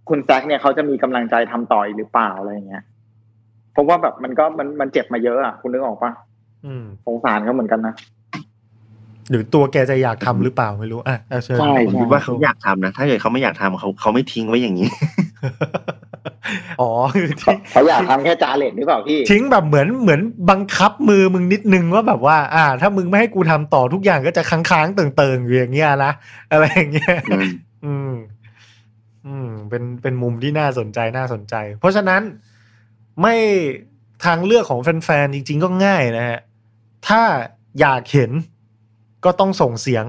[0.10, 2.84] คุณแซกเนี่ยเขาจะมีกำลังใจทำต่ออีกหรือเปล่าอะไรเงี้ย
[3.74, 6.12] เพราะว่าแบบมันก็มันมันเจ็บมาเยอะอะคุณนึกออกปะ
[6.66, 7.94] อืมสงสารเขาเหมือนกันนะ
[9.30, 14.90] หรือตัวแกจะอยากทำหรือเปล่าไม่รู้อะอะเชิญใช่ผมคิดว่าเขาอยากทำนะถ้าเกิดเขาไม่อยากทำเขาเขาไม่ทิ้งไว้อย่างนี้
[16.82, 26.12] อ๋อคือทิ้งเขาอยากทำแค่จาเลตหรือเปล่าพี่ ทิ้งแบบเหมือนเหมือนบังคับมือมึงนิดนึงว่าแบบว่า อ่า ถ้ามึงไม่ให้กูทำต่อทุกอย่างก็จะค้างๆเติ่งๆอยู่อย่างเงี้ยนะ
[26.52, 27.48] อะไรอย่างเงี้ยอืม
[27.86, 28.14] อืม
[29.28, 32.22] อืม เป็นเป็นมุมที่น่าสนใจน่าสนใจ เพราะฉะนั้น
[33.22, 33.36] ไม่
[34.26, 36.40] ทางเลือกของแฟนๆจริง ๆ ก็ง่ายนะฮะ
[37.08, 37.22] ถ้า
[37.80, 38.32] อยากเห็น
[39.26, 40.06] ก็ต้องส่งเสียง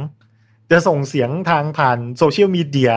[0.70, 2.92] จะส่งเสียงทางผ่านโซเชียลมีเดีย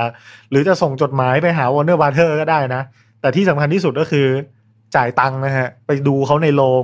[0.50, 2.82] หรือจะส่งจดหมายไปหาวอร์เนอร์บราเธอร์สก็ได้นะ
[3.26, 4.28] แต่ที่สำคัญที่สุดก็คือ
[4.96, 6.84] จ่ายตังค์นะฮะ ไปดูเขาในโรง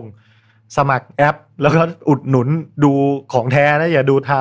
[0.78, 2.48] สมัครแอป แล้วก็อุดหนุน
[2.84, 2.92] ดู
[3.34, 4.32] ของแท้นะ อย่าดูท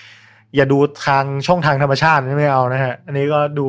[0.00, 3.66] ำอย่าดูทางช่องทางธรรมชาติไม่เอานะฮะ อันนี้ก็ดู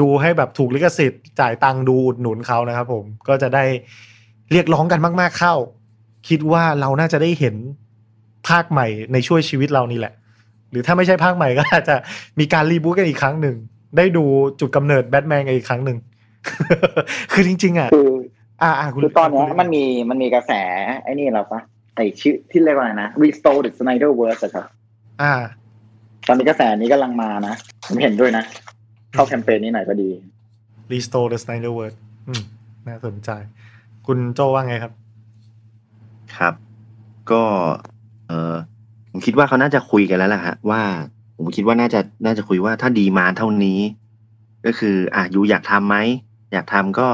[0.00, 3.64] ดูให้แบบถูกลิขสิทธิ์จ่ายตังค์ดูอุดหนุนเขานะครับผมก็จะได้
[4.52, 5.54] เรียกร้องกันมาก ๆเข้า
[6.28, 7.56] คิดว่าเราน่าจะได้เห็น
[8.48, 10.12] ภาคใหม่ในช่วยชีวิตเรานี่แหละ
[10.70, 11.96] หรือถ้าไม่ใช่ภาคใหม่ก็อาจจะ
[12.38, 13.56] มีการรีบูตกันอีกครั้งหนึ่ง
[13.96, 14.24] ได้ดู
[14.60, 15.98] จุดกำเนิดแบทแมนกันอีกครั้งหนึ่ง
[17.32, 18.10] คือจริง ๆ อะคือ
[18.62, 20.52] อ่าอ่าคุณคือตอนเนี้ยคุณมันมีมันมีกระแส
[21.02, 21.60] ไอ้นี่แล้วปะ
[21.96, 24.66] ไอชื่อที่เรียกว่าอะไรนะ Restore the Snyderverse อะครับ
[25.22, 25.32] อ่า
[26.26, 27.54] ตอนนี้กระแสนี้กำลังมานะ
[27.86, 28.44] ผมเห็นด้วยนะ
[29.12, 30.08] เข้าแคมเปญนี้หน่อยก็ดี
[30.92, 31.96] Restore the Snyderverse
[32.28, 32.42] อืม
[32.86, 33.30] น่าสนใจ
[34.06, 34.92] คุณโจว่าไงครับ
[36.36, 36.54] ครับ
[37.30, 37.42] ก็
[38.28, 38.54] เออ
[39.10, 40.82] ผมคิดว่าเขาน่าจะคุยกันแล้วล่ะฮะว่า
[41.36, 43.78] ผมคิดว่าน่าจะน่าจะคุยว่าถ้าดีมาเท่านี้
[44.66, 45.96] ก็คือ อะยูอยากทำไหม
[46.52, 47.08] อยากทำก็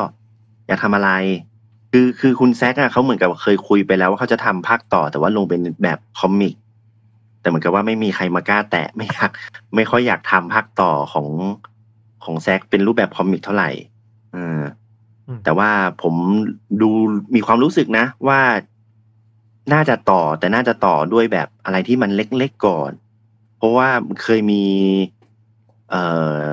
[0.66, 1.11] อยากทำอะไร
[1.93, 6.55] คคือคือคุณแซกอะเขาเหมือนกับเคยคุยไปแล้วว่าเขาจะทำภาคต่อแต่ว่าลงเป็นแบบคอมิก
[7.41, 9.30] แต่เหมือนกับว่าไม่มีใครมากล้าแตะไม่อยาก
[9.74, 11.28] ไม่ค่อยอยากทำภาคต่อของ
[12.24, 13.70] ของแซกเป็นรูปแบบคอมิกเท่าไหร่
[14.32, 14.62] เออ
[15.28, 15.70] อืมแต่ว่า
[16.03, 16.14] ผม
[16.82, 16.91] ดู
[17.34, 18.41] มีความรู้สึกนะ ว่า
[19.72, 22.91] น่าจะต่อแต่น่าจะต่อด้วยแบบอะไรที่มันเล็กๆก่อน
[23.57, 23.89] เพราะว่า
[24.22, 24.64] เคยมี
[25.91, 26.03] เอ่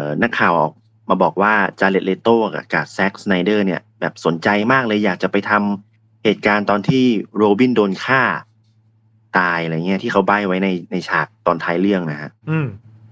[0.02, 0.74] อนักข่าวออก
[1.10, 7.06] มาบอกว่าจาเร็ดเลโต้กับกับแซ็คสไนเดอร์เนี่ยแบบสนใจมากเลยอยากจะไปทำเหตุการณ์ตอนที่
[7.38, 8.22] โรบินโดนฆ่า
[9.38, 12.68] ตายอะไรเงี้ยที่เขาใบ้ไว้ในในฉากตอนท้ายเรื่องนะฮะอืม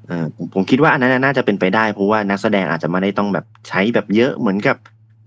[0.08, 4.78] เออผมผมคิดว่าอันนั้นน่าจะเป็นไปได้ เพราะว่านักแสดงอาจจะไม่ได้ต้องแบบใช้แบบเยอะเหมือนกับ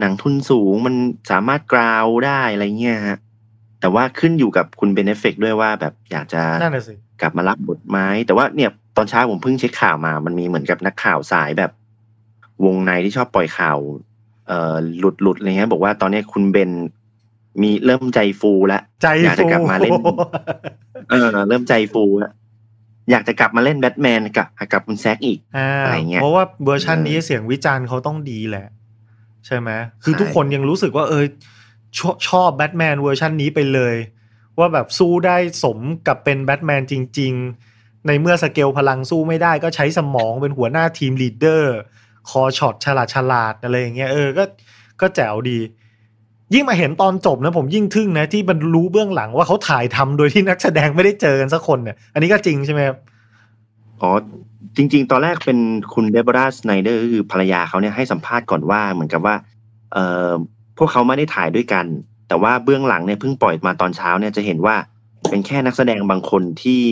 [0.00, 0.94] หนังทุนสูงมัน
[1.30, 3.18] สามารถกราวได้อะไรเงี้ยฮะ
[3.80, 11.70] แต่ว่าขึ้นอยู่กับคุณเบนเอฟเฟกด้วยว่าแบบอยากจะนั่นน่ะสิกลับมารับบทไหมแต่ว่าเนี่ยตอนเช้าผมเพิ่งเช็คข่าวมา มันมีเหมือนกับนักข่าวสายแบบ
[12.64, 13.78] วงในที่ชอบปล่อยข่าว
[14.48, 16.70] เอ่อหลุดหลุดอะไรเงี้ยบอกว่าตอนนี้คุณเบน
[17.62, 19.92] มีเริ่มใจฟูแล้วใจอยากจะฟูกลับมาเล่น
[21.11, 22.32] เออ เริ่มใจฟูแล้ว
[23.11, 28.66] อยากจะกลับมาเล่นแบทแมนกับกับคุณแซกอีกอ่าอะไรเงี้ยเพราะว่าเวอร์ชันนี้เออเสียงวิจารณ์เขาต้องดีแหละ
[29.46, 29.70] ใช่ไหม
[30.02, 31.24] คือใช่ทุกคนยังรู้สึกว่าเออ
[31.98, 33.96] ชอบชอบแบทแมนเวอร์ชันนี้ไปเลย
[34.59, 37.32] ว่าแบบสู้ได้สมกับเป็นแบทแมนจริง
[37.70, 41.74] ๆ ในเมื่อสเกลพลังสู้ไม่ได้ก็ใช้สมองเป็นหัวหน้าทีม leader
[42.31, 44.45] คอยช็อตฉลาดฉลาดอะไรอย่างเงี้ยเออก็
[45.01, 45.59] ก็แจ๋วดี
[46.55, 52.97] ยิ่งมาเห็นตอนจบนะผมยิ่งทึ่งนะที่มันรู้เบื้องหลังว่าเขาถ่ายทำโดยที่นักแสดงไม่ได้เจอกันสักคนเนี่ยอันนี้ก็จริงใช่ไหมครับ
[54.01, 54.11] อ๋อ
[54.77, 55.59] จริง ๆ ตอนแรกเป็น
[55.95, 59.35] คุณเดบราห์สไนเดอร์คือภรรยาเขาเนี่ยให้สัมภาษณ์ก่อนว่าเหมือนกับว่า
[59.93, 60.31] เอ่อ
[60.79, 61.87] พวกเขาไม่ได้ถ่ายด้วยกัน
[62.29, 64.77] แต่ว่าเบื้องหลังเนี่ยเพิ่งปล่อยมาตอนเช้าเนี่ยจะเห็นว่า
[65.31, 66.83] เป็นแค่นักแสดงบางคนที่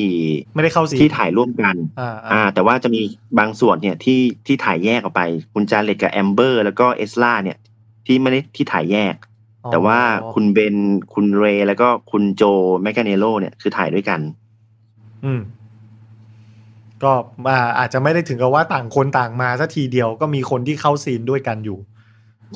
[0.54, 3.00] ไม่ได้เข้า scene ที่ถ่ายร่วมกันอ่าอ่า แต่ว่าจะมี
[3.38, 5.22] บางส่วนเนี่ยที่ที่ถ่ายแยกออกไป
[5.54, 7.58] คุณจาเร็ดกับแอมเบอร์ แล้วก็เอซราเนี่ย
[8.06, 9.14] ที่ไม่ได้ที่ถ่ายแยก
[9.64, 9.98] อ๋อแต่ว่า
[10.34, 10.76] คุณเบน
[11.14, 12.42] คุณเรย์แล้วก็คุณโจ
[12.82, 14.20] แมงกาเนลโลเนี่ยคือถ่ายด้วยกัน
[15.24, 15.40] อืม
[17.02, 17.12] ก็
[17.48, 21.78] อ่าอาจจะไม่ได้ถึงกับว่าต่างคนต่างมาซะทีเดียวก็มีคนที่เข้า scene ด้วยกันอยู่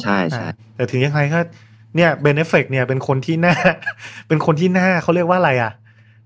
[0.02, 1.40] ใช่ใช่อ่าแต่ถึงยังไงก็
[1.96, 3.54] เนี่ยเบนแอฟเฟล็กเนี่ยเป็นคนที่น่า
[4.28, 5.72] เป็นคนที่น่าเขาเรียกว่าอะไรอะ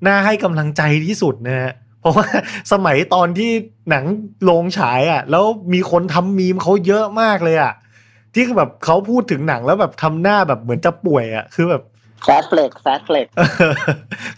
[0.06, 2.26] น่าให้กำลังใจที่สุดนะฮะเพราะว่า
[2.72, 3.50] สมัยตอนที่
[3.90, 4.04] หนัง
[4.44, 7.72] โรงฉายอะ แล้วมีคนทำมีมเขาเยอะมากเลยอะ
[8.34, 11.82] ที่แบบเขาพูดถึงหนังแล้วแบบทำหน้าแบบเหมือนจะป่วยอะ คือแบบ
[12.24, 13.74] แซดแอฟเฟล็กแซดแอฟเฟล็กเออ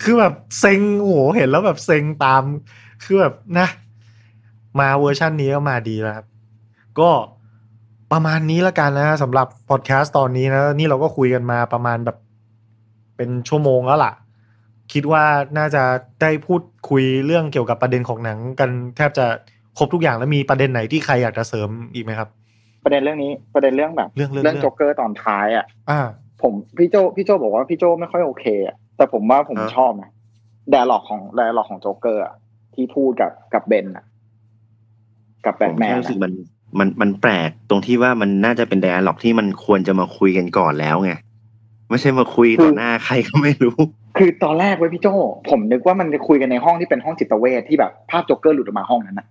[0.02, 2.42] คือแบบเซ็งโอ้โหเห็นแล้วแบบเซ็งตาม
[3.04, 3.68] คือแบบนะ
[4.78, 6.26] มาเวอร์ชันนี้ก็มาดีแล้วครับ
[7.00, 7.10] ก็
[8.12, 12.16] ประมาณนี้แล้วกันนะสำหรับพอดแคสต์ตอนนี้นะ นี่เราก็คุยกันมาประมาณแบบ
[13.16, 14.12] เป็นชั่วโมงแล้วล่ะ
[14.92, 15.24] คิดว่า
[15.58, 15.82] น่าจะ
[16.22, 19.26] ได้พูดคุยเรื่องเกี่ยวกับประเด็นของหนัง กันแทบจะ
[19.78, 22.28] ครบทุกอย่างแล้วมีประเด็นไหนที่ใครอยากจะเสริมอีกไหมครับ
[22.84, 26.00] ประเด็นเรื่องนี้ประเด็นเรื่องแบบเรื่องเรื่องเรื่องเรื่องโจ๊กเกอร์ตอนท้ายอะอ่า
[26.42, 30.10] ผมพี่โจพี่โจบอกว่าพี่โจไม่ค่อยโอเคอะแต่ผมว่าผมฮะชอบนะ
[30.70, 32.34] dialogue ของ dialogue ของโจ๊กเกอร์อะ
[32.74, 34.04] ที่พูดกับกับเบนอะ
[35.44, 36.32] กับแบทแมน ผมแค่รู้สึกมัน
[36.78, 41.12] มันมันแปลกตรงที่ว่ามันน่าจะเป็น dialogue ที่มันควรจะมาคุยกันก่อนแล้วไง
[41.88, 43.76] ไม่ใช่มาคุยต่อหน้าใครก็ไม่รู้
[44.18, 45.06] คือตอนแรกเว้ยพี่โจ
[45.50, 49.26] ผมนึกว่ามันจะคุยกันในห้องที่เป็นห้องจิตเวชที่แบบภาพโจ๊กเกอร์หลุดออกมาห้องนั้นนะ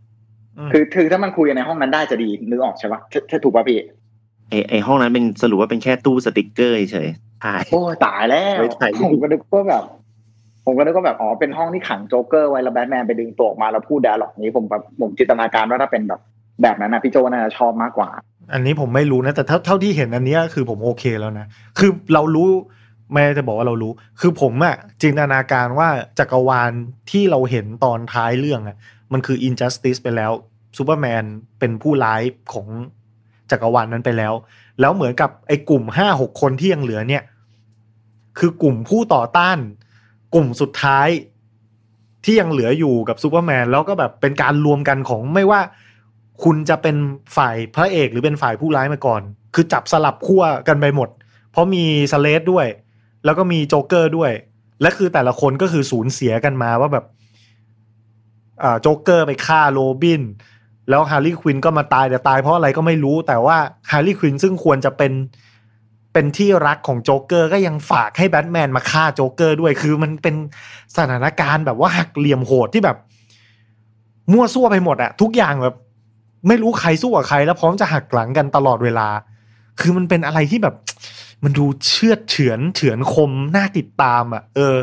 [0.57, 3.79] อืมคือคือถ้ามันคุยกันในห้องนั้นได้จะดีนึกออกใช่ปะใช่ใช่ถูกป่ะพี่
[4.49, 9.83] ไอไอห้องนั้นเป็นสรุปว่าเป็นแค่ตู้สติกเกอร์เฉยๆใช่โอ้ยตายแล้วไว้ถ่ายรูปผมก็นึกว่าแบบ
[10.65, 16.21] ผมก็นึกว่าแบบอ๋อเป็นห้องที่ขังโจ๊กเกอร์ไว้แล้วแบทแมนไปดึงตัวออกมาแล้วพูด dialogue นี้ผมแบบผมจินตนาการว่าถ้าเป็นแบบ
[16.61, 18.09] แบบนั้นนะพี่โจน่าจะชอบมากกว่า
[18.53, 21.47] อันนี้ผมไม่รู้นะแต่เท่าเท่าที่เห็นอันนี้คือผมโอเคแล้วนะ
[21.79, 22.49] คือเรารู้
[23.11, 25.89] ไม่จะบอกว่าเรารู้ คือผมอะจินตนาการว่า
[26.19, 26.71] จักรวาล
[27.11, 28.77] ที่เราเห็นตอนท้ายเรื่องอะ
[29.13, 30.31] มันคือ injustice ไปแล้ว
[30.77, 31.23] ซูเปอร์แมน
[31.59, 32.21] เป็นผู้ร้าย
[32.53, 32.67] ของ
[33.51, 34.33] จักรวาลนั้นไปแล้ว
[34.79, 37.23] แล้วเหมือนกับไอ้กลุ่มห้าหกคนที่ยังเหลือเนี่ย
[38.39, 39.57] คือกลุ่มผู้ต่อต้าน
[40.33, 41.07] กลุ่มสุดท้าย
[42.25, 45.61] ที่ยังเหลืออยู่กับซูเปอร์แมนแล้วก็แบบเป็นการรวมกันของไม่ว่า
[46.43, 46.95] คุณจะเป็น
[47.37, 49.21] ฝ่ายพระเอกหรือเป็นฝ่ายผู้ร้ายมาก่อน
[49.55, 51.09] คือจับสลับขั้วกันไปหมด
[51.51, 52.65] เพราะมีสเลดด้วย
[53.25, 54.31] แล้วก็มีโจ๊กเกอร์ด้วย
[54.81, 57.05] และคือแต่ละคนก็คือสูญเสียกันมาว่าแบบ
[58.81, 60.21] โจ๊กเกอร์ไปฆ่าโรบิน
[60.89, 63.57] แล้วฮาร์ลีย์ควินก็มาตายแต่ตายเพราะอะไรก็ไม่รู้ แต่ว่า
[63.91, 65.13] ฮาร์ลีย์ควินซึ่งควรจะเป็น
[66.13, 70.35] เป็นที่รักของโจ๊กเกอร์ก็ยังฝากให้แบทแมนมาฆ่าโจ๊กเกอร์ด้วย คือมันเป็น
[70.97, 72.97] สถานการณ์แบบว่าหักเหลี่ยมโหดที่แบบ
[74.31, 75.75] มั่วซั่วไปหมดอะทุกอย่างแบบ
[76.47, 79.07] ไม่รู้ใครสู้กับใคร แล้วพร้อมจะหักหลังกันตลอดเวลา
[79.79, 80.75] คือมันเป็นอะไรที่แบบ
[81.43, 84.75] มันดูเชือดเฉือนเฉือนคมน่าติดตามอะเออ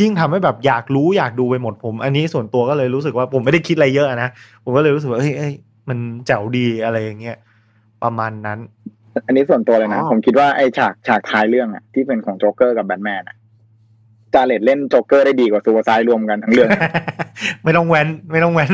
[0.00, 4.30] ยิ่งทำให้แบบอยากรู้อยากดูไปหมดผม อันนี้ส่วนตัวก็เลยรู้สึกว่าผมไม่ได้คิดอะไรเยอะนะ
[4.64, 5.54] ผมก็เลยรู้สึกว่าเฮ้ยเอ้ย
[5.88, 7.36] มันแจ๋วดีอะไรอย่างเงี้ย
[8.02, 8.58] ประมาณนั้น
[9.26, 13.36] อันนี้ส่วนตัวเลยนะอ๋อผมคิดว่าไอ้ฉากฉากท้ายเรื่องอะที่เป็นของโจ๊กเกอร์กับแบทแมนอะ
[14.34, 16.68] จาเร็ดเล่นโจ๊กเกอร์ได้ดีกว่า Suicide รวมกันทั้งเรื่อง
[17.64, 18.70] ไม่ต้องแว้นไม่ต้องแว้น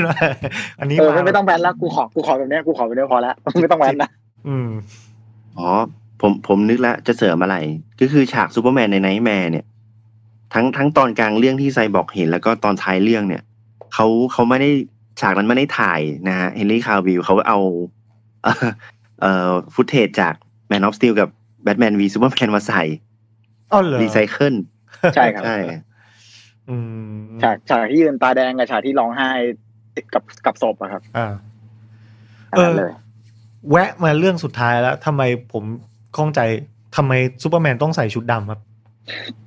[0.81, 4.11] อันนี้เออมาไม่ต้องแบนแล้วกูขอกูขอแบบเนี้ยกูขอแบบเนี้ยพอละไม่ต้องแบนนะ
[4.49, 4.69] อืม
[5.59, 5.69] อ๋อ
[6.21, 7.57] ผมผมนึกแล้วจะเสริมอะไร
[8.01, 9.65] ก็คือฉากซูเปอร์แมนใน nightmare เนี่ย
[10.55, 13.43] ทั้งทั้งตอนกลางเรื่องที่ไซบอร์กเห็น แล้วก็ตอนท้ายเรื่องเนี่ย
[13.95, 14.71] เขาเขาไม่ได้
[15.21, 17.59] ฉากนั้นไม่ได้ถ่ายนะฮะเฮนรี่คาวิลเขาเอา
[18.43, 18.67] เอ่อ
[19.21, 20.35] เอ่อ footage จาก
[20.69, 21.29] Man of Steel กับ
[21.63, 22.83] Batman v Superman มาใส่
[23.73, 24.55] อ๋อเหรอรีไซเคิล
[25.15, 25.59] ใช่ครับใช่
[26.69, 26.77] อื
[27.11, 29.31] มฉากฉากที่ยืนตาแดงกับฉากที่ร้องไห้
[30.15, 31.33] กับกับศพอะครับอ่า
[32.51, 32.93] อันนั้นเลย
[33.71, 35.23] แวะมาเรื่องสุดท้ายแล้วทำไม
[35.53, 35.65] ผม
[36.17, 36.41] ข้องใจ
[36.97, 38.61] ทำไมซูเปอร์แมนต้องใส่ชุดดำครับ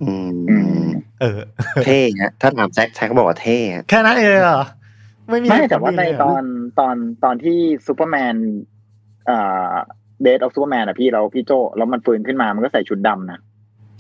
[0.01, 0.87] อืมอืม
[1.21, 1.39] เออ
[1.85, 4.63] เท่ฮะถ้าถามแซคแซคก็บอกว่าเท่ฮะแค่นั้นเองเหรอ
[5.29, 6.43] ไม่มีไม่เหตุผลแต่ว่าในอื่เลยเหรตอน
[6.79, 7.57] ตอนตอนที่
[7.87, 8.35] ซูเปอร์แมน
[9.29, 9.73] อ่า
[10.21, 13.39] Death of Superman อะพี่เราพี่โจแล้วมันฟื้นขึ้นมามันก็ใส่ชุดดำนะ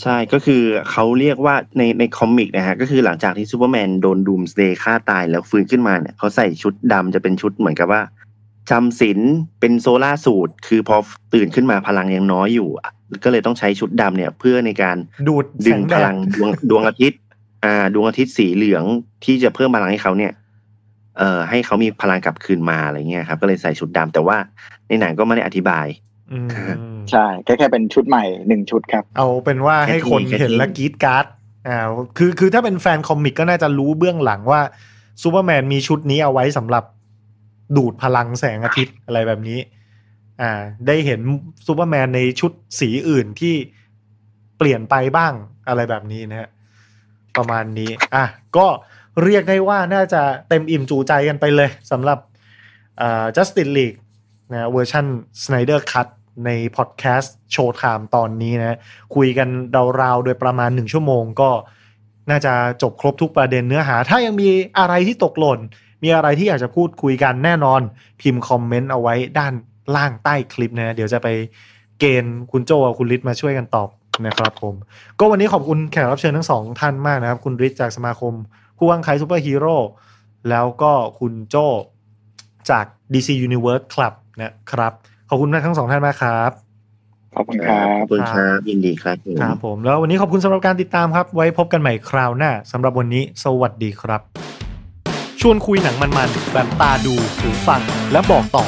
[0.03, 8.01] ใช่ก็คือเขาเรียกว่าในใน comic นะฮะก็คือหลังจากที่ซูเปอร์แมนโดนดูมสเดย์ฆ่าตายแล้วฟื้นขึ้นมาเนี่ยเขาใส่ชุดดำจะเป็นชุดเหมือนกับว่า
[8.69, 9.19] จำศีล
[9.59, 10.95] เป็น solar suit คือพอ
[11.33, 12.91] ตื่นขึ้นมาพลังยังน้อยอยู่อะ
[13.23, 14.97] ก็เลยต้องใช้ชุดดำเนี่ย เพื่อในการ
[15.27, 17.19] ดูดดึแสงงพแดดลังดวงดวงอาทิตย์
[17.65, 18.83] อ่า ดวงอาทิตย์สีเหลือง
[19.25, 20.31] ที่จะเพิ่มพลังให้เขาเนี่ย
[21.17, 24.37] เอ่อให้เขามีพลังกลับคืนมาอะไรเงี้ยครับ ก็เลยใส่ชุดดำแต่ว่า
[24.87, 26.08] ในหนังก็ไม่ได้อธิบายอืม
[27.11, 31.25] ใช่แค่แค่เป็นชุดใหม่หนึ่งชุดครับ เอาเป็นว่าให้คนแค่ทีเห็นและกรี๊ดกร๊าด
[31.67, 31.79] อ่า
[32.17, 34.61] คือคือถ้าเป็นแฟน comic ก็น่าจะรู้เบื้องหลังว่า
[35.21, 36.83] ซูเปอร์แมนมีชุดนี้เอาไว้สำหรับ
[37.77, 39.59] ดูดพลังแสงอาทิตย์อะไรแบบนี้
[40.41, 40.51] อ่า
[40.87, 41.19] ได้เห็น
[41.67, 43.55] ซูเปอร์แมนในชุดสีอื่นที่
[44.57, 45.33] เปลี่ยนไปบ้าง
[45.67, 46.49] อะไรแบบนี้นะฮะ
[47.37, 48.25] ประมาณนี้ อะ
[48.57, 48.67] ก็
[49.23, 52.19] เรียกได้ว่าน่าจะเต็มอิ่มจุใจกันไปเลยสำหรับ
[53.01, 53.97] อ่า Justice League
[54.51, 55.05] นะเวอร์ชัน
[55.43, 56.07] Snyder Cut
[56.45, 58.77] ในพอดแคสต์โชว์ไทม์ตอนนี้นะ
[59.15, 59.47] คุยกัน
[60.01, 61.49] ราวๆ โดยประมาณหนึ่งชั่วโมงก็
[62.29, 64.49] น่าจะจบครบทุกประเด็นเนื้อหา ถ้ายังมี
[64.79, 65.59] อะไรที่ตกหล่น
[66.03, 67.81] มีอะไรที่อยากจะพูดคุยกันแน่นอน
[68.21, 69.53] พิมพ์คอมเมนต์เอาไว้ด้าน
[69.95, 71.27] ล่างใต้คลิปนะ เดี๋ยวจะไป
[71.99, 73.89] เกณฑ์คุณโจกับคุณฤทธิ์มาช่วยกันตอบ
[74.27, 74.75] นะครับผม
[75.19, 78.33] ก็วันนี้ขอบคุณแขกรับเชิญทั้งสองท่านมากนะครับ คุณฤทธิ์จากสมาคม
[78.77, 79.75] ผู้วางขายซูเปอร์ฮีโร่
[80.49, 81.55] แล้วก็คุณโจ
[82.69, 84.93] จาก DC Universe Club นะครับ
[85.29, 86.51] ขอบคุณทั้งสองท่านมากครับ
[87.35, 94.21] ขอบคุณครับขอบคุณครับยินดีครับผมครับผมแล้ววันนี้ขอบคุณสำหรับการติดตามครับ ไว้พบกันใหม่คราวหน้าสำหรับวันนี้ สวัสดีครับ
[95.41, 97.81] ชวนคุยหนังมันๆแบบตาดูหูฟัง
[98.11, 98.65] และบอกต่อ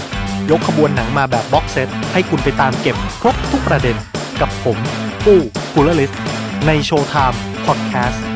[0.51, 3.95] ยกขบวนหนังมาแบบ box set ให้คุณไปตามเก็บครบทุกประเด็น
[4.41, 4.77] กับผม
[5.25, 5.39] ปู้
[5.73, 6.11] กูลลิส
[6.67, 8.30] ในโชว์ไทม์พอดแคสต์